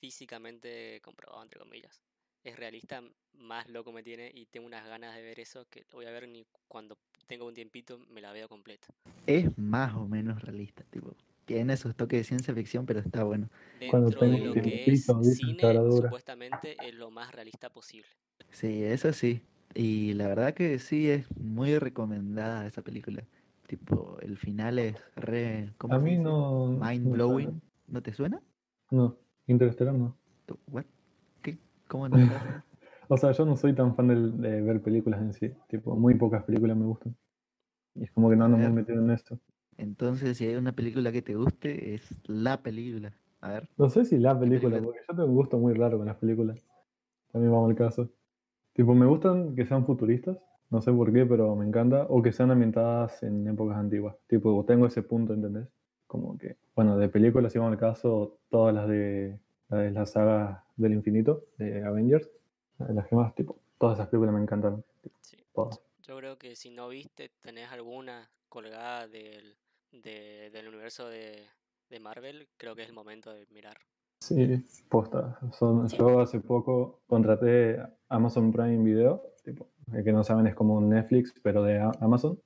físicamente 0.04 1.00
comprobado, 1.02 1.44
entre 1.44 1.60
comillas. 1.60 2.04
Es 2.44 2.58
realista, 2.58 3.02
más 3.32 3.70
loco 3.70 3.94
me 3.94 4.04
tiene 4.04 4.30
y 4.34 4.46
tengo 4.48 4.68
unas 4.68 4.86
ganas 4.86 5.16
de 5.16 5.22
ver 5.22 5.40
eso 5.40 5.66
que 5.70 5.86
lo 5.92 5.98
voy 6.00 6.08
a 6.08 6.12
ver 6.12 6.28
ni 6.28 6.46
cuando 6.68 6.98
tenga 7.26 7.46
un 7.46 7.54
tiempito 7.54 7.98
me 8.00 8.20
la 8.22 8.34
veo 8.34 8.50
completa. 8.50 8.88
Es 9.26 9.58
más 9.58 9.94
o 9.96 10.08
menos 10.08 10.42
realista, 10.42 10.84
tipo, 10.90 11.16
tiene 11.46 11.74
esos 11.74 11.96
toques 11.96 12.20
de 12.20 12.24
ciencia 12.24 12.54
ficción, 12.54 12.86
pero 12.86 13.00
está 13.02 13.24
bueno. 13.24 13.50
Cuando 13.86 14.12
Dentro 14.12 14.26
de 14.26 14.40
tenga 14.40 14.46
lo 14.46 14.54
un 14.54 14.62
que 14.62 14.90
es 14.90 15.18
cine, 15.22 15.84
supuestamente 15.90 16.88
es 16.88 16.96
lo 16.96 17.12
más 17.12 17.32
realista 17.34 17.70
posible. 17.70 18.10
Sí, 18.52 18.84
eso 18.84 19.14
sí. 19.14 19.42
Y 19.74 20.14
la 20.14 20.28
verdad 20.28 20.54
que 20.54 20.80
sí 20.80 21.10
es 21.10 21.26
muy 21.38 21.78
recomendada 21.80 22.68
esa 22.68 22.82
película. 22.84 23.24
Tipo, 23.68 24.18
el 24.22 24.38
final 24.38 24.80
es 24.80 24.96
re... 25.16 25.74
¿cómo 25.78 25.96
A 25.96 26.00
mí 26.00 26.18
no. 26.18 26.68
Mind 26.70 27.12
no 27.12 27.12
blowing. 27.12 27.50
suena. 27.50 27.62
¿No 27.88 28.02
te 28.04 28.14
suena? 28.14 28.42
No, 28.92 29.23
Interestelar 29.48 29.94
no. 29.94 30.18
¿What? 30.72 30.86
¿Qué? 31.42 31.58
¿Cómo 31.88 32.10
no? 32.10 32.18
O 33.10 33.18
sea, 33.18 33.32
yo 33.34 33.46
no 33.46 33.58
soy 33.58 33.76
tan 33.76 33.96
fan 33.96 34.08
del- 34.08 34.38
de, 34.42 34.62
ver 34.62 34.82
películas 34.82 35.22
en 35.22 35.34
sí. 35.34 35.52
Tipo, 35.68 35.96
muy 35.96 36.16
pocas 36.16 36.44
películas 36.44 36.78
me 36.78 36.86
gustan. 36.86 37.16
Y 37.96 38.06
es 38.06 38.12
como 38.12 38.30
que 38.30 38.36
no 38.36 38.46
ando 38.46 38.58
muy 38.58 38.68
ver. 38.68 38.74
metido 38.74 39.00
en 39.02 39.12
esto. 39.12 39.40
Entonces, 39.78 40.38
si 40.38 40.46
hay 40.48 40.56
una 40.56 40.72
película 40.74 41.12
que 41.12 41.22
te 41.22 41.36
guste, 41.36 41.96
es 41.96 42.10
la 42.28 42.62
película. 42.64 43.14
A 43.42 43.52
ver, 43.54 43.70
No 43.78 43.88
sé 43.90 44.04
si 44.06 44.18
la 44.18 44.40
película, 44.40 44.78
película? 44.78 44.82
porque 44.82 45.00
yo 45.08 45.16
tengo 45.16 45.30
un 45.30 45.36
gusto 45.36 45.58
muy 45.60 45.74
raro 45.76 45.98
con 46.00 46.08
las 46.08 46.18
películas. 46.18 46.66
También 47.32 47.52
vamos 47.54 47.70
al 47.72 47.76
caso. 47.78 48.10
Tipo, 48.74 48.96
me 48.96 49.06
gustan 49.08 49.56
que 49.56 49.66
sean 49.66 49.86
futuristas. 49.86 50.38
No 50.72 50.82
sé 50.82 50.92
por 50.94 51.14
qué, 51.14 51.26
pero 51.26 51.56
me 51.56 51.66
encanta. 51.68 52.06
O 52.10 52.22
que 52.24 52.32
sean 52.34 52.52
ambientadas 52.52 53.24
en 53.24 53.48
épocas 53.48 53.78
antiguas. 53.78 54.16
Tipo, 54.28 54.66
tengo 54.66 54.88
ese 54.88 55.04
punto, 55.04 55.34
¿entendés? 55.34 55.68
Como 56.14 56.38
que, 56.38 56.58
bueno, 56.76 56.96
de 57.00 57.10
películas, 57.10 57.52
si 57.52 57.58
vamos 57.58 57.72
al 57.74 57.80
caso, 57.80 58.38
todas 58.52 58.72
las 58.72 58.88
de, 58.88 59.40
las 59.70 59.80
de 59.80 59.90
la 59.90 60.06
saga 60.06 60.64
del 60.76 60.94
infinito, 60.94 61.46
de 61.58 61.84
Avengers. 61.84 62.30
Las 62.78 63.08
que 63.08 63.16
más, 63.16 63.34
tipo, 63.34 63.58
todas 63.80 63.98
esas 63.98 64.10
películas 64.10 64.36
me 64.36 64.42
encantan. 64.44 64.84
Sí. 65.22 65.38
Todas. 65.56 65.82
Yo 66.04 66.16
creo 66.18 66.38
que 66.38 66.56
si 66.56 66.70
no 66.70 66.88
viste, 66.88 67.32
tenés 67.42 67.72
alguna 67.72 68.30
colgada 68.48 69.08
del, 69.08 69.56
de- 69.92 70.52
del 70.52 70.68
universo 70.68 71.10
de, 71.10 71.48
de 71.90 72.00
Marvel, 72.00 72.48
creo 72.58 72.76
que 72.76 72.84
es 72.84 72.90
el 72.90 72.94
momento 72.94 73.34
de 73.34 73.48
mirar. 73.50 73.78
Sí, 74.20 74.64
posta. 74.90 75.40
Son, 75.54 75.88
yo 75.88 76.20
hace 76.20 76.40
poco 76.42 77.00
contraté 77.08 77.80
Amazon 78.10 78.52
Prime 78.52 78.84
Video, 78.84 79.24
tipo, 79.44 79.68
el 79.92 80.04
que 80.04 80.14
no 80.14 80.24
saben 80.24 80.46
es 80.46 80.54
como 80.54 80.76
un 80.76 80.90
Netflix, 80.90 81.34
pero 81.42 81.64
de 81.64 81.80
Amazon. 82.00 82.40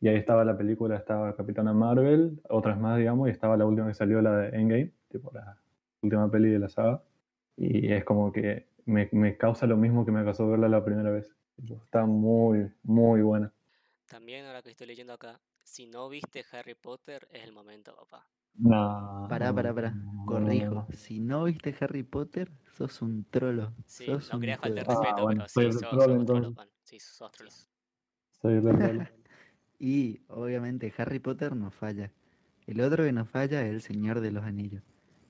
Y 0.00 0.08
ahí 0.08 0.16
estaba 0.16 0.44
la 0.44 0.56
película, 0.56 0.96
estaba 0.96 1.36
Capitana 1.36 1.72
Marvel, 1.74 2.40
otras 2.48 2.78
más, 2.78 2.98
digamos, 2.98 3.28
y 3.28 3.32
estaba 3.32 3.56
la 3.56 3.66
última 3.66 3.88
que 3.88 3.94
salió, 3.94 4.22
la 4.22 4.36
de 4.38 4.48
Endgame, 4.56 4.92
tipo 5.10 5.30
la 5.32 5.58
última 6.00 6.30
peli 6.30 6.50
de 6.50 6.58
la 6.58 6.68
saga. 6.68 7.02
Y 7.56 7.92
es 7.92 8.04
como 8.04 8.32
que 8.32 8.66
me, 8.86 9.08
me 9.12 9.36
causa 9.36 9.66
lo 9.66 9.76
mismo 9.76 10.06
que 10.06 10.12
me 10.12 10.24
causó 10.24 10.48
verla 10.48 10.68
la 10.68 10.84
primera 10.84 11.10
vez. 11.10 11.28
Está 11.68 12.06
muy, 12.06 12.70
muy 12.82 13.20
buena. 13.20 13.52
También 14.08 14.46
ahora 14.46 14.62
que 14.62 14.70
estoy 14.70 14.86
leyendo 14.86 15.12
acá, 15.12 15.38
si 15.62 15.86
no 15.86 16.08
viste 16.08 16.44
Harry 16.52 16.74
Potter, 16.74 17.28
es 17.30 17.44
el 17.44 17.52
momento, 17.52 17.94
papá. 17.94 18.26
No. 18.54 19.26
Pará, 19.28 19.52
pará, 19.52 19.74
pará. 19.74 19.94
Corrijo. 20.26 20.74
no. 20.74 20.86
Si 20.92 21.20
no 21.20 21.44
viste 21.44 21.74
Harry 21.80 22.02
Potter, 22.02 22.50
sos 22.72 23.02
un 23.02 23.24
trolo. 23.24 23.72
Sí, 23.86 24.06
sos 24.06 24.32
no 24.32 24.40
quería 24.40 24.58
faltar 24.58 24.84
trolo. 24.84 24.98
Ah, 24.98 25.02
respeto, 25.04 25.22
bueno, 25.22 25.44
pero 25.54 25.72
sí, 25.72 25.78
sos, 25.78 25.90
troll, 25.90 26.16
sos 26.16 26.26
trolo. 26.26 26.54
Sí, 26.84 27.00
sos 27.00 27.32
trolo. 27.32 27.50
Soy 28.40 28.54
el 28.54 28.62
trolo. 28.62 29.19
Y 29.80 30.20
obviamente 30.28 30.92
Harry 30.98 31.18
Potter 31.18 31.56
no 31.56 31.70
falla. 31.72 32.12
El 32.66 32.80
otro 32.82 33.02
que 33.04 33.12
no 33.12 33.24
falla 33.24 33.62
es 33.66 33.70
El 33.72 33.80
Señor 33.80 34.20
de 34.20 34.30
los 34.30 34.44
Anillos. 34.44 34.82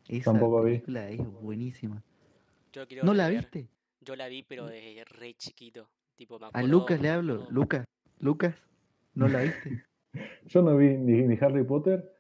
Esa 0.09 0.33
Tampoco 0.33 0.63
vi. 0.65 0.73
película 0.73 1.09
es 1.09 1.19
buenísima. 1.41 2.03
Yo 2.73 2.87
quiero 2.87 3.05
¿No 3.05 3.15
la 3.15 3.29
viste? 3.29 3.69
Yo 4.01 4.17
la 4.17 4.29
vi, 4.29 4.43
pero 4.43 4.67
desde 4.67 5.05
re 5.05 5.35
chiquito. 5.35 5.89
Tipo, 6.17 6.39
me 6.39 6.49
A. 6.53 6.63
Lucas 6.65 7.01
le 7.01 7.09
hablo. 7.11 7.45
no, 7.45 7.51
Lucas, 7.51 7.87
Lucas, 8.19 8.55
¿no 9.15 9.29
la 9.29 9.43
viste? 9.43 9.85
Yo 10.47 10.63
no 10.63 10.77
vi 10.77 10.97
ni, 10.99 11.23
ni 11.23 11.39
Harry 11.41 11.63
Potter, 11.65 12.13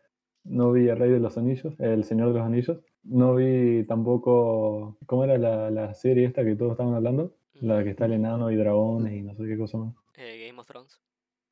no 0.44 0.70
vi 0.72 0.88
El 0.88 0.96
Rey 0.98 1.10
de 1.10 1.18
los 1.18 1.36
Anillos, 1.36 1.74
El 1.80 2.04
Señor 2.04 2.28
de 2.28 2.34
los 2.38 2.46
Anillos, 2.46 2.78
no 3.02 3.34
vi 3.34 3.84
tampoco, 3.84 4.96
¿cómo 5.06 5.24
era 5.24 5.36
la, 5.36 5.70
la 5.70 5.92
serie 5.94 6.24
esta 6.26 6.44
que 6.44 6.54
todos 6.54 6.72
estaban 6.72 6.94
hablando? 6.94 7.34
La 7.54 7.82
que 7.82 7.90
está 7.90 8.04
el 8.06 8.12
enano 8.12 8.50
y 8.50 8.56
dragones 8.56 9.12
y 9.12 9.22
no 9.22 9.34
sé 9.34 9.44
qué 9.46 9.58
cosa 9.58 9.78
más. 9.78 9.94
eh, 10.16 10.46
Game 10.46 10.60
of 10.60 10.66
Thrones. 10.68 11.00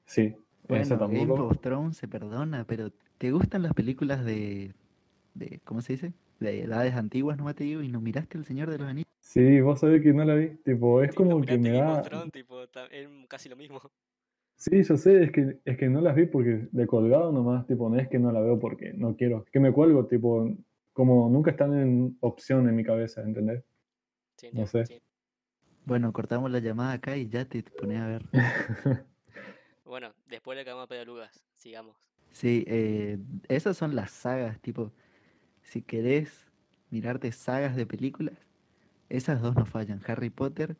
Sí, 0.07 0.37
Bueno, 0.69 0.99
Game 1.09 1.33
of 1.33 1.61
Thrones 1.61 1.97
se 1.97 2.09
perdona, 2.09 2.65
pero 2.67 2.91
¿te 3.19 3.31
gustan 3.33 3.63
las 3.63 3.73
películas 3.75 4.25
de, 4.25 4.75
de 5.35 5.61
¿cómo 5.65 5.81
se 5.83 5.95
dice? 5.95 6.13
De 6.41 6.63
edades 6.63 6.95
antiguas, 6.95 7.39
no 7.39 7.53
te 7.55 7.65
digo, 7.65 7.83
y 7.83 7.89
no 7.89 8.01
miraste 8.01 8.39
El 8.39 8.45
Señor 8.45 8.71
de 8.71 8.79
los 8.79 8.89
Anillos. 8.89 9.09
Sí, 9.21 9.61
vos 9.61 9.81
sabés 9.81 10.03
que 10.03 10.13
no 10.13 10.25
la 10.25 10.35
vi, 10.35 10.57
tipo, 10.65 11.03
es 11.03 11.11
Sí, 11.11 11.17
como 11.17 11.41
no 11.41 11.47
que 11.47 11.59
me 11.59 11.71
Game 11.71 11.81
da... 11.81 12.01
of 12.01 12.03
Thrones, 12.03 12.33
tipo, 12.33 12.63
es 12.63 13.09
casi 13.29 13.49
lo 13.49 13.57
mismo. 13.57 13.81
Sí, 14.57 14.83
yo 14.83 14.97
sé, 14.97 15.23
es 15.25 15.31
que, 15.33 15.61
es 15.65 15.77
que 15.79 15.89
no 15.89 16.01
las 16.01 16.17
vi 16.17 16.27
porque 16.27 16.69
de 16.73 16.87
colgado 16.87 17.31
nomás, 17.33 17.67
tipo, 17.67 17.89
no 17.89 17.97
es 17.97 18.09
que 18.09 18.19
no 18.19 18.33
la 18.33 18.41
veo 18.41 18.59
porque 18.59 18.93
no 18.93 19.15
quiero, 19.17 19.45
es 19.45 19.51
que 19.51 19.61
me 19.61 19.73
cuelgo, 19.73 20.07
tipo, 20.07 20.49
como 20.93 21.29
nunca 21.31 21.53
están 21.53 21.79
en 21.79 22.17
opción 22.21 22.69
en 22.69 22.75
mi 22.75 22.83
cabeza, 22.85 23.23
¿entendés? 23.23 23.63
Sí, 24.37 24.51
No 24.53 24.67
sé. 24.67 24.85
sí. 24.87 25.03
Bueno, 25.87 26.13
cortamos 26.13 26.51
la 26.51 26.61
llamada 26.61 26.95
acá 26.95 27.17
y 27.17 27.29
ya 27.29 27.45
te 27.49 27.63
pones 27.63 28.01
a 28.01 28.07
ver. 28.09 28.25
Bueno, 29.89 30.13
después 30.27 30.55
le 30.55 30.63
acabamos 30.63 30.85
a 30.85 30.87
pedir 30.87 31.03
a 31.03 31.05
Lucas. 31.07 31.43
Sigamos. 31.55 31.97
Sí, 32.31 32.63
eh, 32.67 33.19
esas 33.49 33.77
son 33.79 33.97
las 33.97 34.11
sagas, 34.11 34.61
tipo, 34.61 34.93
si 35.63 35.81
querés 35.81 36.51
mirarte 36.91 37.33
sagas 37.33 37.75
de 37.75 37.87
películas, 37.87 38.35
esas 39.09 39.41
dos 39.41 39.57
no 39.57 39.65
fallan, 39.65 40.03
Harry 40.07 40.29
Potter, 40.29 40.77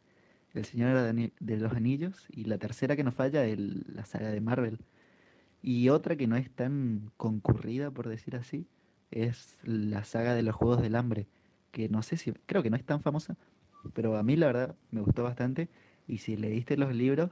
El 0.53 0.67
Señor 0.67 0.95
de 1.15 1.57
los 1.57 1.73
Anillos, 1.73 2.27
y 2.31 2.45
la 2.45 2.59
tercera 2.59 2.97
que 2.97 3.03
no 3.03 3.11
falla, 3.11 3.47
el- 3.47 3.87
la 3.95 4.05
saga 4.05 4.29
de 4.31 4.43
Marvel. 4.43 4.79
Y 5.63 5.89
otra 5.89 6.17
que 6.17 6.27
no 6.27 6.37
es 6.37 6.51
tan 6.51 7.11
concurrida, 7.17 7.91
por 7.91 8.09
decir 8.09 8.37
así, 8.37 8.67
es 9.11 9.59
la 9.65 10.05
saga 10.05 10.35
de 10.35 10.43
los 10.43 10.55
Juegos 10.55 10.83
del 10.83 10.97
Hambre, 10.97 11.27
que 11.73 11.89
no 11.89 12.03
sé 12.03 12.19
si, 12.19 12.33
creo 12.45 12.63
que 12.63 12.71
no 12.71 12.77
es 12.77 12.85
tan 12.85 13.01
famosa, 13.01 13.37
pero 13.95 14.19
a 14.19 14.23
mí 14.23 14.37
la 14.37 14.49
verdad 14.49 14.77
me 14.91 15.01
gustó 15.01 15.23
bastante, 15.25 15.71
y 16.07 16.19
si 16.19 16.37
leíste 16.37 16.77
los 16.77 16.95
libros, 16.95 17.31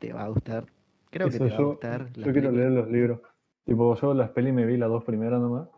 te 0.00 0.12
va 0.12 0.24
a 0.24 0.28
gustar, 0.28 0.66
creo 1.12 1.28
que 1.30 1.38
te 1.38 1.44
va 1.48 1.54
a 1.54 1.58
yo, 1.58 1.66
gustar. 1.68 2.00
las 2.00 2.12
yo 2.16 2.22
quiero 2.32 2.32
películas. 2.32 2.54
leer 2.56 2.70
los 2.72 2.88
libros. 2.90 3.20
Tipo, 3.64 3.94
yo 3.94 4.14
las 4.14 4.30
pelis 4.30 4.52
me 4.52 4.66
vi 4.66 4.76
las 4.76 4.88
dos 4.88 5.04
primeras 5.04 5.40
nomás. 5.40 5.68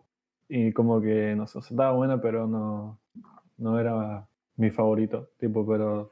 Y 0.49 0.73
como 0.73 1.01
que, 1.03 1.35
no 1.37 1.47
sé, 1.47 1.59
estaba 1.59 1.93
buena, 1.93 2.21
pero 2.21 2.47
no, 2.47 2.99
no 3.59 3.79
era 3.79 4.27
mi 4.57 4.71
favorito. 4.71 5.31
Tipo, 5.39 5.67
pero 5.67 6.11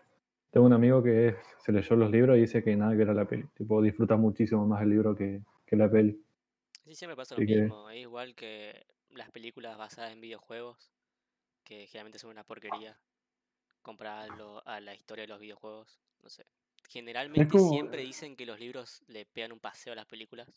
tengo 0.50 0.66
un 0.66 0.72
amigo 0.74 1.02
que 1.02 1.28
es- 1.28 1.36
se 1.60 1.72
leyó 1.72 1.96
los 1.96 2.10
libros 2.10 2.36
y 2.36 2.40
dice 2.42 2.62
que 2.62 2.76
nada 2.76 2.94
que 2.96 3.02
era 3.02 3.14
la 3.14 3.24
peli. 3.24 3.44
Tipo, 3.54 3.80
disfruta 3.80 4.16
muchísimo 4.16 4.66
más 4.66 4.82
el 4.82 4.90
libro 4.90 5.14
que, 5.14 5.42
que 5.66 5.76
la 5.76 5.90
peli. 5.90 6.22
Sí, 6.84 6.94
siempre 6.94 7.16
pasa 7.16 7.34
Así 7.34 7.42
lo 7.44 7.46
que- 7.46 7.60
mismo. 7.62 7.88
Es 7.90 8.00
igual 8.00 8.34
que 8.34 8.84
las 9.10 9.30
películas 9.30 9.78
basadas 9.78 10.12
en 10.12 10.20
videojuegos, 10.20 10.90
que 11.64 11.86
generalmente 11.86 12.18
son 12.18 12.30
una 12.30 12.44
porquería. 12.44 12.98
Compararlo 13.82 14.62
a 14.66 14.80
la 14.80 14.94
historia 14.94 15.22
de 15.22 15.28
los 15.28 15.40
videojuegos, 15.40 16.00
no 16.22 16.28
sé. 16.28 16.44
Generalmente 16.88 17.50
como- 17.52 17.70
siempre 17.70 18.02
dicen 18.02 18.36
que 18.36 18.46
los 18.46 18.60
libros 18.60 19.02
le 19.06 19.24
pegan 19.26 19.52
un 19.52 19.60
paseo 19.60 19.92
a 19.92 19.96
las 19.96 20.06
películas. 20.06 20.48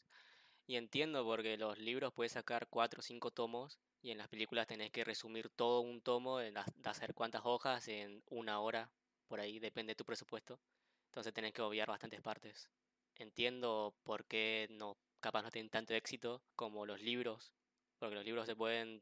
Y 0.68 0.78
entiendo 0.78 1.24
porque 1.24 1.58
los 1.58 1.78
libros 1.78 2.14
puedes 2.14 2.32
sacar 2.34 2.68
cuatro 2.68 3.00
o 3.00 3.04
cinco 3.04 3.32
tomos 3.32 3.80
y 4.02 4.12
en 4.12 4.18
las 4.18 4.28
películas 4.28 4.68
tenés 4.68 4.92
que 4.92 5.04
resumir 5.04 5.50
todo 5.50 5.82
un 5.82 6.02
tomo 6.02 6.40
de 6.40 6.54
hacer 6.86 7.14
cuántas 7.14 7.42
hojas 7.46 7.88
en 7.88 8.24
una 8.30 8.60
hora, 8.60 8.90
por 9.28 9.40
ahí 9.40 9.60
depende 9.60 9.92
de 9.92 9.96
tu 9.96 10.06
presupuesto. 10.06 10.60
Entonces 11.08 11.34
tenés 11.34 11.54
que 11.54 11.62
obviar 11.62 11.88
bastantes 11.88 12.22
partes. 12.22 12.70
Entiendo 13.18 13.94
por 14.04 14.26
qué 14.26 14.68
no, 14.72 14.98
capaz 15.22 15.44
no 15.44 15.52
tienen 15.52 15.70
tanto 15.70 15.94
éxito 15.94 16.42
como 16.56 16.86
los 16.86 17.00
libros, 17.02 17.54
porque 18.00 18.16
los 18.16 18.26
libros 18.26 18.46
se 18.46 18.56
pueden 18.56 19.02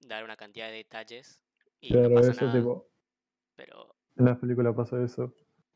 dar 0.00 0.24
una 0.24 0.36
cantidad 0.36 0.68
de 0.68 0.74
detalles 0.76 1.40
y 1.80 1.90
no 1.92 2.10
pasa 2.12 2.30
eso, 2.32 2.46
nada, 2.46 2.58
tipo, 2.58 2.88
pero 3.54 3.94
en 4.16 4.24
las 4.24 4.38
películas 4.38 4.74
pasa 4.74 5.02
eso. 5.02 5.32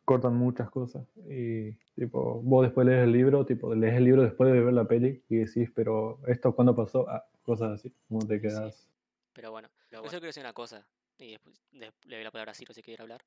Cortan 0.07 0.37
muchas 0.37 0.71
cosas. 0.71 1.07
Y, 1.29 1.73
tipo, 1.97 2.41
vos 2.43 2.63
después 2.65 2.87
lees 2.87 3.05
el 3.05 3.13
libro, 3.13 3.45
tipo, 3.45 3.75
lees 3.75 3.95
el 3.97 4.05
libro 4.05 4.23
después 4.23 4.53
de 4.53 4.61
ver 4.61 4.73
la 4.73 4.87
peli 4.87 5.23
y 5.29 5.37
decís, 5.37 5.71
pero 5.75 6.19
¿esto 6.29 6.55
cuándo 6.55 6.75
pasó? 6.77 7.07
Ah, 7.11 7.27
cosas 7.43 7.73
así. 7.81 7.93
Como 8.09 8.27
te 8.27 8.37
Sí. 8.37 8.43
quedas. 8.43 8.89
Pero 9.35 9.51
bueno, 9.51 9.69
yo 9.91 9.99
solo 9.99 10.11
quiero 10.11 10.27
decir 10.29 10.43
una 10.43 10.53
cosa, 10.53 10.87
y 11.19 11.33
después 11.33 11.61
de- 11.73 11.93
le 12.05 12.17
doy 12.17 12.25
la 12.25 12.31
palabra 12.31 12.53
a 12.53 12.55
Ciro 12.55 12.73
si 12.73 12.83
quiere 12.83 13.03
hablar. 13.03 13.25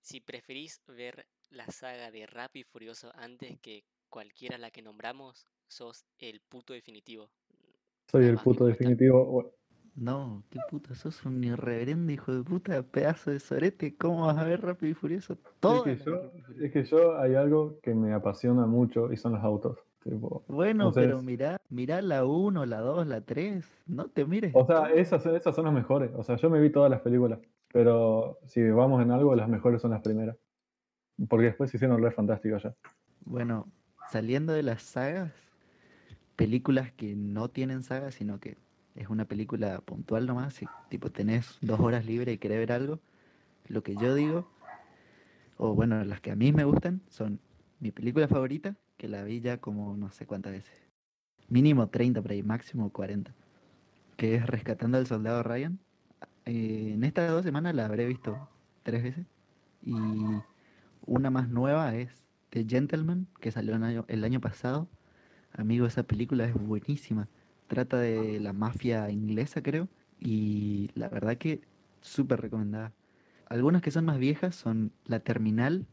Si 0.00 0.20
preferís 0.20 0.82
ver 0.86 1.26
la 1.50 1.66
saga 1.68 2.10
de 2.10 2.26
Rápido 2.26 2.62
y 2.68 2.70
Furioso 2.72 3.12
antes 3.16 3.58
que 3.60 3.84
cualquiera 4.10 4.58
la 4.58 4.70
que 4.70 4.82
nombramos, 4.82 5.46
sos 5.68 6.04
el 6.18 6.40
puto 6.40 6.72
definitivo. 6.74 7.30
Soy 8.10 8.22
Nada 8.22 8.32
el 8.32 8.38
puto 8.38 8.64
definitivo. 8.66 9.52
No, 9.96 10.42
qué 10.50 10.58
puta, 10.70 10.94
sos 10.94 11.24
un 11.24 11.42
irreverente 11.44 12.12
hijo 12.12 12.34
de 12.34 12.42
puta, 12.42 12.82
pedazo 12.82 13.30
de 13.30 13.38
sorete. 13.38 13.96
¿Cómo 13.96 14.26
vas 14.26 14.36
a 14.36 14.44
ver 14.44 14.60
Rápido 14.60 14.90
y 14.90 14.94
Furioso? 14.94 15.38
Todo. 15.60 15.86
Es 15.86 16.02
que, 16.02 16.04
yo, 16.04 16.32
es 16.60 16.72
que 16.72 16.84
yo 16.84 17.18
hay 17.18 17.36
algo 17.36 17.78
que 17.80 17.94
me 17.94 18.12
apasiona 18.12 18.66
mucho 18.66 19.12
y 19.12 19.16
son 19.16 19.32
los 19.32 19.42
autos. 19.42 19.78
Tipo, 20.02 20.44
Bueno, 20.48 20.92
pero 20.92 21.22
mirá, 21.22 21.58
mirá 21.70 22.02
la 22.02 22.26
1, 22.26 22.66
la 22.66 22.80
2, 22.80 23.06
la 23.06 23.20
3. 23.20 23.64
No 23.86 24.08
te 24.08 24.24
mires. 24.24 24.52
o 24.54 24.66
sea, 24.66 24.90
esas, 24.92 25.24
esas 25.26 25.54
son 25.54 25.64
las 25.64 25.74
mejores. 25.74 26.10
O 26.14 26.24
sea, 26.24 26.36
yo 26.36 26.50
me 26.50 26.60
vi 26.60 26.70
todas 26.70 26.90
las 26.90 27.00
películas. 27.00 27.38
Pero 27.72 28.38
si 28.46 28.62
vamos 28.70 29.02
en 29.02 29.12
algo, 29.12 29.34
las 29.34 29.48
mejores 29.48 29.80
son 29.80 29.92
las 29.92 30.02
primeras. 30.02 30.36
Porque 31.28 31.46
después 31.46 31.70
se 31.70 31.76
hicieron 31.76 32.02
re 32.02 32.10
fantásticas 32.10 32.64
ya. 32.64 32.74
Bueno, 33.24 33.68
saliendo 34.10 34.52
de 34.52 34.64
las 34.64 34.82
sagas, 34.82 35.32
películas 36.36 36.92
que 36.92 37.14
no 37.14 37.48
tienen 37.48 37.82
saga, 37.82 38.10
sino 38.10 38.40
que 38.40 38.58
es 38.94 39.08
una 39.08 39.24
película 39.24 39.80
puntual 39.80 40.26
nomás, 40.26 40.54
si 40.54 40.66
tipo 40.88 41.10
tenés 41.10 41.58
dos 41.60 41.80
horas 41.80 42.06
libres 42.06 42.34
y 42.34 42.38
querés 42.38 42.58
ver 42.58 42.72
algo, 42.72 43.00
lo 43.68 43.82
que 43.82 43.96
yo 43.96 44.14
digo, 44.14 44.48
o 45.56 45.74
bueno, 45.74 46.02
las 46.04 46.20
que 46.20 46.30
a 46.30 46.36
mí 46.36 46.52
me 46.52 46.64
gustan, 46.64 47.00
son 47.08 47.40
mi 47.80 47.90
película 47.90 48.28
favorita, 48.28 48.76
que 48.96 49.08
la 49.08 49.22
vi 49.24 49.40
ya 49.40 49.58
como 49.58 49.96
no 49.96 50.10
sé 50.10 50.26
cuántas 50.26 50.52
veces. 50.52 50.84
Mínimo 51.48 51.88
30 51.88 52.22
por 52.22 52.32
ahí, 52.32 52.42
máximo 52.42 52.90
40. 52.90 53.34
Que 54.16 54.36
es 54.36 54.46
Rescatando 54.46 54.98
al 54.98 55.06
Soldado 55.06 55.42
Ryan. 55.42 55.78
Eh, 56.46 56.92
en 56.94 57.04
estas 57.04 57.30
dos 57.30 57.44
semanas 57.44 57.74
la 57.74 57.86
habré 57.86 58.06
visto 58.06 58.48
tres 58.82 59.02
veces. 59.02 59.26
Y 59.82 59.94
una 61.06 61.30
más 61.30 61.48
nueva 61.48 61.94
es 61.94 62.24
The 62.50 62.64
Gentleman, 62.66 63.26
que 63.40 63.50
salió 63.50 63.76
el 63.76 63.82
año, 63.82 64.04
el 64.08 64.24
año 64.24 64.40
pasado. 64.40 64.88
Amigo, 65.52 65.86
esa 65.86 66.04
película 66.04 66.44
es 66.46 66.54
buenísima. 66.54 67.28
Trata 67.66 67.98
de 67.98 68.40
la 68.40 68.52
mafia 68.52 69.10
inglesa, 69.10 69.62
creo. 69.62 69.88
Y 70.20 70.90
la 70.94 71.08
verdad 71.08 71.36
que 71.36 71.60
súper 72.00 72.40
recomendada. 72.40 72.92
Algunas 73.48 73.82
que 73.82 73.90
son 73.90 74.04
más 74.04 74.18
viejas 74.18 74.54
son 74.56 74.92
La 75.06 75.20
Terminal 75.20 75.86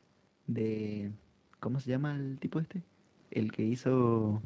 de... 0.48 1.12
¿Cómo 1.60 1.80
se 1.80 1.90
llama 1.92 2.16
el 2.16 2.40
tipo 2.40 2.60
este? 2.60 2.84
El 3.30 3.52
que 3.52 3.64
hizo 3.64 4.42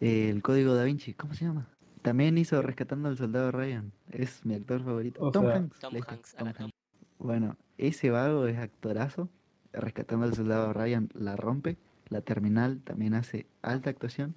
el 0.00 0.42
Código 0.42 0.74
Da 0.74 0.84
Vinci. 0.84 1.14
¿Cómo 1.14 1.34
se 1.34 1.44
llama? 1.46 1.68
También 2.02 2.36
hizo 2.38 2.60
Rescatando 2.62 3.08
al 3.08 3.16
Soldado 3.16 3.50
Ryan. 3.52 3.92
Es 4.10 4.44
mi 4.44 4.54
actor 4.54 4.84
favorito. 4.84 5.20
O 5.22 5.30
Tom 5.30 5.44
sea- 5.46 5.56
Hanks. 5.56 5.78
Tom 5.80 5.94
Hanks, 6.06 6.34
Tom. 6.36 6.48
Hanks. 6.48 6.74
Bueno, 7.18 7.56
ese 7.78 8.10
vago 8.10 8.46
es 8.46 8.58
actorazo. 8.58 9.28
Rescatando 9.72 10.26
al 10.26 10.34
soldado 10.34 10.72
Ryan 10.72 11.08
la 11.14 11.36
rompe. 11.36 11.76
La 12.08 12.20
terminal 12.22 12.80
también 12.82 13.14
hace 13.14 13.46
alta 13.62 13.90
actuación. 13.90 14.34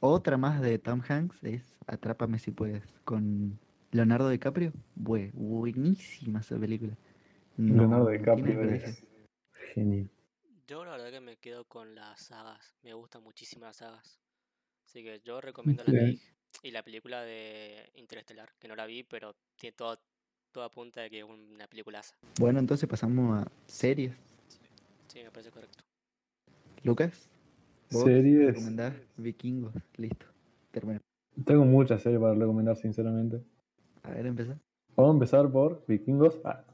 Otra 0.00 0.36
más 0.36 0.60
de 0.60 0.78
Tom 0.78 1.02
Hanks 1.08 1.42
es 1.42 1.76
Atrápame 1.86 2.38
si 2.38 2.50
puedes, 2.50 2.82
con 3.04 3.58
Leonardo 3.92 4.28
DiCaprio, 4.28 4.72
bue- 4.96 5.30
buenísima 5.32 6.40
esa 6.40 6.58
película. 6.58 6.96
Leonardo 7.56 8.04
No 8.04 8.10
DiCaprio 8.10 8.62
es 8.70 9.02
genio. 9.74 10.08
Yo 10.66 10.84
la 10.84 10.92
verdad 10.92 11.10
que 11.10 11.20
me 11.20 11.36
quedo 11.36 11.64
con 11.64 11.94
las 11.94 12.20
sagas. 12.20 12.74
Me 12.82 12.92
gustan 12.92 13.22
muchísimo 13.22 13.64
las 13.64 13.76
sagas. 13.76 14.20
Así 14.84 15.02
que 15.02 15.20
yo 15.24 15.40
recomiendo 15.40 15.84
Sí. 15.84 15.92
dije. 15.92 16.18
Y 16.62 16.70
la 16.72 16.82
película 16.82 17.22
de 17.22 17.90
Interestelar, 17.94 18.52
que 18.58 18.66
no 18.66 18.74
la 18.74 18.86
vi, 18.86 19.02
pero 19.04 19.36
tiene 19.56 19.76
todo, 19.76 19.98
todo 20.52 20.64
apunta 20.64 21.02
de 21.02 21.10
que 21.10 21.18
es 21.20 21.24
una 21.24 21.66
peliculaza. 21.68 22.16
Bueno, 22.40 22.58
entonces 22.58 22.88
pasamos 22.88 23.42
a 23.44 23.50
series. 23.66 24.12
Sí, 25.08 25.22
me 25.22 25.30
parece 25.30 25.50
correcto. 25.50 25.84
Lucas, 26.82 27.28
Series. 27.90 28.48
recomendás 28.54 28.94
Vikingos, 29.16 29.74
listo. 29.96 30.26
Termina. 30.70 31.00
Tengo 31.44 31.64
muchas 31.64 32.02
series 32.02 32.20
para 32.20 32.34
recomendar, 32.34 32.76
sinceramente. 32.76 33.42
A 34.02 34.10
ver, 34.10 34.26
empezá. 34.26 34.58
Vamos 34.96 35.10
a 35.10 35.14
empezar 35.14 35.50
por 35.50 35.84
Vikingos, 35.86 36.40
ah, 36.44 36.64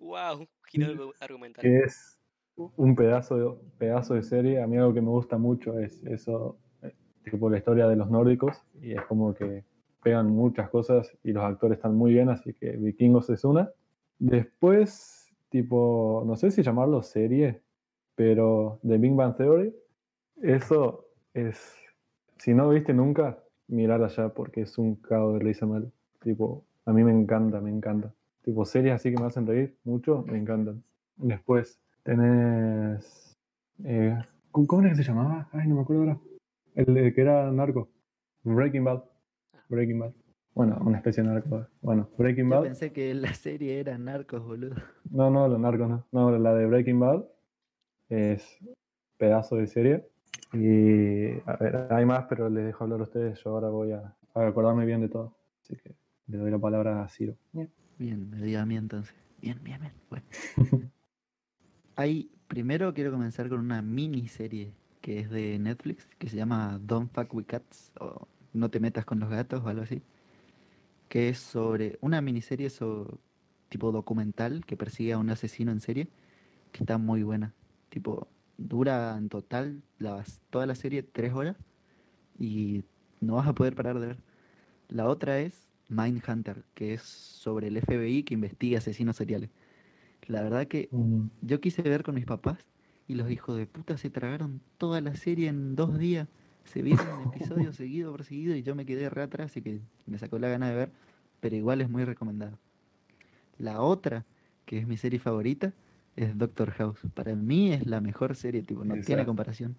¡Wow! 0.00 0.46
Giro 0.70 0.86
argu- 0.86 1.14
argumental. 1.20 1.62
que 1.62 1.78
es 1.78 2.18
un 2.56 2.94
pedazo 2.94 3.36
de, 3.36 3.56
pedazo 3.78 4.14
de 4.14 4.22
serie. 4.22 4.62
A 4.62 4.66
mí 4.66 4.76
algo 4.76 4.94
que 4.94 5.00
me 5.00 5.08
gusta 5.10 5.38
mucho 5.38 5.78
es 5.78 6.02
eso, 6.04 6.58
eh, 6.82 6.94
tipo 7.30 7.48
la 7.50 7.58
historia 7.58 7.86
de 7.88 7.96
los 7.96 8.10
nórdicos, 8.10 8.62
y 8.80 8.92
es 8.92 9.02
como 9.02 9.34
que 9.34 9.64
pegan 10.02 10.28
muchas 10.28 10.70
cosas 10.70 11.16
y 11.24 11.32
los 11.32 11.42
actores 11.44 11.78
están 11.78 11.94
muy 11.96 12.12
bien, 12.12 12.28
así 12.28 12.52
que 12.54 12.70
Vikingos 12.72 13.28
es 13.30 13.44
una. 13.44 13.70
Después, 14.18 15.34
tipo, 15.48 16.22
no 16.26 16.36
sé 16.36 16.50
si 16.50 16.62
llamarlo 16.62 17.02
serie, 17.02 17.62
pero 18.16 18.80
The 18.82 18.98
Big 18.98 19.14
Bang 19.14 19.36
Theory, 19.36 19.74
eso 20.42 21.06
es, 21.34 21.76
si 22.38 22.54
no 22.54 22.68
viste 22.70 22.92
nunca, 22.92 23.38
mirar 23.68 24.02
allá 24.02 24.30
porque 24.30 24.62
es 24.62 24.76
un 24.78 24.96
cago 24.96 25.34
de 25.34 25.38
risa 25.40 25.66
mal. 25.66 25.92
Tipo, 26.22 26.64
a 26.86 26.92
mí 26.92 27.04
me 27.04 27.12
encanta, 27.12 27.60
me 27.60 27.70
encanta. 27.70 28.12
Tipo, 28.42 28.64
series 28.64 28.94
así 28.94 29.12
que 29.12 29.20
me 29.20 29.26
hacen 29.26 29.46
reír 29.46 29.76
mucho, 29.84 30.24
me 30.26 30.38
encantan. 30.38 30.82
Después 31.16 31.80
tenés. 32.02 33.36
eh, 33.84 34.16
¿cómo 34.50 34.80
era 34.80 34.90
que 34.90 34.96
se 34.96 35.02
llamaba? 35.02 35.48
Ay, 35.52 35.68
no 35.68 35.76
me 35.76 35.80
acuerdo 35.82 36.02
ahora. 36.02 36.18
El 36.74 36.94
de 36.94 37.12
que 37.14 37.20
era 37.20 37.50
narco. 37.52 37.88
Breaking 38.44 38.84
Bad. 38.84 39.02
Breaking 39.68 39.98
Bad. 39.98 40.12
Bueno, 40.54 40.78
una 40.84 40.98
especie 40.98 41.22
de 41.22 41.28
narco. 41.28 41.66
Bueno, 41.82 42.08
Breaking 42.16 42.48
Yo 42.48 42.56
Bad. 42.56 42.62
pensé 42.62 42.92
que 42.92 43.12
la 43.14 43.34
serie 43.34 43.80
era 43.80 43.98
Narcos, 43.98 44.42
boludo. 44.44 44.76
No, 45.10 45.30
no, 45.30 45.48
los 45.48 45.58
narcos 45.60 45.88
no. 45.88 46.06
No, 46.12 46.30
la 46.38 46.54
de 46.54 46.66
Breaking 46.66 47.00
Bad 47.00 47.24
es 48.08 48.58
pedazo 49.16 49.56
de 49.56 49.66
serie. 49.66 50.08
Y 50.52 51.40
a 51.48 51.56
ver, 51.58 51.88
hay 51.90 52.04
más, 52.04 52.26
pero 52.28 52.48
les 52.48 52.66
dejo 52.66 52.84
hablar 52.84 53.00
a 53.00 53.04
ustedes. 53.04 53.42
Yo 53.42 53.50
ahora 53.50 53.68
voy 53.68 53.92
a, 53.92 54.14
a 54.34 54.46
acordarme 54.46 54.86
bien 54.86 55.00
de 55.00 55.08
todo. 55.08 55.36
Así 55.62 55.76
que 55.76 55.94
le 56.28 56.38
doy 56.38 56.50
la 56.50 56.58
palabra 56.58 57.02
a 57.02 57.08
Ciro. 57.08 57.36
Bien, 57.98 58.28
me 58.30 58.40
diga 58.40 58.62
a 58.62 58.66
mí 58.66 58.76
entonces. 58.76 59.14
Bien, 59.40 59.58
bien, 59.62 59.80
bien. 59.80 59.92
Bueno. 60.10 60.24
Hay, 61.96 62.30
primero 62.46 62.92
quiero 62.94 63.10
comenzar 63.10 63.48
con 63.48 63.60
una 63.60 63.82
miniserie 63.82 64.72
que 65.00 65.20
es 65.20 65.30
de 65.30 65.58
Netflix, 65.58 66.06
que 66.18 66.28
se 66.28 66.36
llama 66.36 66.78
Don't 66.82 67.10
Fuck 67.12 67.32
With 67.32 67.46
Cats, 67.46 67.92
o 68.00 68.26
No 68.52 68.70
te 68.70 68.80
metas 68.80 69.04
con 69.04 69.20
los 69.20 69.30
gatos, 69.30 69.62
o 69.64 69.68
algo 69.68 69.82
así. 69.82 70.02
Que 71.08 71.28
es 71.28 71.38
sobre 71.38 71.98
una 72.00 72.20
miniserie 72.20 72.70
so- 72.70 73.18
tipo 73.68 73.92
documental 73.92 74.64
que 74.64 74.76
persigue 74.76 75.12
a 75.12 75.18
un 75.18 75.30
asesino 75.30 75.72
en 75.72 75.80
serie, 75.80 76.08
que 76.72 76.82
está 76.82 76.98
muy 76.98 77.22
buena. 77.22 77.54
Tipo, 77.88 78.28
dura 78.58 79.16
en 79.16 79.28
total 79.28 79.82
las- 79.98 80.40
toda 80.50 80.66
la 80.66 80.74
serie 80.74 81.02
tres 81.02 81.32
horas 81.32 81.56
y 82.38 82.84
no 83.20 83.34
vas 83.36 83.46
a 83.48 83.54
poder 83.54 83.74
parar 83.74 83.98
de 84.00 84.08
ver. 84.08 84.18
La 84.88 85.06
otra 85.08 85.38
es 85.40 85.68
Mindhunter, 85.88 86.64
que 86.74 86.94
es 86.94 87.02
sobre 87.02 87.68
el 87.68 87.76
FBI 87.76 88.22
que 88.24 88.34
investiga 88.34 88.78
asesinos 88.78 89.16
seriales. 89.16 89.50
La 90.26 90.42
verdad 90.42 90.66
que 90.66 90.88
Mm, 90.90 91.26
yo 91.42 91.60
quise 91.60 91.82
ver 91.82 92.02
con 92.02 92.14
mis 92.14 92.24
papás 92.26 92.58
y 93.08 93.14
los 93.14 93.30
hijos 93.30 93.56
de 93.56 93.66
puta 93.66 93.96
se 93.96 94.10
tragaron 94.10 94.60
toda 94.78 95.00
la 95.00 95.14
serie 95.14 95.48
en 95.48 95.76
dos 95.76 95.98
días. 95.98 96.28
Se 96.64 96.82
vieron 96.82 97.06
un 97.08 97.32
episodio 97.32 97.72
seguido 97.72 98.10
por 98.10 98.24
seguido 98.24 98.56
y 98.56 98.62
yo 98.62 98.74
me 98.74 98.84
quedé 98.86 99.08
re 99.08 99.22
atrás, 99.22 99.52
así 99.52 99.62
que 99.62 99.80
me 100.06 100.18
sacó 100.18 100.38
la 100.38 100.48
gana 100.48 100.68
de 100.68 100.74
ver, 100.74 100.92
pero 101.40 101.54
igual 101.56 101.80
es 101.80 101.88
muy 101.88 102.04
recomendado. 102.04 102.58
La 103.58 103.80
otra, 103.80 104.24
que 104.64 104.78
es 104.78 104.86
mi 104.86 104.96
serie 104.96 105.18
favorita, 105.18 105.72
es 106.16 106.36
Doctor 106.36 106.70
House. 106.72 106.98
Para 107.14 107.34
mí 107.34 107.72
es 107.72 107.86
la 107.86 108.00
mejor 108.00 108.34
serie, 108.34 108.62
tipo, 108.62 108.84
no 108.84 109.00
tiene 109.00 109.24
comparación. 109.24 109.76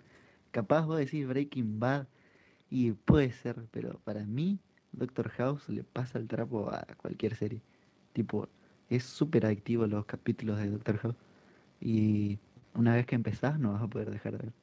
Capaz 0.51 0.85
vos 0.85 0.97
decís 0.97 1.27
Breaking 1.27 1.79
Bad 1.79 2.07
y 2.69 2.91
puede 2.91 3.31
ser, 3.31 3.55
pero 3.71 3.99
para 4.03 4.23
mí 4.23 4.59
Doctor 4.91 5.29
House 5.29 5.67
le 5.69 5.83
pasa 5.83 6.19
el 6.19 6.27
trapo 6.27 6.69
a 6.69 6.85
cualquier 6.97 7.35
serie. 7.35 7.61
Tipo, 8.13 8.47
es 8.89 9.03
súper 9.03 9.45
adictivo 9.45 9.87
los 9.87 10.05
capítulos 10.05 10.59
de 10.59 10.69
Doctor 10.69 10.97
House. 10.99 11.15
Y 11.81 12.39
una 12.73 12.95
vez 12.95 13.05
que 13.05 13.15
empezás 13.15 13.59
no 13.59 13.73
vas 13.73 13.83
a 13.83 13.87
poder 13.87 14.11
dejar 14.11 14.33
de 14.33 14.45
ver. 14.45 14.53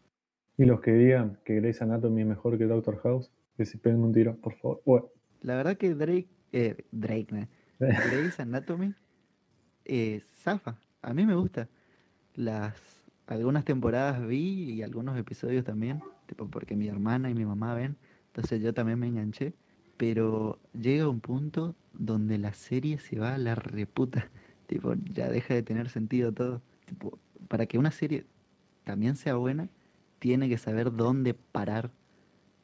Y 0.57 0.65
los 0.65 0.81
que 0.81 0.93
digan 0.93 1.39
que 1.45 1.57
Grey's 1.57 1.83
Anatomy 1.83 2.23
es 2.23 2.29
mejor 2.29 2.57
que 2.57 2.65
Doctor 2.65 3.01
House, 3.03 3.31
que 3.57 3.65
se 3.67 3.79
peguen 3.79 4.01
un 4.01 4.13
tiro, 4.13 4.37
por 4.37 4.55
favor. 4.55 4.83
Bueno, 4.85 5.09
La 5.43 5.57
verdad 5.57 5.77
que 5.77 5.95
Drake, 5.95 6.29
eh, 6.53 6.77
Drake, 6.93 7.27
¿no? 7.31 7.49
Grey's 7.79 8.39
Anatomy 8.39 8.95
eh, 9.85 10.23
zafa. 10.43 10.79
A 11.05 11.15
mí 11.15 11.27
me 11.27 11.35
gusta. 11.35 11.69
Las 12.35 12.75
algunas 13.27 13.65
temporadas 13.65 14.27
vi 14.27 14.73
y 14.73 14.83
algunos 14.83 15.17
episodios 15.17 15.65
también, 15.65 16.03
tipo 16.27 16.49
porque 16.49 16.77
mi 16.77 16.89
hermana 16.89 17.31
y 17.31 17.35
mi 17.35 17.45
mamá 17.45 17.75
ven, 17.75 17.97
entonces 18.27 18.63
yo 18.63 18.75
también 18.75 18.99
me 18.99 19.07
enganché, 19.07 19.55
pero 19.97 20.59
llega 20.79 21.09
un 21.09 21.21
punto 21.21 21.75
donde 21.93 22.39
la 22.39 22.53
serie 22.53 22.99
se 22.99 23.19
va 23.19 23.35
a 23.35 23.39
la 23.39 23.55
reputa, 23.55 24.29
tipo 24.67 24.95
ya 25.13 25.29
deja 25.29 25.55
de 25.55 25.63
tener 25.63 25.89
sentido 25.89 26.33
todo. 26.33 26.63
Tipo, 26.87 27.19
para 27.49 27.67
que 27.67 27.79
una 27.79 27.91
serie 27.91 28.27
también 28.85 29.17
sea 29.17 29.37
buena, 29.37 29.69
tiene 30.19 30.49
que 30.49 30.59
saber 30.59 30.95
dónde 30.95 31.35
parar. 31.35 31.91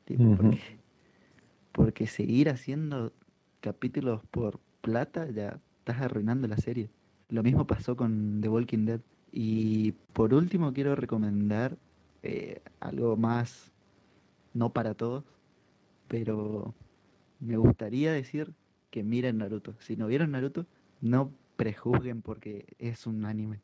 Tipo, 0.04 0.36
porque, 0.36 0.60
porque 1.72 2.06
seguir 2.06 2.50
haciendo 2.50 3.12
capítulos 3.60 4.22
por 4.30 4.60
plata 4.80 5.30
ya 5.30 5.60
estás 5.78 6.00
arruinando 6.02 6.48
la 6.48 6.56
serie. 6.56 6.90
Lo 7.30 7.42
mismo 7.42 7.66
pasó 7.66 7.96
con 7.96 8.40
The 8.40 8.48
Walking 8.48 8.84
Dead. 8.86 9.00
Y 9.32 9.92
por 10.12 10.34
último 10.34 10.72
quiero 10.72 10.96
recomendar 10.96 11.78
eh, 12.22 12.60
algo 12.80 13.16
más, 13.16 13.72
no 14.52 14.72
para 14.72 14.94
todos, 14.94 15.24
pero 16.08 16.74
me 17.38 17.56
gustaría 17.56 18.12
decir 18.12 18.52
que 18.90 19.04
miren 19.04 19.38
Naruto. 19.38 19.74
Si 19.78 19.96
no 19.96 20.08
vieron 20.08 20.32
Naruto, 20.32 20.66
no 21.00 21.32
prejuzguen 21.56 22.22
porque 22.22 22.66
es 22.78 23.06
un 23.06 23.24
anime. 23.24 23.60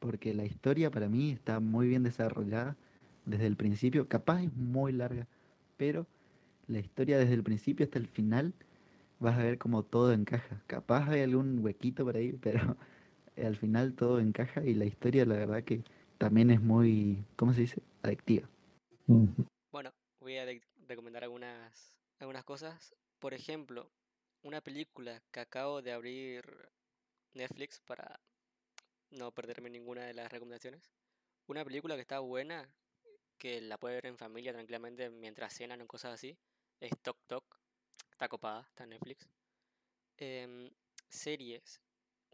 Porque 0.00 0.34
la 0.34 0.44
historia 0.44 0.90
para 0.90 1.08
mí 1.08 1.30
está 1.30 1.60
muy 1.60 1.86
bien 1.88 2.02
desarrollada 2.02 2.76
desde 3.24 3.46
el 3.46 3.56
principio. 3.56 4.08
Capaz 4.08 4.42
es 4.42 4.52
muy 4.54 4.92
larga, 4.92 5.28
pero 5.76 6.06
la 6.66 6.80
historia 6.80 7.18
desde 7.18 7.34
el 7.34 7.44
principio 7.44 7.84
hasta 7.84 7.98
el 7.98 8.08
final 8.08 8.52
vas 9.20 9.38
a 9.38 9.42
ver 9.42 9.58
como 9.58 9.82
todo 9.82 10.12
encaja. 10.12 10.62
Capaz 10.66 11.08
hay 11.08 11.20
algún 11.22 11.60
huequito 11.60 12.04
por 12.04 12.16
ahí, 12.16 12.32
pero 12.40 12.76
al 13.36 13.56
final 13.56 13.94
todo 13.94 14.20
encaja 14.20 14.64
y 14.64 14.74
la 14.74 14.84
historia 14.84 15.24
la 15.24 15.36
verdad 15.36 15.64
que 15.64 15.82
también 16.18 16.50
es 16.50 16.60
muy, 16.60 17.24
¿cómo 17.36 17.52
se 17.52 17.62
dice? 17.62 17.82
Adictiva. 18.02 18.48
Bueno, 19.70 19.92
voy 20.20 20.38
a 20.38 20.46
recomendar 20.88 21.24
algunas, 21.24 21.96
algunas 22.18 22.44
cosas. 22.44 22.94
Por 23.18 23.34
ejemplo, 23.34 23.90
una 24.42 24.60
película 24.60 25.22
que 25.30 25.40
acabo 25.40 25.82
de 25.82 25.92
abrir 25.92 26.44
Netflix 27.34 27.80
para 27.80 28.20
no 29.10 29.32
perderme 29.32 29.70
ninguna 29.70 30.04
de 30.04 30.14
las 30.14 30.30
recomendaciones. 30.30 30.90
Una 31.46 31.64
película 31.64 31.94
que 31.94 32.00
está 32.00 32.18
buena, 32.20 32.68
que 33.38 33.60
la 33.60 33.78
puede 33.78 33.96
ver 33.96 34.06
en 34.06 34.18
familia 34.18 34.52
tranquilamente 34.52 35.10
mientras 35.10 35.54
cenan 35.54 35.82
o 35.82 35.86
cosas 35.86 36.14
así, 36.14 36.36
es 36.80 36.92
Tok 37.02 37.18
Tok. 37.26 37.44
Está 38.10 38.28
copada, 38.28 38.66
está 38.68 38.84
en 38.84 38.90
Netflix. 38.90 39.28
Em, 40.16 40.70
series. 41.08 41.80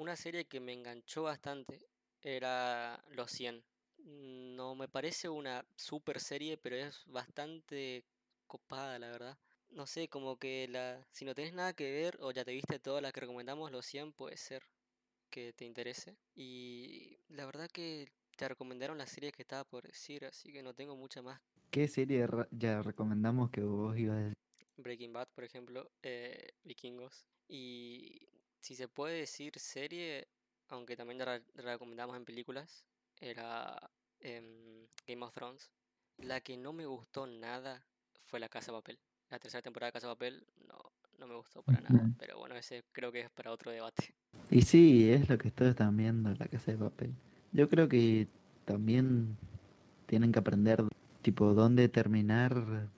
Una 0.03 0.17
serie 0.17 0.47
que 0.47 0.59
me 0.59 0.73
enganchó 0.73 1.23
bastante 1.23 1.79
era 2.23 3.01
Los 3.11 3.31
100. 3.31 3.63
No 4.57 4.75
me 4.75 4.89
parece 4.89 5.29
una 5.29 5.65
super 5.77 6.19
serie, 6.19 6.59
pero 6.59 6.75
es 6.75 7.05
bastante 7.07 8.05
copada, 8.49 8.99
la 8.99 9.13
verdad. 9.13 9.39
No 9.71 9.87
sé, 9.87 10.09
como 10.09 10.39
que 10.39 10.67
la, 10.67 11.07
si 11.13 11.25
no 11.25 11.37
tenés 11.37 11.53
nada 11.53 11.73
que 11.73 11.93
ver 11.93 12.19
o 12.21 12.33
ya 12.33 12.45
te 12.45 12.51
viste 12.51 12.81
todas 12.81 13.01
las 13.01 13.13
que 13.13 13.21
recomendamos, 13.21 13.71
Los 13.71 13.87
100 13.87 14.13
puede 14.13 14.37
ser 14.37 14.65
que 15.31 15.53
te 15.53 15.67
interese. 15.67 16.17
Y 16.35 17.21
la 17.29 17.47
verdad 17.47 17.71
que 17.71 18.09
te 18.37 18.49
recomendaron 18.49 18.99
la 18.99 19.07
serie 19.07 19.31
que 19.31 19.43
estaba 19.43 19.63
por 19.63 19.85
decir, 19.85 20.25
así 20.25 20.53
que 20.53 20.65
no 20.65 20.75
tengo 20.75 20.97
mucha 20.97 21.23
más. 21.23 21.41
¿Qué 21.71 21.87
serie 21.87 22.27
ya 22.51 22.83
recomendamos 22.83 23.51
que 23.51 23.61
vos 23.61 23.97
ibas 23.97 24.17
a 24.17 24.21
decir? 24.23 24.37
Breaking 24.79 25.13
Bad, 25.13 25.29
por 25.33 25.45
ejemplo, 25.45 25.93
eh, 26.03 26.55
Vikingos. 26.65 27.25
Y 27.47 28.32
si 28.63 28.75
se 28.75 28.89
puede 28.89 29.19
decir 29.19 29.59
serie, 29.59 30.29
aunque 30.69 30.97
también 30.97 31.19
la 31.19 31.25
re- 31.27 31.43
recomendamos 31.57 32.17
en 32.17 32.25
películas, 32.25 32.85
era 33.21 33.91
em, 34.21 34.87
Game 35.07 35.23
of 35.25 35.33
Thrones. 35.35 35.71
La 36.19 36.41
que 36.41 36.57
no 36.57 36.73
me 36.73 36.87
gustó 36.87 37.27
nada 37.27 37.85
fue 38.25 38.41
La 38.41 38.49
Casa 38.49 38.73
de 38.73 38.79
Papel. 38.79 38.99
La 39.31 39.39
tercera 39.39 39.63
temporada 39.63 39.89
de 39.89 39.93
Casa 39.93 40.07
de 40.09 40.15
Papel 40.15 40.47
no, 40.69 40.79
no 41.19 41.27
me 41.27 41.35
gustó 41.35 41.63
para 41.63 41.81
nada. 41.81 42.09
Pero 42.19 42.39
bueno, 42.39 42.55
ese 42.55 42.85
creo 42.93 43.11
que 43.11 43.21
es 43.21 43.31
para 43.31 43.51
otro 43.51 43.71
debate. 43.71 44.15
Y 44.51 44.63
sí, 44.63 45.11
es 45.11 45.29
lo 45.29 45.39
que 45.39 45.51
todos 45.51 45.71
están 45.73 45.97
viendo 45.97 46.31
en 46.31 46.39
la 46.39 46.47
casa 46.47 46.73
de 46.73 46.79
papel. 46.79 47.15
Yo 47.53 47.69
creo 47.69 47.89
que 47.89 48.29
también 48.65 49.37
tienen 50.07 50.31
que 50.33 50.39
aprender, 50.39 50.85
tipo, 51.23 51.53
dónde 51.55 51.89
terminar 51.89 52.89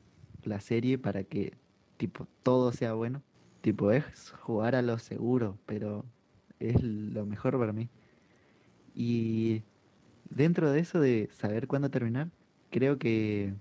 la 0.43 0.61
serie 0.61 0.99
para 0.99 1.25
que, 1.25 1.55
tipo, 1.97 2.27
todo 2.43 2.73
sea 2.73 2.93
bueno. 2.95 3.23
Tipo, 3.65 3.91
es 3.93 4.31
jugar 4.43 4.77
a 4.77 4.83
lo 4.83 4.99
seguro, 5.01 5.59
pero 5.67 6.05
es 6.61 6.83
lo 6.85 7.27
mejor 7.27 7.59
para 7.59 7.73
mí. 7.73 7.89
Y 8.95 9.63
dentro 10.31 10.71
de 10.73 10.81
eso 10.81 11.01
de 11.01 11.29
saber 11.33 11.69
cuándo 11.69 11.91
terminar, 11.91 12.31
creo 12.71 12.99
que 12.99 13.55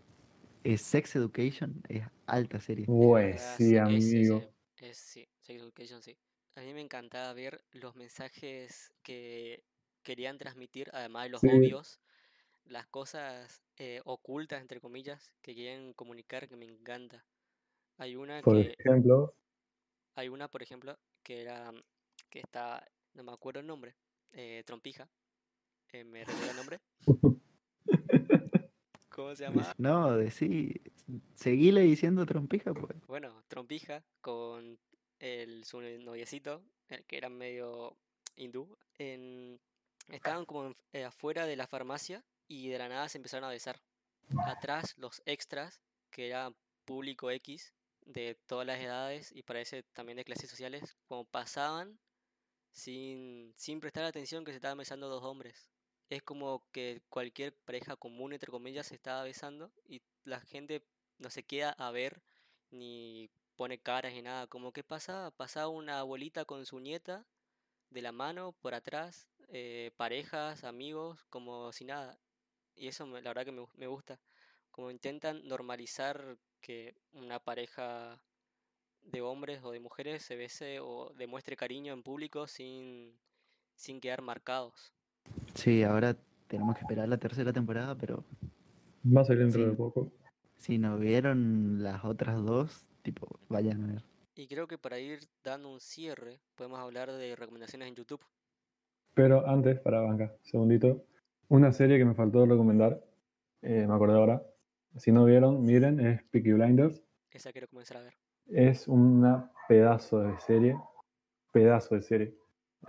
es 0.63 0.81
Sex 0.81 1.15
Education 1.17 1.83
es 1.89 2.03
alta 2.27 2.61
serie. 2.61 2.89
Pues 3.01 3.41
Ah, 3.41 3.55
sí, 3.57 3.77
amigo. 3.77 4.43
es, 4.77 4.97
sí, 4.97 5.27
Sex 5.41 5.61
Education 5.61 6.01
sí. 6.01 6.17
A 6.55 6.61
mí 6.61 6.73
me 6.73 6.81
encantaba 6.81 7.33
ver 7.33 7.63
los 7.71 7.95
mensajes 7.95 8.93
que 9.03 9.63
querían 10.03 10.37
transmitir, 10.37 10.89
además 10.93 11.23
de 11.25 11.29
los 11.29 11.41
Sí. 11.41 11.47
obvios, 11.47 11.99
las 12.65 12.87
cosas 12.87 13.61
eh, 13.77 14.01
ocultas, 14.05 14.61
entre 14.61 14.81
comillas, 14.81 15.33
que 15.41 15.55
quieren 15.55 15.93
comunicar, 15.93 16.49
que 16.49 16.57
me 16.57 16.65
encanta. 16.65 17.25
Hay 17.97 18.15
una 18.15 18.43
Por 18.43 18.59
que, 18.59 18.77
ejemplo, 18.77 19.33
hay 20.15 20.29
una, 20.29 20.47
por 20.47 20.61
ejemplo, 20.61 20.97
que 21.21 21.41
era, 21.41 21.71
mm, 21.71 21.81
que 22.29 22.39
está, 22.39 22.85
no 23.13 23.23
me 23.23 23.31
acuerdo 23.31 23.59
el 23.59 23.67
nombre, 23.67 23.95
eh, 24.31 24.63
Trompija, 24.65 25.09
eh, 25.91 26.03
¿me 26.03 26.23
recuerda 26.23 26.51
el 26.51 26.57
nombre? 26.57 26.79
¿Cómo 29.09 29.35
se 29.35 29.43
llama? 29.43 29.73
No, 29.77 30.17
decí, 30.17 30.81
seguíle 31.35 31.81
diciendo 31.81 32.25
trompija, 32.25 32.73
pues. 32.73 32.99
Bueno, 33.05 33.43
Trompija 33.47 34.03
con 34.21 34.79
el, 35.19 35.63
su 35.65 35.81
noviecito, 35.81 36.63
el 36.89 37.05
que 37.05 37.17
era 37.17 37.29
medio 37.29 37.95
hindú, 38.35 38.75
en, 38.97 39.59
estaban 40.07 40.45
como 40.45 40.73
eh, 40.93 41.03
afuera 41.03 41.45
de 41.45 41.55
la 41.55 41.67
farmacia 41.67 42.23
y 42.47 42.69
de 42.69 42.79
la 42.79 42.89
nada 42.89 43.07
se 43.07 43.19
empezaron 43.19 43.47
a 43.47 43.51
besar. 43.51 43.79
Atrás 44.47 44.95
los 44.97 45.21
extras, 45.25 45.79
que 46.09 46.27
era 46.27 46.51
público 46.85 47.29
X, 47.29 47.71
de 48.05 48.35
todas 48.47 48.65
las 48.67 48.79
edades 48.79 49.31
y 49.33 49.43
parece 49.43 49.83
también 49.83 50.17
de 50.17 50.25
clases 50.25 50.49
sociales, 50.49 50.97
como 51.07 51.25
pasaban 51.25 51.99
sin, 52.71 53.53
sin 53.57 53.79
prestar 53.79 54.05
atención 54.05 54.43
que 54.45 54.51
se 54.51 54.57
estaban 54.57 54.77
besando 54.77 55.09
dos 55.09 55.23
hombres. 55.23 55.67
Es 56.09 56.23
como 56.23 56.63
que 56.71 57.01
cualquier 57.09 57.55
pareja 57.65 57.95
común, 57.95 58.33
entre 58.33 58.51
comillas, 58.51 58.87
se 58.87 58.95
estaba 58.95 59.23
besando 59.23 59.71
y 59.87 60.01
la 60.25 60.39
gente 60.41 60.85
no 61.17 61.29
se 61.29 61.43
queda 61.43 61.71
a 61.71 61.91
ver 61.91 62.21
ni 62.71 63.29
pone 63.55 63.79
caras 63.79 64.13
ni 64.13 64.21
nada. 64.21 64.47
Como 64.47 64.71
que 64.73 64.83
pasa, 64.83 65.31
pasa 65.37 65.67
una 65.67 65.99
abuelita 65.99 66.45
con 66.45 66.65
su 66.65 66.79
nieta 66.79 67.25
de 67.89 68.01
la 68.01 68.11
mano 68.11 68.53
por 68.61 68.73
atrás, 68.73 69.27
eh, 69.49 69.91
parejas, 69.97 70.63
amigos, 70.63 71.23
como 71.29 71.71
si 71.71 71.85
nada. 71.85 72.19
Y 72.75 72.87
eso 72.87 73.05
me- 73.07 73.21
la 73.21 73.29
verdad 73.31 73.45
que 73.45 73.51
me, 73.51 73.65
me 73.75 73.87
gusta. 73.87 74.19
Como 74.71 74.91
intentan 74.91 75.47
normalizar 75.47 76.37
que 76.63 76.95
una 77.13 77.39
pareja 77.39 78.19
de 79.03 79.21
hombres 79.21 79.61
o 79.63 79.71
de 79.71 79.79
mujeres 79.81 80.23
se 80.23 80.35
bese 80.35 80.79
o 80.79 81.13
demuestre 81.17 81.55
cariño 81.57 81.93
en 81.93 82.01
público 82.03 82.47
sin, 82.47 83.13
sin 83.75 83.99
quedar 83.99 84.21
marcados. 84.23 84.93
Sí, 85.53 85.83
ahora 85.83 86.17
tenemos 86.47 86.75
que 86.75 86.81
esperar 86.81 87.07
la 87.09 87.17
tercera 87.17 87.53
temporada, 87.53 87.95
pero 87.95 88.23
va 89.05 89.21
a 89.21 89.25
salir 89.25 89.43
dentro 89.43 89.61
Sí. 89.61 89.69
de 89.69 89.75
poco. 89.75 90.11
si 90.57 90.77
no 90.77 90.97
vieron 90.97 91.83
las 91.83 92.05
otras 92.05 92.43
dos, 92.43 92.87
tipo, 93.03 93.27
vayan 93.49 93.83
a 93.83 93.87
ver. 93.93 94.03
Y 94.35 94.47
creo 94.47 94.65
que 94.67 94.77
para 94.77 94.97
ir 94.99 95.19
dando 95.43 95.69
un 95.69 95.81
cierre, 95.81 96.39
podemos 96.55 96.79
hablar 96.79 97.11
de 97.11 97.35
recomendaciones 97.35 97.89
en 97.89 97.95
YouTube. 97.95 98.21
Pero 99.13 99.45
antes, 99.47 99.79
para 99.79 100.01
banca, 100.01 100.33
segundito, 100.41 101.05
una 101.49 101.71
serie 101.73 101.97
que 101.97 102.05
me 102.05 102.15
faltó 102.15 102.45
recomendar, 102.45 103.03
eh, 103.61 103.85
me 103.87 103.93
acordé 103.93 104.15
ahora. 104.15 104.41
Si 104.97 105.11
no 105.11 105.25
vieron, 105.25 105.65
miren, 105.65 105.99
es 105.99 106.23
Peaky 106.25 106.53
Blinders. 106.53 107.01
Esa 107.31 107.51
quiero 107.51 107.67
comenzar 107.67 107.97
a 107.97 108.01
ver. 108.03 108.13
Es 108.47 108.87
una 108.87 109.51
pedazo 109.67 110.19
de 110.19 110.39
serie, 110.39 110.77
pedazo 111.51 111.95
de 111.95 112.01
serie. 112.01 112.35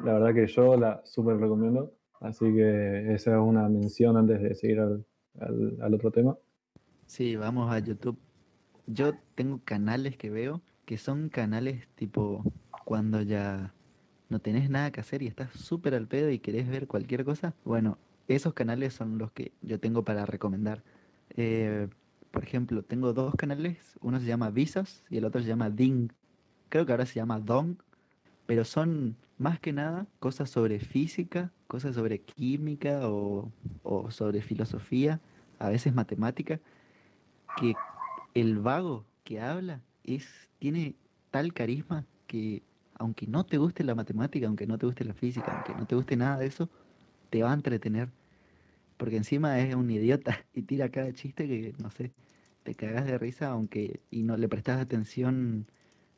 La 0.02 0.14
verdad 0.14 0.34
que 0.34 0.46
yo 0.46 0.76
la 0.76 1.00
súper 1.05 1.36
recomiendo, 1.38 1.94
así 2.20 2.44
que 2.52 3.14
esa 3.14 3.32
es 3.32 3.38
una 3.40 3.68
mención 3.68 4.16
antes 4.16 4.42
de 4.42 4.55
seguir 4.55 4.80
al, 4.80 5.05
al- 5.40 5.78
al 5.80 5.94
otro 5.94 6.11
tema. 6.11 6.36
Sí, 7.07 7.36
vamos 7.36 7.72
a 7.72 7.78
YouTube. 7.78 8.18
Yo 8.86 9.12
tengo 9.34 9.61
canales 9.64 10.16
que 10.16 10.30
veo 10.30 10.61
que 10.84 10.98
son 10.98 11.28
canales 11.30 11.88
tipo 11.94 12.44
cuando 12.84 13.22
ya 13.22 13.72
no 14.28 14.40
tenés 14.40 14.68
nada 14.68 14.90
que 14.90 15.00
hacer 15.00 15.22
y 15.22 15.26
estás 15.26 15.52
súper 15.52 15.94
al 15.94 16.07
pedo 16.09 16.30
y 16.30 16.38
querés 16.38 16.68
ver 16.68 16.86
cualquier 16.86 17.24
cosa. 17.24 17.55
Bueno, 17.64 17.96
esos 18.28 18.52
canales 18.52 18.92
son 18.94 19.16
los 19.16 19.32
que 19.32 19.52
yo 19.62 19.78
tengo 19.80 20.05
para 20.05 20.26
recomendar. 20.26 20.82
Eh, 21.37 21.89
por 22.30 22.43
ejemplo, 22.43 22.82
tengo 22.82 23.12
dos 23.12 23.35
canales, 23.37 23.97
uno 24.01 24.18
se 24.20 24.26
llama 24.26 24.51
Visas 24.51 25.05
y 25.11 25.18
el 25.18 25.24
otro 25.24 25.41
se 25.41 25.49
llama 25.49 25.70
Ding. 25.70 26.11
Creo 26.68 26.87
que 26.87 26.93
ahora 26.93 27.07
se 27.07 27.14
llama 27.14 27.39
Dong, 27.39 27.76
pero 28.47 28.64
son 28.64 29.16
más 29.39 29.61
que 29.61 29.72
nada 29.72 30.07
cosas 30.20 30.51
sobre 30.51 30.80
física, 30.80 31.53
cosas 31.66 31.95
sobre 31.95 32.20
química 32.20 33.09
o, 33.09 33.51
o 33.82 34.11
sobre 34.11 34.43
filosofía, 34.43 35.20
a 35.59 35.68
veces 35.68 35.95
matemática, 35.95 36.61
que 37.57 37.74
el 38.35 38.59
vago 38.59 39.05
que 39.22 39.41
habla 39.41 39.80
es, 40.05 40.49
tiene 40.59 40.97
tal 41.30 41.53
carisma 41.53 42.05
que 42.26 42.62
aunque 42.97 43.26
no 43.26 43.45
te 43.45 43.59
guste 43.59 43.85
la 43.85 43.95
matemática, 43.95 44.47
aunque 44.47 44.66
no 44.66 44.78
te 44.78 44.87
guste 44.87 45.05
la 45.05 45.14
física, 45.14 45.53
aunque 45.53 45.74
no 45.74 45.87
te 45.87 45.95
guste 45.97 46.16
nada 46.16 46.39
de 46.39 46.47
eso, 46.47 46.68
te 47.30 47.43
va 47.43 47.51
a 47.51 47.55
entretener. 47.55 48.09
Porque 48.97 49.16
encima 49.16 49.59
es 49.61 49.74
un 49.74 49.90
idiota 49.90 50.45
y 50.55 50.62
tira 50.62 50.88
cada 50.88 51.12
chiste 51.12 51.47
que, 51.47 51.74
no 51.82 51.90
sé, 51.90 52.12
te 52.62 52.74
cagas 52.74 53.07
de 53.07 53.18
risa 53.18 53.49
aunque 53.49 54.01
y 54.11 54.22
no 54.22 54.36
le 54.36 54.49
prestas 54.49 54.80
atención 54.80 55.66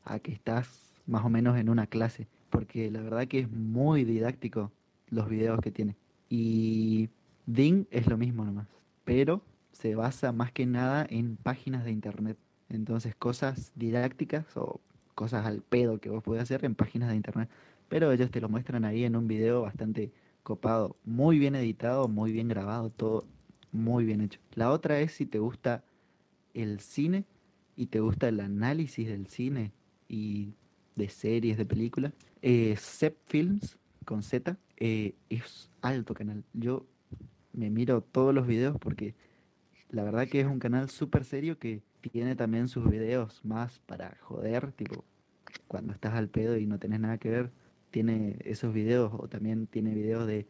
a 0.03 0.19
que 0.19 0.31
estás 0.31 0.93
más 1.05 1.25
o 1.25 1.29
menos 1.29 1.57
en 1.57 1.69
una 1.69 1.87
clase. 1.87 2.27
Porque 2.49 2.89
la 2.91 3.01
verdad 3.01 3.27
que 3.27 3.39
es 3.39 3.51
muy 3.51 4.05
didáctico 4.05 4.71
los 5.09 5.29
videos 5.29 5.59
que 5.61 5.71
tiene. 5.71 5.95
Y 6.29 7.09
Ding 7.45 7.85
es 7.91 8.07
lo 8.07 8.17
mismo 8.17 8.45
nomás. 8.45 8.67
Pero 9.03 9.41
se 9.71 9.95
basa 9.95 10.31
más 10.31 10.51
que 10.51 10.65
nada 10.65 11.05
en 11.09 11.37
páginas 11.37 11.83
de 11.83 11.91
internet. 11.91 12.37
Entonces 12.69 13.15
cosas 13.15 13.71
didácticas 13.75 14.45
o 14.55 14.81
cosas 15.15 15.45
al 15.45 15.61
pedo 15.61 15.99
que 15.99 16.09
vos 16.09 16.23
podés 16.23 16.43
hacer 16.43 16.63
en 16.65 16.75
páginas 16.75 17.09
de 17.09 17.15
internet. 17.15 17.49
Pero 17.89 18.11
ellos 18.11 18.31
te 18.31 18.41
lo 18.41 18.49
muestran 18.49 18.85
ahí 18.85 19.03
en 19.03 19.15
un 19.15 19.27
video 19.27 19.61
bastante 19.61 20.11
copado, 20.47 20.95
muy 21.03 21.39
bien 21.39 21.55
editado, 21.55 22.07
muy 22.07 22.31
bien 22.31 22.47
grabado, 22.47 22.89
todo 22.89 23.27
muy 23.73 24.05
bien 24.05 24.21
hecho. 24.21 24.39
La 24.53 24.71
otra 24.71 25.01
es 25.01 25.11
si 25.11 25.25
te 25.25 25.39
gusta 25.39 25.83
el 26.53 26.79
cine 26.79 27.25
y 27.75 27.87
te 27.87 27.99
gusta 27.99 28.29
el 28.29 28.39
análisis 28.39 29.09
del 29.09 29.27
cine 29.27 29.73
y 30.07 30.53
de 30.95 31.09
series, 31.09 31.57
de 31.57 31.65
películas. 31.65 32.13
Eh, 32.41 32.77
Zep 32.77 33.17
Films 33.25 33.77
con 34.05 34.23
Z 34.23 34.57
eh, 34.77 35.15
es 35.29 35.69
alto 35.81 36.13
canal. 36.13 36.45
Yo 36.53 36.85
me 37.51 37.69
miro 37.69 37.99
todos 37.99 38.33
los 38.33 38.47
videos 38.47 38.77
porque 38.79 39.15
la 39.89 40.05
verdad 40.05 40.29
que 40.29 40.39
es 40.39 40.47
un 40.47 40.59
canal 40.59 40.89
súper 40.89 41.25
serio 41.25 41.59
que 41.59 41.81
tiene 41.99 42.37
también 42.37 42.69
sus 42.69 42.89
videos 42.89 43.43
más 43.43 43.79
para 43.79 44.17
joder, 44.21 44.71
tipo 44.71 45.03
cuando 45.67 45.91
estás 45.91 46.13
al 46.13 46.29
pedo 46.29 46.55
y 46.55 46.65
no 46.65 46.79
tenés 46.79 47.01
nada 47.01 47.17
que 47.17 47.31
ver, 47.31 47.51
tiene 47.91 48.37
esos 48.43 48.73
videos 48.73 49.11
o 49.13 49.27
también 49.27 49.67
tiene 49.67 49.93
videos 49.93 50.27
de 50.27 50.47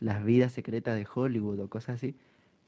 las 0.00 0.24
vidas 0.24 0.52
secretas 0.52 0.96
de 0.96 1.06
Hollywood 1.12 1.60
o 1.60 1.68
cosas 1.68 1.96
así. 1.96 2.14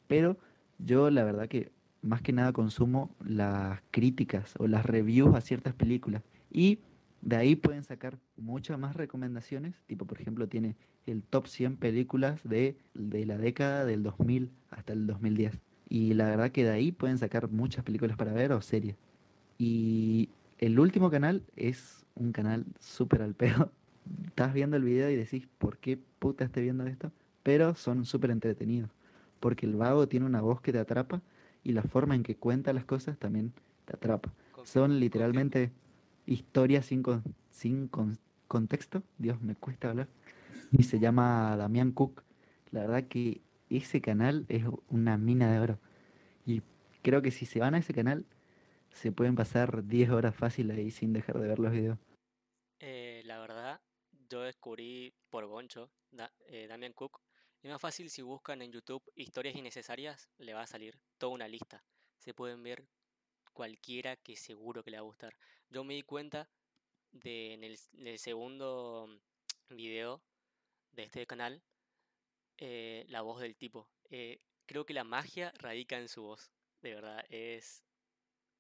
Pero 0.06 0.36
yo 0.78 1.10
la 1.10 1.24
verdad 1.24 1.48
que 1.48 1.70
más 2.02 2.22
que 2.22 2.32
nada 2.32 2.52
consumo 2.52 3.14
las 3.24 3.80
críticas 3.90 4.54
o 4.58 4.66
las 4.66 4.84
reviews 4.84 5.34
a 5.34 5.40
ciertas 5.40 5.74
películas 5.74 6.22
y 6.50 6.80
de 7.22 7.36
ahí 7.36 7.54
pueden 7.54 7.84
sacar 7.84 8.18
muchas 8.36 8.78
más 8.78 8.96
recomendaciones, 8.96 9.80
tipo 9.86 10.06
por 10.06 10.20
ejemplo 10.20 10.48
tiene 10.48 10.76
el 11.06 11.22
top 11.22 11.46
100 11.46 11.76
películas 11.76 12.40
de, 12.42 12.76
de 12.94 13.24
la 13.26 13.38
década 13.38 13.84
del 13.84 14.02
2000 14.02 14.50
hasta 14.70 14.92
el 14.92 15.06
2010. 15.06 15.58
Y 15.88 16.14
la 16.14 16.24
verdad 16.24 16.50
que 16.50 16.64
de 16.64 16.70
ahí 16.70 16.90
pueden 16.90 17.18
sacar 17.18 17.50
muchas 17.50 17.84
películas 17.84 18.16
para 18.16 18.32
ver 18.32 18.52
o 18.52 18.60
series. 18.60 18.96
Y 19.58 20.30
el 20.58 20.78
último 20.80 21.10
canal 21.10 21.44
es 21.54 22.04
un 22.14 22.32
canal 22.32 22.64
súper 22.80 23.22
al 23.22 23.34
pedo. 23.34 23.70
Estás 24.26 24.52
viendo 24.52 24.76
el 24.76 24.84
video 24.84 25.10
y 25.10 25.16
decís, 25.16 25.46
¿por 25.58 25.78
qué 25.78 25.98
puta 26.18 26.44
estoy 26.44 26.64
viendo 26.64 26.86
esto? 26.86 27.12
Pero 27.42 27.74
son 27.74 28.04
súper 28.04 28.30
entretenidos. 28.30 28.90
Porque 29.40 29.66
el 29.66 29.74
vago 29.76 30.08
tiene 30.08 30.26
una 30.26 30.40
voz 30.40 30.60
que 30.60 30.72
te 30.72 30.78
atrapa 30.78 31.22
y 31.64 31.72
la 31.72 31.82
forma 31.82 32.14
en 32.14 32.22
que 32.22 32.36
cuenta 32.36 32.72
las 32.72 32.84
cosas 32.84 33.18
también 33.18 33.52
te 33.84 33.94
atrapa. 33.96 34.32
Son 34.64 35.00
literalmente 35.00 35.72
historias 36.26 36.86
sin, 36.86 37.02
con- 37.02 37.22
sin 37.50 37.88
con- 37.88 38.18
contexto. 38.48 39.02
Dios, 39.18 39.40
me 39.42 39.54
cuesta 39.54 39.90
hablar. 39.90 40.08
Y 40.72 40.84
se 40.84 40.98
llama 40.98 41.56
Damián 41.56 41.92
Cook. 41.92 42.22
La 42.70 42.80
verdad 42.82 43.04
que 43.04 43.40
ese 43.70 44.00
canal 44.00 44.46
es 44.48 44.64
una 44.88 45.18
mina 45.18 45.50
de 45.52 45.58
oro. 45.60 45.78
Y 46.46 46.62
creo 47.02 47.22
que 47.22 47.30
si 47.30 47.46
se 47.46 47.60
van 47.60 47.74
a 47.74 47.78
ese 47.78 47.92
canal, 47.94 48.24
se 48.90 49.12
pueden 49.12 49.34
pasar 49.34 49.86
10 49.86 50.10
horas 50.10 50.34
fáciles 50.34 50.76
ahí 50.78 50.90
sin 50.90 51.12
dejar 51.12 51.38
de 51.40 51.48
ver 51.48 51.58
los 51.58 51.72
videos. 51.72 51.98
Yo 54.32 54.40
descubrí 54.40 55.12
por 55.28 55.44
Goncho, 55.46 55.90
eh, 56.48 56.66
Damian 56.66 56.94
Cook. 56.94 57.20
Es 57.62 57.70
más 57.70 57.80
fácil 57.80 58.08
si 58.08 58.22
buscan 58.22 58.62
en 58.62 58.72
YouTube 58.72 59.02
historias 59.14 59.54
innecesarias, 59.56 60.30
le 60.38 60.54
va 60.54 60.62
a 60.62 60.66
salir 60.66 60.98
toda 61.18 61.32
una 61.34 61.48
lista. 61.48 61.84
Se 62.18 62.32
pueden 62.32 62.62
ver 62.62 62.88
cualquiera 63.52 64.16
que 64.16 64.36
seguro 64.36 64.82
que 64.84 64.90
le 64.92 64.98
va 64.98 65.02
a 65.02 65.10
gustar. 65.12 65.36
Yo 65.70 65.84
me 65.84 65.94
di 65.94 66.02
cuenta 66.02 66.50
de 67.12 67.54
en 67.54 67.64
el, 67.64 67.74
s- 67.74 67.90
en 67.98 68.06
el 68.08 68.18
segundo 68.18 69.08
mm, 69.70 69.76
video 69.76 70.22
de 70.92 71.04
este 71.04 71.26
canal, 71.26 71.62
eh, 72.58 73.04
la 73.08 73.22
voz 73.22 73.40
del 73.40 73.56
tipo. 73.56 73.90
Eh, 74.10 74.40
creo 74.66 74.86
que 74.86 74.94
la 74.94 75.04
magia 75.04 75.52
radica 75.58 75.98
en 75.98 76.08
su 76.08 76.22
voz, 76.24 76.52
de 76.82 76.94
verdad. 76.94 77.24
Es, 77.30 77.84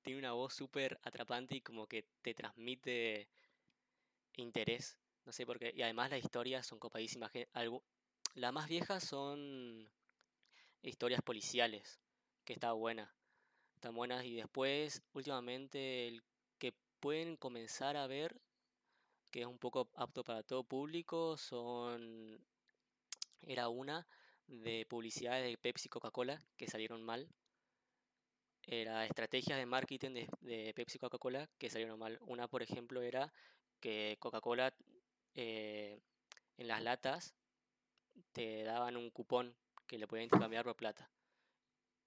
tiene 0.02 0.18
una 0.20 0.32
voz 0.32 0.54
súper 0.54 1.00
atrapante 1.04 1.56
y 1.56 1.62
como 1.62 1.86
que 1.88 2.06
te 2.22 2.34
transmite 2.34 3.30
interés. 4.36 4.98
No 5.24 5.32
sé 5.32 5.46
por 5.46 5.58
qué. 5.58 5.72
Y 5.74 5.82
además 5.82 6.10
las 6.10 6.22
historias 6.22 6.66
son 6.66 6.78
copadísimas. 6.78 7.30
Las 8.34 8.52
más 8.52 8.68
viejas 8.68 9.04
son 9.04 9.90
historias 10.82 11.22
policiales, 11.22 12.00
que 12.44 12.54
está 12.54 12.72
buena. 12.72 13.14
Están 13.74 13.94
buenas. 13.94 14.24
Y 14.24 14.34
después, 14.34 15.02
últimamente, 15.12 16.08
el 16.08 16.22
que 16.58 16.74
pueden 17.00 17.36
comenzar 17.36 17.96
a 17.96 18.06
ver, 18.06 18.40
que 19.30 19.40
es 19.42 19.46
un 19.46 19.58
poco 19.58 19.90
apto 19.94 20.24
para 20.24 20.42
todo 20.42 20.64
público, 20.64 21.36
son. 21.36 22.44
Era 23.42 23.68
una 23.68 24.06
de 24.46 24.86
publicidades 24.86 25.44
de 25.44 25.58
Pepsi 25.58 25.86
y 25.86 25.90
Coca-Cola 25.90 26.38
que 26.56 26.68
salieron 26.68 27.02
mal. 27.02 27.28
Era 28.64 29.04
estrategias 29.04 29.58
de 29.58 29.66
marketing 29.66 30.10
de, 30.10 30.28
de 30.40 30.72
Pepsi 30.74 30.96
y 30.96 31.00
Coca-Cola 31.00 31.48
que 31.58 31.70
salieron 31.70 31.98
mal. 31.98 32.18
Una, 32.22 32.46
por 32.46 32.62
ejemplo, 32.62 33.02
era 33.02 33.32
que 33.80 34.16
Coca-Cola 34.20 34.72
eh, 35.34 36.00
en 36.56 36.68
las 36.68 36.82
latas 36.82 37.34
te 38.32 38.62
daban 38.64 38.96
un 38.96 39.10
cupón 39.10 39.54
que 39.86 39.98
le 39.98 40.06
podías 40.06 40.24
intercambiar 40.24 40.64
por 40.64 40.76
plata. 40.76 41.10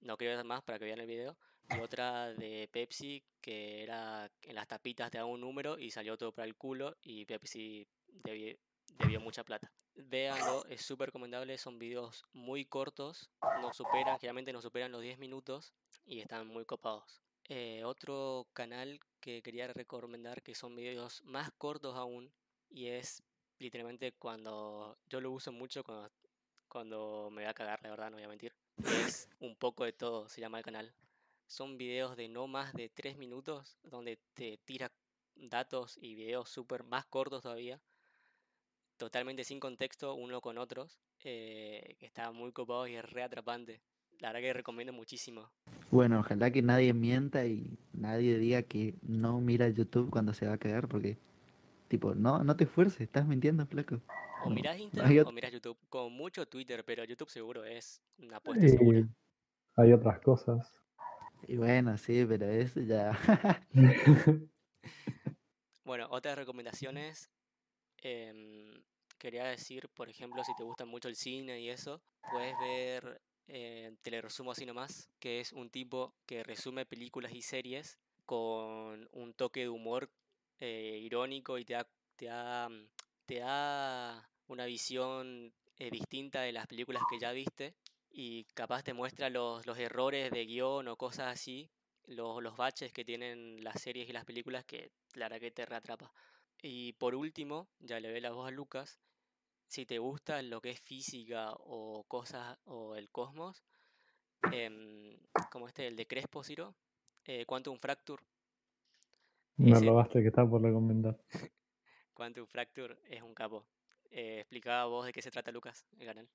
No 0.02 0.18
quiero 0.18 0.36
ver 0.36 0.46
más 0.46 0.64
para 0.64 0.78
que 0.80 0.86
vean 0.86 1.00
el 1.00 1.08
video. 1.08 1.38
Y 1.70 1.80
otra 1.80 2.28
de 2.34 2.70
Pepsi 2.72 3.24
que 3.42 3.82
era 3.84 4.32
en 4.44 4.56
las 4.56 4.68
tapitas 4.68 5.10
te 5.10 5.18
daban 5.18 5.34
un 5.34 5.42
número 5.42 5.80
y 5.80 5.90
salió 5.90 6.18
todo 6.18 6.32
para 6.32 6.48
el 6.48 6.56
culo 6.56 6.96
y 7.02 7.26
Pepsi 7.26 7.88
debi- 8.08 8.58
debió 9.00 9.20
mucha 9.20 9.44
plata. 9.44 9.72
Véanlo, 9.96 10.66
es 10.66 10.82
súper 10.86 11.08
recomendable, 11.08 11.58
son 11.58 11.80
videos 11.80 12.24
muy 12.34 12.66
cortos, 12.66 13.32
no 13.62 13.74
superan, 13.74 14.20
generalmente 14.20 14.54
no 14.54 14.62
superan 14.62 14.92
los 14.92 15.02
10 15.02 15.18
minutos 15.18 15.74
y 16.06 16.20
están 16.20 16.48
muy 16.48 16.66
copados. 16.66 17.22
Eh, 17.48 17.84
otro 17.84 18.48
canal 18.54 19.00
que 19.20 19.42
quería 19.42 19.68
recomendar 19.68 20.42
que 20.44 20.54
son 20.54 20.76
videos 20.76 21.22
más 21.24 21.52
cortos 21.58 21.96
aún 21.96 22.32
y 22.76 22.90
es 22.90 23.24
literalmente 23.58 24.12
cuando 24.12 24.98
yo 25.08 25.22
lo 25.22 25.32
uso 25.32 25.54
mucho 25.54 25.82
cuando, 25.84 26.12
cuando 26.68 27.30
me 27.32 27.44
voy 27.44 27.50
a 27.50 27.54
cagar, 27.54 27.82
la 27.82 27.90
verdad, 27.90 28.12
no 28.12 28.18
voy 28.18 28.26
a 28.26 28.28
mentir. 28.28 28.54
Es 28.84 29.30
un 29.40 29.56
poco 29.56 29.86
de 29.86 29.94
todo, 29.94 30.28
se 30.28 30.42
llama 30.42 30.58
el 30.58 30.66
canal. 30.66 30.94
Son 31.48 31.78
videos 31.78 32.18
de 32.18 32.28
no 32.28 32.48
más 32.48 32.74
de 32.74 32.90
3 32.90 33.18
minutos 33.18 33.78
donde 33.84 34.20
te 34.34 34.60
tira 34.66 34.92
datos 35.36 35.98
y 36.02 36.16
videos 36.16 36.50
súper 36.50 36.84
más 36.84 37.06
cortos 37.06 37.44
todavía, 37.44 37.80
totalmente 38.98 39.46
sin 39.46 39.62
contexto 39.62 40.14
uno 40.14 40.42
con 40.42 40.58
otros, 40.58 41.00
eh, 41.24 41.96
está 42.02 42.32
muy 42.32 42.52
copado 42.52 42.88
y 42.88 42.96
es 42.96 43.10
re 43.10 43.24
atrapante. 43.24 43.82
La 44.20 44.30
verdad 44.30 44.42
que 44.42 44.54
recomiendo 44.54 44.94
muchísimo. 44.94 45.50
Bueno, 45.92 46.20
ojalá 46.20 46.52
que 46.52 46.62
nadie 46.62 46.94
mienta 46.94 47.46
y 47.46 47.78
nadie 47.94 48.38
diga 48.38 48.64
que 48.64 48.96
no 49.02 49.40
mira 49.40 49.70
YouTube 49.70 50.10
cuando 50.10 50.34
se 50.34 50.48
va 50.48 50.54
a 50.54 50.58
cagar, 50.58 50.88
porque, 50.88 51.18
tipo, 51.88 52.16
no, 52.16 52.44
no 52.44 52.56
te 52.56 52.64
esfuerces, 52.66 53.02
estás 53.02 53.28
mintiendo, 53.28 53.66
flaco. 53.66 54.02
O 54.44 54.50
No. 54.50 54.56
mirás 54.56 54.78
ot- 54.94 55.28
o 55.28 55.32
mirás 55.32 55.52
YouTube. 55.52 55.78
Con 55.90 56.14
mucho 56.14 56.46
Twitter, 56.48 56.84
pero 56.86 57.04
YouTube 57.04 57.30
seguro 57.30 57.64
es 57.66 58.02
una 58.18 58.38
apuesta 58.38 58.68
segura. 58.68 59.00
Y 59.00 59.06
hay 59.78 59.94
otras 59.94 60.20
cosas. 60.22 60.82
Y 61.48 61.58
bueno, 61.58 61.98
sí, 61.98 62.26
pero 62.28 62.46
eso 62.48 62.82
ya. 62.82 63.18
Bueno, 65.84 66.08
otras 66.10 66.38
recomendaciones. 66.38 67.30
em, 68.04 68.84
quería 69.20 69.46
decir, 69.46 69.90
por 69.96 70.10
ejemplo, 70.10 70.44
si 70.44 70.56
te 70.56 70.64
gusta 70.64 70.86
mucho 70.86 71.10
el 71.10 71.16
cine 71.16 71.62
y 71.62 71.70
eso, 71.70 72.02
puedes 72.28 72.58
ver 72.58 73.22
eh, 73.48 73.96
Te 74.04 74.12
le 74.12 74.22
resumo 74.22 74.52
así 74.52 74.66
nomás, 74.66 75.10
que 75.20 75.40
es 75.42 75.54
un 75.54 75.70
tipo 75.70 76.16
que 76.26 76.44
resume 76.44 76.86
películas 76.86 77.34
y 77.34 77.42
series 77.44 78.00
con 78.26 79.08
un 79.14 79.34
toque 79.36 79.62
de 79.62 79.70
humor 79.70 80.10
eh, 80.60 81.00
irónico 81.02 81.58
y 81.58 81.66
te 81.66 81.74
da, 81.74 81.88
te 82.16 82.26
da, 82.26 82.70
mm, 82.70 82.88
te 83.26 83.40
da 83.40 84.30
una 84.48 84.66
visión 84.66 85.54
eh, 85.78 85.90
distinta 85.92 86.42
de 86.42 86.52
las 86.52 86.68
películas 86.68 87.04
que 87.10 87.20
ya 87.20 87.32
viste 87.32 87.76
y 88.12 88.46
capaz 88.54 88.84
te 88.84 88.94
muestra 88.94 89.30
los, 89.30 89.66
los 89.66 89.78
errores 89.78 90.32
de 90.32 90.46
guion 90.46 90.88
o 90.88 90.96
cosas 90.98 91.34
así, 91.34 91.70
los, 92.06 92.42
los 92.42 92.56
baches 92.56 92.94
que 92.94 93.04
tienen 93.04 93.64
las 93.64 93.82
series 93.82 94.10
y 94.10 94.14
las 94.14 94.26
películas 94.26 94.66
que 94.66 94.92
la 95.14 95.40
que 95.40 95.52
te 95.52 95.66
reatrapa. 95.66 96.12
Y 96.62 96.94
por 96.94 97.16
último, 97.16 97.68
ya 97.80 98.00
le 98.00 98.12
ve 98.12 98.22
la 98.22 98.32
voz 98.32 98.48
a 98.48 98.52
Lucas, 98.52 99.00
si 99.68 99.86
te 99.86 100.00
gusta 100.00 100.42
lo 100.42 100.62
que 100.62 100.72
es 100.72 100.80
física 100.80 101.54
o 101.60 102.06
cosas 102.08 102.58
o 102.66 102.96
el 102.96 103.10
cosmos, 103.10 103.64
em, 104.52 105.18
como 105.52 105.68
este, 105.68 105.88
el 105.88 105.96
de 105.96 106.08
Crespo 106.08 106.44
Ciro, 106.44 106.76
eh, 107.26 107.46
Quantum 107.46 107.80
Fracture. 107.80 108.24
Me 109.58 109.78
robaste 109.82 110.22
que 110.22 110.30
está 110.30 110.48
por 110.50 110.62
recomendar. 110.62 111.18
Quantum 112.16 112.48
Fracture 112.48 112.98
es 113.10 113.22
un 113.22 113.36
capo. 113.36 113.68
Eh, 114.10 114.40
explicaba 114.40 114.86
vos 114.86 115.06
de 115.06 115.14
qué 115.14 115.22
se 115.22 115.30
trata 115.32 115.52
Lucas, 115.52 115.86
el 116.00 116.08
canal. 116.08 116.30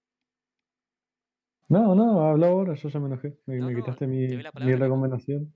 No, 1.70 1.94
no, 1.94 2.20
habla 2.28 2.48
ahora, 2.48 2.74
yo 2.74 2.88
ya 2.90 3.00
me 3.00 3.06
enojé. 3.06 3.38
Me, 3.46 3.60
No, 3.60 3.66
me 3.66 3.74
no, 3.74 3.74
quitaste 3.74 4.06
te 4.06 4.06
mi, 4.06 4.28
mi 4.58 4.74
recomendación. 4.74 5.54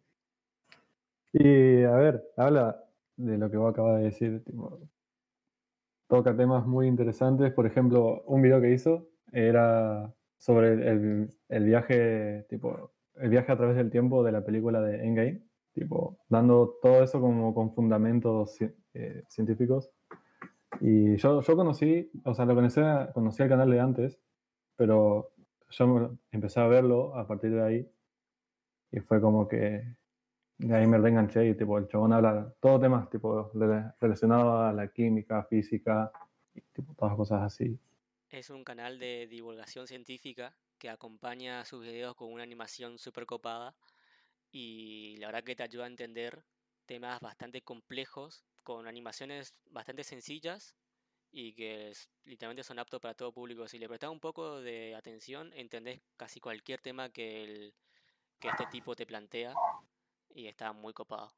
Y 1.34 1.82
a 1.82 1.90
ver, 1.96 2.22
habla 2.36 2.82
de 3.16 3.36
lo 3.38 3.50
que 3.50 3.56
vos 3.58 3.72
acabas 3.72 3.98
de 3.98 4.04
decir. 4.06 4.42
tipo, 4.44 4.80
toca 6.08 6.36
temas 6.36 6.66
muy 6.66 6.86
interesantes. 6.88 7.52
Por 7.52 7.66
ejemplo, 7.66 8.22
un 8.26 8.42
video 8.42 8.60
que 8.60 8.72
hizo 8.72 9.08
era 9.32 10.12
sobre 10.38 10.74
el, 10.74 10.82
el- 10.82 11.28
el 11.48 11.64
viaje, 11.64 12.44
tipo, 12.48 12.92
el 13.16 13.30
viaje 13.30 13.52
a 13.52 13.56
través 13.56 13.76
del 13.76 13.90
tiempo 13.90 14.22
de 14.24 14.32
la 14.32 14.44
película 14.44 14.80
de 14.82 15.04
Endgame. 15.04 15.42
Tipo, 15.74 16.16
dando 16.28 16.78
todo 16.80 17.02
eso 17.02 17.20
como 17.20 17.52
con 17.52 17.74
fundamentos 17.74 18.56
eh, 18.94 19.24
científicos. 19.28 19.90
Y 20.80 21.16
yo, 21.16 21.40
yo 21.40 21.56
conocí, 21.56 22.10
o 22.24 22.34
sea, 22.34 22.44
lo 22.44 22.54
conocí, 22.54 22.80
conocí 23.12 23.42
el 23.42 23.48
canal 23.48 23.70
de 23.70 23.80
antes, 23.80 24.18
pero 24.76 25.32
yo 25.70 26.16
empecé 26.30 26.60
a 26.60 26.68
verlo 26.68 27.16
a 27.16 27.26
partir 27.26 27.52
de 27.52 27.62
ahí 27.62 27.88
y 28.92 29.00
fue 29.00 29.20
como 29.20 29.48
que 29.48 29.96
de 30.58 30.74
ahí 30.74 30.86
me 30.86 30.98
reenganché 30.98 31.48
y 31.48 31.54
tipo 31.56 31.78
el 31.78 31.88
chabón 31.88 32.12
habla 32.12 32.54
todo 32.60 32.78
temas 32.78 33.10
tipo 33.10 33.50
rela- 33.52 33.94
relacionados 34.00 34.62
a 34.62 34.72
la 34.72 34.88
química, 34.88 35.42
física 35.44 36.12
y 36.54 36.60
tipo 36.72 36.94
todas 36.94 37.16
cosas 37.16 37.42
así. 37.42 37.76
Es 38.30 38.50
un 38.50 38.62
canal 38.62 38.98
de 38.98 39.26
divulgación 39.26 39.86
científica 39.88 40.54
que 40.78 40.88
acompaña 40.90 41.64
sus 41.64 41.82
videos 41.82 42.14
con 42.14 42.32
una 42.32 42.42
animación 42.44 42.98
súper 42.98 43.26
copada 43.26 43.74
y 44.54 45.16
la 45.18 45.26
verdad 45.28 45.44
que 45.44 45.56
te 45.56 45.64
ayuda 45.64 45.84
a 45.84 45.88
entender 45.88 46.44
temas 46.86 47.20
bastante 47.20 47.62
complejos 47.62 48.44
con 48.62 48.86
animaciones 48.86 49.54
bastante 49.66 50.04
sencillas 50.04 50.76
y 51.32 51.54
que 51.54 51.92
literalmente 52.24 52.64
son 52.64 52.78
aptos 52.78 53.00
para 53.00 53.14
todo 53.14 53.32
público. 53.32 53.68
Si 53.68 53.78
le 53.78 53.88
prestas 53.88 54.10
un 54.10 54.20
poco 54.20 54.60
de 54.62 54.94
atención, 54.96 55.52
entendés 55.54 56.02
casi 56.16 56.40
cualquier 56.40 56.80
tema 56.80 57.10
que, 57.10 57.44
el- 57.44 57.74
que 58.40 58.48
este 58.50 58.66
tipo 58.66 58.96
te 58.96 59.06
plantea 59.06 59.60
y 60.34 60.46
está 60.48 60.72
muy 60.72 60.92
copado. 60.94 61.32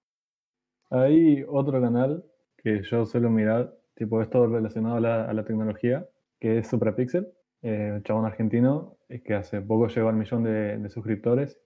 Hay 0.91 1.45
otro 1.49 1.81
canal 1.81 2.25
que 2.57 2.83
yo 2.83 3.07
suelo 3.07 3.31
mirar, 3.31 3.75
tipo 3.95 4.21
esto 4.23 4.47
relacionado 4.47 4.97
a 4.97 5.01
la, 5.01 5.25
a 5.25 5.33
la 5.33 5.45
tecnología, 5.45 6.09
que 6.41 6.59
es 6.59 6.69
Suprapixel, 6.69 7.29
eh, 7.63 7.93
un 7.95 8.03
chabón 8.03 8.25
argentino 8.27 8.99
eh, 9.09 9.23
que 9.23 9.35
hace 9.35 9.61
poco 9.63 9.89
llegó 9.89 10.09
al 10.09 10.17
millón 10.17 10.43
de 10.45 10.89
suscriptores 10.91 11.59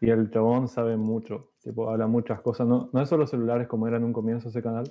y 0.00 0.10
el 0.10 0.30
chabón 0.30 0.68
sabe 0.68 0.96
mucho, 0.96 1.52
tipo 1.62 1.90
habla 1.90 2.06
muchas 2.06 2.40
cosas, 2.40 2.66
no, 2.66 2.90
no 2.92 3.00
es 3.02 3.08
solo 3.08 3.26
celulares 3.26 3.68
como 3.68 3.86
era 3.88 3.96
en 3.96 4.04
un 4.04 4.12
comienzo 4.12 4.48
ese 4.48 4.62
canal, 4.62 4.88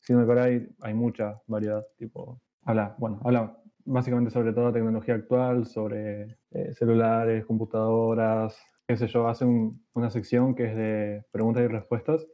sino 0.00 0.24
que 0.24 0.30
ahora 0.30 0.44
hay, 0.44 0.68
hay 0.80 0.94
mucha 0.94 1.40
variedad, 1.46 1.84
tipo, 1.96 2.40
habla, 2.62 2.94
bueno, 2.98 3.20
habla 3.24 3.56
básicamente 3.84 4.30
sobre 4.30 4.52
toda 4.52 4.66
la 4.68 4.72
tecnología 4.72 5.14
actual, 5.14 5.66
sobre 5.66 6.38
eh, 6.50 6.74
celulares, 6.74 7.44
computadoras, 7.46 8.56
qué 8.86 8.96
sé 8.96 9.06
yo, 9.08 9.28
hace 9.28 9.44
un- 9.44 9.84
una 9.94 10.10
sección 10.10 10.54
que 10.54 10.64
es 10.66 10.76
de 10.76 11.24
preguntas 11.32 11.62
y 11.64 11.68
respuestas 11.68 12.26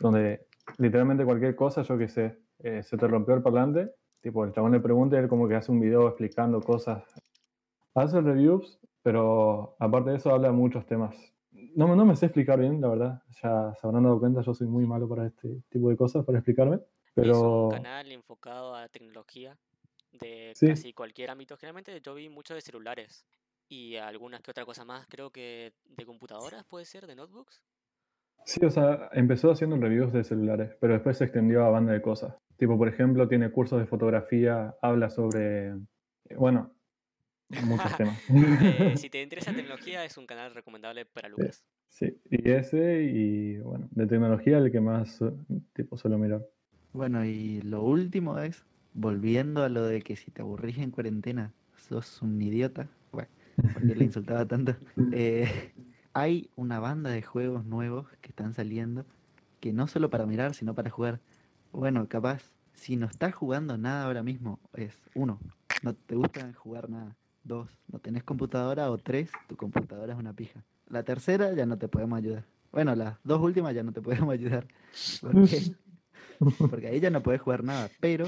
donde 0.00 0.46
literalmente 0.78 1.24
cualquier 1.24 1.54
cosa, 1.56 1.82
yo 1.82 1.98
que 1.98 2.08
sé, 2.08 2.38
eh, 2.60 2.82
se 2.82 2.96
te 2.96 3.06
rompió 3.06 3.34
el 3.34 3.42
parlante, 3.42 3.90
tipo 4.20 4.44
el 4.44 4.52
chabón 4.52 4.72
le 4.72 4.80
pregunta 4.80 5.16
y 5.16 5.20
él 5.20 5.28
como 5.28 5.48
que 5.48 5.54
hace 5.54 5.72
un 5.72 5.80
video 5.80 6.08
explicando 6.08 6.60
cosas. 6.60 7.04
Hace 7.94 8.20
reviews, 8.20 8.80
pero 9.04 9.76
aparte 9.80 10.10
de 10.10 10.16
eso 10.16 10.32
habla 10.34 10.48
de 10.48 10.54
muchos 10.54 10.86
temas. 10.86 11.16
no, 11.52 11.88
me- 11.88 11.96
no 11.96 12.04
me 12.06 12.16
sé 12.16 12.26
explicar 12.26 12.58
bien, 12.58 12.80
la 12.80 12.88
verdad. 12.88 13.22
Ya 13.42 13.74
se 13.80 13.86
habrán 13.86 14.04
dado 14.04 14.18
cuenta, 14.20 14.42
yo 14.42 14.54
soy 14.54 14.66
muy 14.68 14.86
malo 14.86 15.08
para 15.08 15.26
este 15.26 15.62
tipo 15.70 15.90
de 15.90 15.96
cosas, 15.96 16.24
para 16.26 16.38
explicarme. 16.38 16.76
Es 16.76 17.14
Pero 17.14 17.44
un 17.44 17.68
canal 17.68 18.12
enfocado 18.12 18.74
a 18.74 18.88
tecnología 18.88 19.58
de 20.12 20.52
Sí. 20.54 20.66
casi 20.66 20.92
cualquier 20.94 21.30
ámbito. 21.30 21.56
Generalmente 21.58 22.00
yo 22.00 22.14
vi 22.14 22.28
mucho 22.30 22.54
de 22.54 22.62
celulares 22.62 23.26
y 23.68 23.96
algunas 23.96 24.42
que 24.42 24.52
otra 24.52 24.66
cosa 24.66 24.84
más, 24.84 25.06
creo 25.08 25.30
que 25.30 25.74
de 25.84 26.06
computadoras 26.06 26.64
puede 26.66 26.86
ser, 26.86 27.06
de 27.06 27.16
notebooks. 27.16 27.62
sí, 28.44 28.64
o 28.64 28.70
sea, 28.70 29.08
empezó 29.12 29.50
haciendo 29.50 29.76
reviews 29.76 30.12
de 30.12 30.24
celulares, 30.24 30.76
pero 30.80 30.94
después 30.94 31.18
se 31.18 31.24
extendió 31.24 31.64
a 31.64 31.70
banda 31.70 31.92
de 31.92 32.02
cosas. 32.02 32.36
Tipo, 32.56 32.76
por 32.78 32.88
ejemplo, 32.88 33.28
tiene 33.28 33.50
cursos 33.50 33.80
de 33.80 33.86
fotografía, 33.86 34.76
habla 34.82 35.10
sobre, 35.10 35.68
eh, 35.70 36.36
bueno, 36.36 36.72
muchos 37.50 37.96
temas. 37.96 38.18
Eh, 38.28 38.94
si 38.96 39.10
te 39.10 39.20
interesa 39.22 39.52
tecnología, 39.52 40.04
es 40.04 40.16
un 40.16 40.26
canal 40.26 40.54
recomendable 40.54 41.04
para 41.04 41.28
Lucas. 41.28 41.64
Sí, 41.88 42.16
y 42.30 42.50
ese, 42.50 43.04
y 43.04 43.58
bueno, 43.58 43.88
de 43.92 44.06
tecnología 44.06 44.58
el 44.58 44.72
que 44.72 44.80
más 44.80 45.20
tipo 45.74 45.96
suelo 45.96 46.18
mirar. 46.18 46.44
Bueno, 46.92 47.24
y 47.24 47.60
lo 47.62 47.82
último 47.82 48.38
es, 48.38 48.64
volviendo 48.94 49.62
a 49.62 49.68
lo 49.68 49.84
de 49.84 50.02
que 50.02 50.16
si 50.16 50.30
te 50.30 50.42
aburrís 50.42 50.78
en 50.78 50.90
cuarentena, 50.90 51.52
sos 51.76 52.22
un 52.22 52.40
idiota. 52.40 52.88
Bueno, 53.12 53.28
porque 53.72 53.94
le 53.94 54.04
insultaba 54.04 54.44
tanto. 54.46 54.76
Eh, 55.12 55.72
hay 56.12 56.50
una 56.56 56.80
banda 56.80 57.10
de 57.10 57.22
juegos 57.22 57.64
nuevos 57.64 58.06
que 58.20 58.28
están 58.28 58.54
saliendo, 58.54 59.04
que 59.60 59.72
no 59.72 59.86
solo 59.86 60.10
para 60.10 60.26
mirar, 60.26 60.54
sino 60.54 60.74
para 60.74 60.90
jugar. 60.90 61.20
Bueno, 61.72 62.08
capaz, 62.08 62.52
si 62.72 62.96
no 62.96 63.06
estás 63.06 63.34
jugando 63.34 63.76
nada 63.78 64.04
ahora 64.06 64.22
mismo, 64.22 64.60
es 64.74 64.98
uno, 65.14 65.40
no 65.82 65.94
te 65.94 66.14
gusta 66.14 66.52
jugar 66.54 66.88
nada. 66.88 67.16
Dos, 67.44 67.68
no 67.92 67.98
tenés 67.98 68.24
computadora. 68.24 68.90
O 68.90 68.98
tres, 68.98 69.30
tu 69.48 69.56
computadora 69.56 70.14
es 70.14 70.18
una 70.18 70.32
pija. 70.32 70.64
La 70.88 71.02
tercera 71.02 71.52
ya 71.54 71.66
no 71.66 71.78
te 71.78 71.88
podemos 71.88 72.18
ayudar. 72.18 72.44
Bueno, 72.72 72.94
las 72.94 73.18
dos 73.22 73.40
últimas 73.40 73.74
ya 73.74 73.82
no 73.82 73.92
te 73.92 74.00
podemos 74.02 74.32
ayudar. 74.32 74.66
Porque, 75.20 75.74
porque 76.70 76.88
ahí 76.88 77.00
ya 77.00 77.10
no 77.10 77.22
puedes 77.22 77.40
jugar 77.40 77.62
nada. 77.62 77.90
Pero 78.00 78.26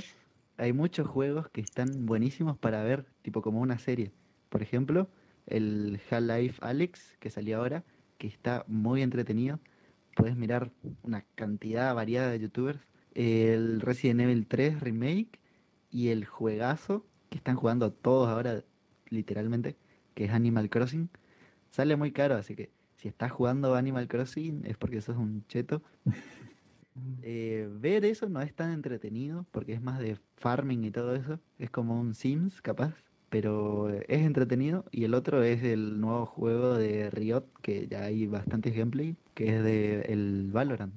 hay 0.59 0.73
muchos 0.73 1.07
juegos 1.09 1.49
que 1.49 1.61
están 1.61 2.07
buenísimos 2.07 2.59
para 2.59 2.83
ver, 2.83 3.07
tipo 3.23 3.43
como 3.43 3.61
una 3.61 3.79
serie. 3.79 4.13
Por 4.49 4.63
ejemplo, 4.63 5.09
el 5.47 6.01
Half-Life 6.11 6.59
Alex, 6.61 7.17
que 7.19 7.31
salió 7.31 7.59
ahora, 7.59 7.85
que 8.19 8.27
está 8.27 8.65
muy 8.69 9.03
entretenido. 9.03 9.61
Puedes 10.15 10.37
mirar 10.37 10.71
una 11.03 11.25
cantidad 11.35 11.95
variada 11.95 12.31
de 12.31 12.41
youtubers. 12.41 12.81
El 13.15 13.81
Resident 13.81 14.21
Evil 14.21 14.47
3 14.47 14.81
Remake 14.81 15.41
y 15.91 16.09
el 16.09 16.27
juegazo 16.27 17.07
que 17.31 17.39
están 17.39 17.57
jugando 17.57 17.93
todos 17.93 18.29
ahora, 18.29 18.63
literalmente, 19.11 19.77
que 20.15 20.25
es 20.25 20.31
Animal 20.33 20.71
Crossing. 20.71 21.09
Sale 21.71 21.97
muy 21.97 22.13
caro, 22.13 22.37
así 22.37 22.55
que 22.55 22.71
si 22.97 23.09
estás 23.09 23.31
jugando 23.31 23.75
Animal 23.75 24.09
Crossing 24.09 24.65
es 24.67 24.77
porque 24.77 25.01
sos 25.01 25.17
un 25.17 25.45
cheto. 25.47 25.83
Eh, 27.23 27.69
ver 27.79 28.07
eso 28.07 28.29
no 28.31 28.41
es 28.41 28.55
tan 28.55 28.73
entretenido 28.73 29.45
porque 29.51 29.75
es 29.75 29.83
más 29.83 29.99
de 29.99 30.17
farming 30.37 30.85
y 30.85 30.91
todo 30.91 31.15
eso. 31.15 31.39
Es 31.59 31.71
como 31.71 32.01
un 32.01 32.15
Sims, 32.15 32.63
capaz. 32.63 32.95
Pero 33.29 33.91
es 33.91 34.23
entretenido. 34.23 34.87
Y 34.91 35.05
el 35.05 35.13
otro 35.13 35.43
es 35.43 35.63
el 35.63 36.01
nuevo 36.01 36.25
juego 36.25 36.75
de 36.75 37.11
Riot, 37.11 37.45
que 37.61 37.87
ya 37.89 38.05
hay 38.05 38.27
bastante 38.27 38.71
gameplay, 38.71 39.15
que 39.35 39.57
es 39.57 39.63
de 39.63 40.01
el 40.09 40.51
Valorant. 40.53 40.95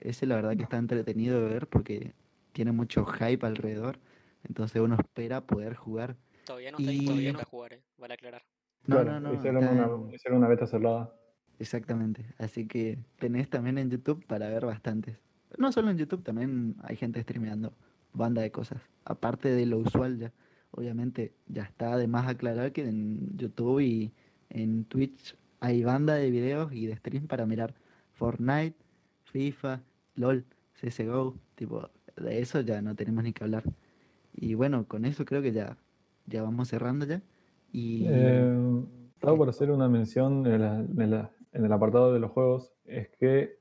Ese 0.00 0.24
la 0.26 0.36
verdad 0.36 0.56
que 0.56 0.62
está 0.62 0.78
entretenido 0.78 1.40
de 1.42 1.48
ver 1.48 1.66
porque 1.66 2.14
tiene 2.52 2.72
mucho 2.72 3.04
hype 3.04 3.44
alrededor. 3.44 3.98
Entonces 4.44 4.80
uno 4.80 4.96
espera 4.96 5.42
poder 5.42 5.74
jugar. 5.74 6.16
Todavía 6.46 6.70
no 6.72 6.78
está 6.78 6.92
Y- 6.92 6.98
disponible 7.00 7.32
para 7.32 7.44
jugar, 7.44 7.72
eh, 7.74 7.82
vale 7.98 8.14
aclarar. 8.14 8.42
No, 8.86 8.96
Claro, 8.96 9.12
no, 9.12 9.20
no. 9.20 9.34
hicieron, 9.34 9.64
está 9.64 9.74
una, 9.86 10.14
hicieron 10.14 10.38
una 10.38 10.48
beta 10.48 10.66
cerrada. 10.66 11.12
Exactamente. 11.58 12.24
Así 12.38 12.66
que 12.66 12.98
tenés 13.18 13.50
también 13.50 13.78
en 13.78 13.90
YouTube 13.90 14.24
para 14.26 14.48
ver 14.48 14.64
bastantes. 14.66 15.18
No 15.58 15.72
solo 15.72 15.90
en 15.90 15.98
YouTube, 15.98 16.22
también 16.22 16.76
hay 16.82 16.96
gente 16.96 17.20
streameando 17.22 17.72
banda 18.12 18.42
de 18.42 18.50
cosas. 18.50 18.80
Aparte 19.04 19.48
de 19.50 19.66
lo 19.66 19.78
usual 19.78 20.18
ya. 20.18 20.32
Obviamente 20.70 21.32
ya 21.48 21.62
está 21.62 21.96
de 21.96 22.06
más 22.06 22.28
aclarar 22.28 22.72
que 22.72 22.86
en 22.86 23.36
YouTube 23.36 23.80
y 23.80 24.12
en 24.50 24.84
Twitch 24.84 25.36
hay 25.60 25.82
banda 25.82 26.14
de 26.14 26.30
videos 26.30 26.72
y 26.72 26.86
de 26.86 26.96
stream 26.96 27.26
para 27.26 27.46
mirar 27.46 27.74
Fortnite, 28.12 28.76
FIFA, 29.24 29.80
LOL, 30.16 30.44
CSGO. 30.80 31.34
Tipo, 31.54 31.90
de 32.16 32.40
eso 32.40 32.60
ya 32.60 32.82
no 32.82 32.94
tenemos 32.94 33.24
ni 33.24 33.32
que 33.32 33.44
hablar. 33.44 33.64
Y 34.34 34.54
bueno, 34.54 34.86
con 34.86 35.04
eso 35.06 35.24
creo 35.24 35.40
que 35.40 35.52
ya, 35.52 35.78
ya 36.26 36.42
vamos 36.42 36.68
cerrando 36.68 37.06
ya. 37.06 37.22
Y 37.72 38.04
Eh, 38.08 38.84
estaba 39.14 39.36
por 39.36 39.48
hacer 39.48 39.70
una 39.70 39.88
mención 39.88 40.46
en, 40.46 40.60
la- 40.60 40.78
en 40.80 41.10
la- 41.10 41.30
en 41.52 41.64
el 41.64 41.72
apartado 41.72 42.12
de 42.12 42.20
los 42.20 42.30
juegos. 42.30 42.72
Es 42.84 43.08
que 43.18 43.58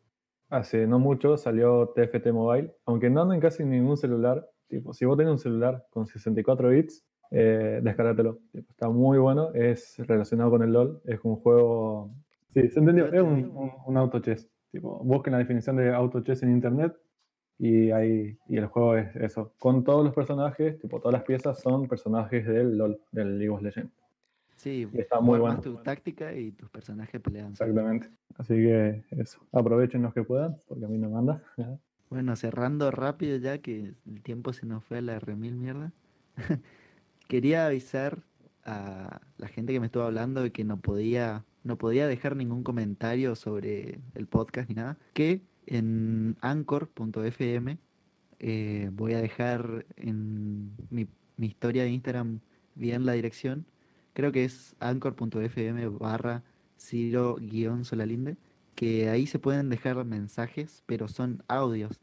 hace 0.49 0.85
no 0.87 0.99
mucho 0.99 1.37
salió 1.37 1.89
TFT 1.95 2.31
Mobile, 2.31 2.75
aunque 2.85 3.09
no 3.09 3.21
anda 3.21 3.35
en 3.35 3.41
casi 3.41 3.63
ningún 3.63 3.97
celular. 3.97 4.47
Tipo, 4.67 4.93
si 4.93 5.05
vos 5.05 5.17
tenés 5.17 5.31
un 5.31 5.39
celular 5.39 5.85
con 5.89 6.05
64 6.07 6.69
bits, 6.69 7.05
eh, 7.31 7.79
descárgatelo. 7.83 8.39
Tipo, 8.51 8.71
está 8.71 8.89
muy 8.89 9.17
bueno, 9.17 9.51
es 9.53 9.95
relacionado 9.99 10.51
con 10.51 10.63
el 10.63 10.71
LOL, 10.73 11.01
es 11.05 11.19
un 11.23 11.35
juego... 11.37 12.11
Sí, 12.49 12.69
se 12.69 12.79
entendió, 12.79 13.07
es 13.11 13.21
un, 13.21 13.51
un, 13.55 13.71
un 13.85 13.97
auto 13.97 14.19
chess. 14.19 14.49
Tipo, 14.71 14.99
busquen 15.03 15.33
la 15.33 15.39
definición 15.39 15.75
de 15.77 15.93
auto 15.93 16.21
chess 16.21 16.43
en 16.43 16.51
internet 16.51 16.93
y 17.57 17.91
ahí 17.91 18.37
y 18.47 18.57
el 18.57 18.67
juego 18.67 18.97
es 18.97 19.15
eso. 19.15 19.53
Con 19.59 19.83
todos 19.83 20.03
los 20.05 20.13
personajes, 20.13 20.77
tipo 20.79 20.99
todas 20.99 21.13
las 21.13 21.23
piezas 21.23 21.59
son 21.61 21.87
personajes 21.87 22.45
del 22.45 22.77
LOL, 22.77 22.99
del 23.11 23.37
League 23.39 23.49
of 23.49 23.61
Legends. 23.61 23.91
sí, 24.55 24.87
Y 24.91 24.99
está 24.99 25.19
muy 25.21 25.39
bueno. 25.39 25.61
tu 25.61 25.77
táctica 25.77 26.33
y 26.33 26.51
tus 26.51 26.69
personajes 26.69 27.21
pelean. 27.21 27.51
Exactamente. 27.51 28.09
Así 28.37 28.55
que 28.55 29.03
eso. 29.11 29.39
Aprovechen 29.51 30.01
los 30.01 30.13
que 30.13 30.23
puedan, 30.23 30.57
porque 30.67 30.85
a 30.85 30.87
mí 30.87 30.97
no 30.97 31.09
manda. 31.09 31.41
Bueno, 32.07 32.35
cerrando 32.35 32.91
rápido 32.91 33.35
ya 33.37 33.57
que 33.57 33.95
el 34.05 34.21
tiempo 34.21 34.53
se 34.53 34.67
nos 34.67 34.83
fue 34.83 34.99
a 34.99 35.01
la 35.01 35.19
remil 35.19 35.55
mierda. 35.55 35.91
Quería 37.27 37.65
avisar 37.65 38.19
a 38.63 39.21
la 39.37 39.47
gente 39.47 39.73
que 39.73 39.79
me 39.79 39.87
estuvo 39.87 40.03
hablando 40.03 40.43
de 40.43 40.51
que 40.51 40.63
no 40.63 40.77
podía, 40.79 41.45
no 41.63 41.77
podía 41.77 42.07
dejar 42.07 42.35
ningún 42.35 42.63
comentario 42.63 43.35
sobre 43.35 43.99
el 44.13 44.27
podcast 44.27 44.69
ni 44.69 44.75
nada, 44.75 44.97
que 45.13 45.41
en 45.67 46.37
anchor.fm 46.41 47.79
eh, 48.39 48.89
voy 48.93 49.13
a 49.13 49.21
dejar 49.21 49.85
en 49.97 50.75
mi, 50.89 51.07
mi 51.37 51.47
historia 51.47 51.83
de 51.83 51.89
Instagram 51.91 52.41
bien 52.75 53.05
la 53.05 53.13
dirección. 53.13 53.65
Creo 54.13 54.31
que 54.31 54.43
es 54.45 54.75
anchor.fm 54.79 55.87
barra 55.89 56.43
Ciro 56.79 57.35
guion 57.39 57.85
Solalinde, 57.85 58.37
que 58.75 59.09
ahí 59.09 59.27
se 59.27 59.39
pueden 59.39 59.69
dejar 59.69 60.03
mensajes, 60.05 60.83
pero 60.85 61.07
son 61.07 61.43
audios. 61.47 62.01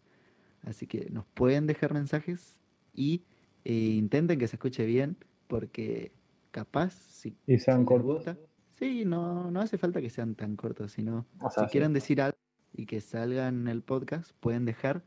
Así 0.63 0.87
que 0.87 1.11
nos 1.11 1.27
pueden 1.27 1.67
dejar 1.67 1.93
mensajes 1.95 2.57
y 2.95 3.25
eh, 3.65 3.73
intenten 3.75 4.39
que 4.39 4.49
se 4.49 4.57
escuche 4.57 4.85
bien, 4.87 5.17
porque 5.49 6.13
capaz, 6.51 6.93
si, 6.95 7.37
Y 7.47 7.59
si 7.75 7.81
sean 7.81 7.85
cortos. 7.85 8.25
gusta, 8.25 8.39
sí, 8.71 9.05
no, 9.05 9.51
no 9.51 9.61
hace 9.61 9.79
falta 9.79 10.01
que 10.01 10.11
sean 10.11 10.35
tan 10.37 10.57
cortos, 10.57 10.93
sino 10.93 11.27
O 11.41 11.51
sea, 11.51 11.65
si 11.65 11.69
sí. 11.69 11.79
quieren 11.79 11.93
decir 11.93 12.21
algo 12.23 12.39
y 12.73 12.87
que 12.87 13.01
salgan 13.01 13.63
en 13.63 13.69
el 13.69 13.83
podcast, 13.83 14.33
pueden 14.41 14.65
dejar 14.65 15.03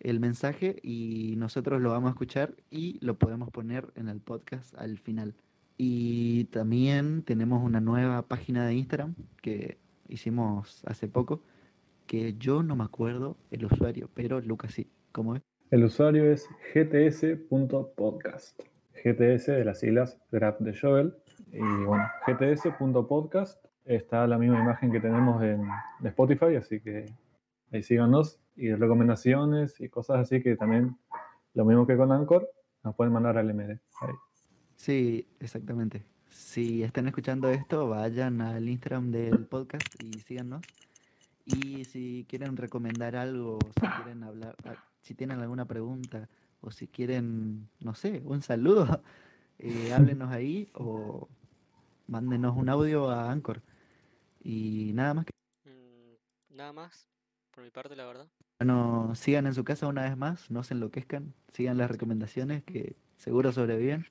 el 0.00 0.20
mensaje 0.20 0.76
y 0.82 1.34
nosotros 1.36 1.80
lo 1.80 1.90
vamos 1.90 2.08
a 2.08 2.12
escuchar 2.12 2.54
y 2.70 2.98
lo 3.04 3.18
podemos 3.18 3.50
poner 3.50 3.88
en 3.96 4.08
el 4.08 4.20
podcast 4.20 4.74
al 4.78 4.98
final. 4.98 5.34
Y 5.76 6.44
también 6.46 7.22
tenemos 7.22 7.62
una 7.62 7.80
nueva 7.80 8.22
página 8.22 8.66
de 8.66 8.74
Instagram 8.74 9.14
que 9.42 9.78
hicimos 10.08 10.82
hace 10.86 11.08
poco, 11.08 11.42
que 12.06 12.34
yo 12.38 12.62
no 12.62 12.74
me 12.74 12.84
acuerdo 12.84 13.36
el 13.50 13.64
usuario, 13.66 14.08
pero 14.14 14.40
Lucas 14.40 14.72
sí. 14.72 14.90
¿Cómo 15.12 15.36
es? 15.36 15.42
El 15.70 15.84
usuario 15.84 16.30
es 16.32 16.48
gts.podcast. 16.74 18.60
GTS 19.04 19.46
de 19.46 19.64
las 19.64 19.80
siglas 19.80 20.18
Grab 20.32 20.58
de 20.58 20.76
Joel. 20.76 21.14
Y 21.52 21.60
bueno, 21.60 22.04
gts.podcast 22.26 23.67
está 23.88 24.26
la 24.26 24.38
misma 24.38 24.60
imagen 24.60 24.92
que 24.92 25.00
tenemos 25.00 25.42
en 25.42 25.66
Spotify, 26.04 26.56
así 26.56 26.80
que 26.80 27.06
ahí 27.72 27.82
síganos. 27.82 28.38
Y 28.54 28.74
recomendaciones 28.74 29.80
y 29.80 29.88
cosas 29.88 30.18
así 30.18 30.42
que 30.42 30.56
también, 30.56 30.96
lo 31.54 31.64
mismo 31.64 31.86
que 31.86 31.96
con 31.96 32.10
Anchor, 32.10 32.50
nos 32.82 32.94
pueden 32.94 33.12
mandar 33.12 33.38
al 33.38 33.54
MD. 33.54 33.78
Ahí. 34.00 34.14
Sí, 34.74 35.28
exactamente. 35.40 36.04
Si 36.28 36.82
están 36.82 37.06
escuchando 37.06 37.48
esto, 37.50 37.88
vayan 37.88 38.40
al 38.40 38.68
Instagram 38.68 39.10
del 39.12 39.46
podcast 39.46 39.86
y 40.02 40.18
síganos. 40.20 40.62
Y 41.46 41.84
si 41.84 42.26
quieren 42.28 42.56
recomendar 42.56 43.16
algo, 43.16 43.58
si 43.80 43.86
quieren 43.86 44.22
hablar, 44.24 44.56
ah, 44.64 44.74
si 45.00 45.14
tienen 45.14 45.40
alguna 45.40 45.64
pregunta 45.64 46.28
o 46.60 46.70
si 46.70 46.88
quieren, 46.88 47.68
no 47.80 47.94
sé, 47.94 48.22
un 48.24 48.42
saludo, 48.42 49.02
eh, 49.58 49.92
háblenos 49.94 50.30
ahí 50.30 50.68
o 50.74 51.28
mándenos 52.08 52.56
un 52.56 52.68
audio 52.68 53.08
a 53.08 53.30
Anchor. 53.30 53.62
Y 54.40 54.92
nada 54.94 55.14
más 55.14 55.26
que, 55.26 55.32
Mm, 55.64 56.14
nada 56.56 56.72
más, 56.72 57.08
por 57.50 57.64
mi 57.64 57.70
parte, 57.70 57.96
la 57.96 58.06
verdad. 58.06 58.28
bueno, 58.60 59.14
sigan 59.14 59.46
en 59.46 59.54
su 59.54 59.64
casa 59.64 59.86
una 59.86 60.02
vez 60.02 60.16
más, 60.16 60.50
no 60.50 60.62
se 60.64 60.74
enloquezcan, 60.74 61.34
sigan 61.52 61.78
las 61.78 61.90
recomendaciones 61.90 62.64
que 62.64 62.96
seguro 63.16 63.52
sobreviven 63.52 64.06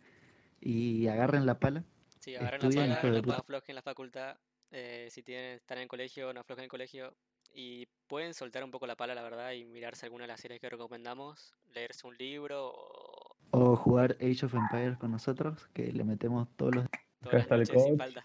y 0.61 1.07
agarren 1.07 1.45
la 1.45 1.59
pala. 1.59 1.83
Sí, 2.19 2.35
agarren 2.35 2.61
la 2.61 2.67
Estudien, 2.67 2.89
pala, 2.89 2.93
hijo 2.93 3.07
de 3.11 3.21
no 3.21 3.33
aflojen 3.33 3.75
la 3.75 3.81
facultad 3.81 4.37
eh, 4.71 5.07
si 5.11 5.23
tienen, 5.23 5.55
están 5.57 5.77
en 5.79 5.83
el 5.83 5.87
colegio, 5.89 6.33
no 6.33 6.41
aflojan 6.41 6.61
en 6.61 6.65
el 6.65 6.69
colegio 6.69 7.15
y 7.53 7.87
pueden 8.07 8.33
soltar 8.33 8.63
un 8.63 8.71
poco 8.71 8.87
la 8.87 8.95
pala, 8.95 9.15
la 9.15 9.23
verdad, 9.23 9.51
y 9.53 9.65
mirarse 9.65 10.05
alguna 10.05 10.23
de 10.25 10.27
las 10.29 10.41
series 10.41 10.59
que 10.61 10.69
recomendamos, 10.69 11.53
leerse 11.73 12.05
un 12.07 12.17
libro 12.17 12.71
o 12.73 13.37
O 13.51 13.75
jugar 13.75 14.17
Age 14.21 14.45
of 14.45 14.53
Empires 14.55 14.97
con 14.97 15.11
nosotros, 15.11 15.67
que 15.73 15.91
le 15.91 16.03
metemos 16.03 16.49
todos 16.55 16.75
los... 16.75 16.85
todas 17.21 17.47
las 17.49 17.49
noches 17.49 17.83
sin 17.83 17.97
falta. 17.97 18.23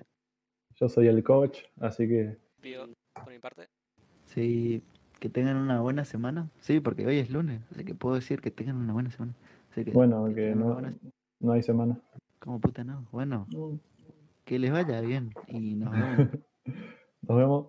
Yo 0.77 0.89
soy 0.89 1.07
el 1.09 1.23
coach, 1.23 1.59
así 1.81 2.09
que 2.09 2.37
Pido 2.61 2.87
por 3.14 3.33
mi 3.33 3.39
parte. 3.39 3.68
Sí, 4.27 4.83
que 5.20 5.29
tengan 5.29 5.57
una 5.57 5.81
buena 5.81 6.05
semana. 6.05 6.49
Sí, 6.61 6.81
porque 6.81 7.07
hoy 7.07 7.18
es 7.18 7.31
lunes, 7.31 7.61
así 7.70 7.85
que 7.85 7.95
puedo 7.95 8.14
decir 8.14 8.41
que 8.41 8.51
tengan 8.51 8.77
una 8.77 8.93
buena 8.93 9.11
semana. 9.11 9.35
Así 9.70 9.85
que, 9.85 9.91
bueno, 9.93 10.33
que 10.35 10.55
no, 10.55 10.73
buena- 10.75 10.95
no 11.41 11.53
hay 11.53 11.62
semana. 11.62 12.01
Como 12.39 12.61
puta 12.61 12.83
no. 12.85 13.07
Bueno, 13.12 13.47
que 14.45 14.59
les 14.59 14.73
vaya 14.73 15.01
bien 15.01 15.35
y 15.47 15.75
nos 15.75 15.93
vemos. 15.93 16.29
Nos 17.23 17.37
vemos. 17.39 17.66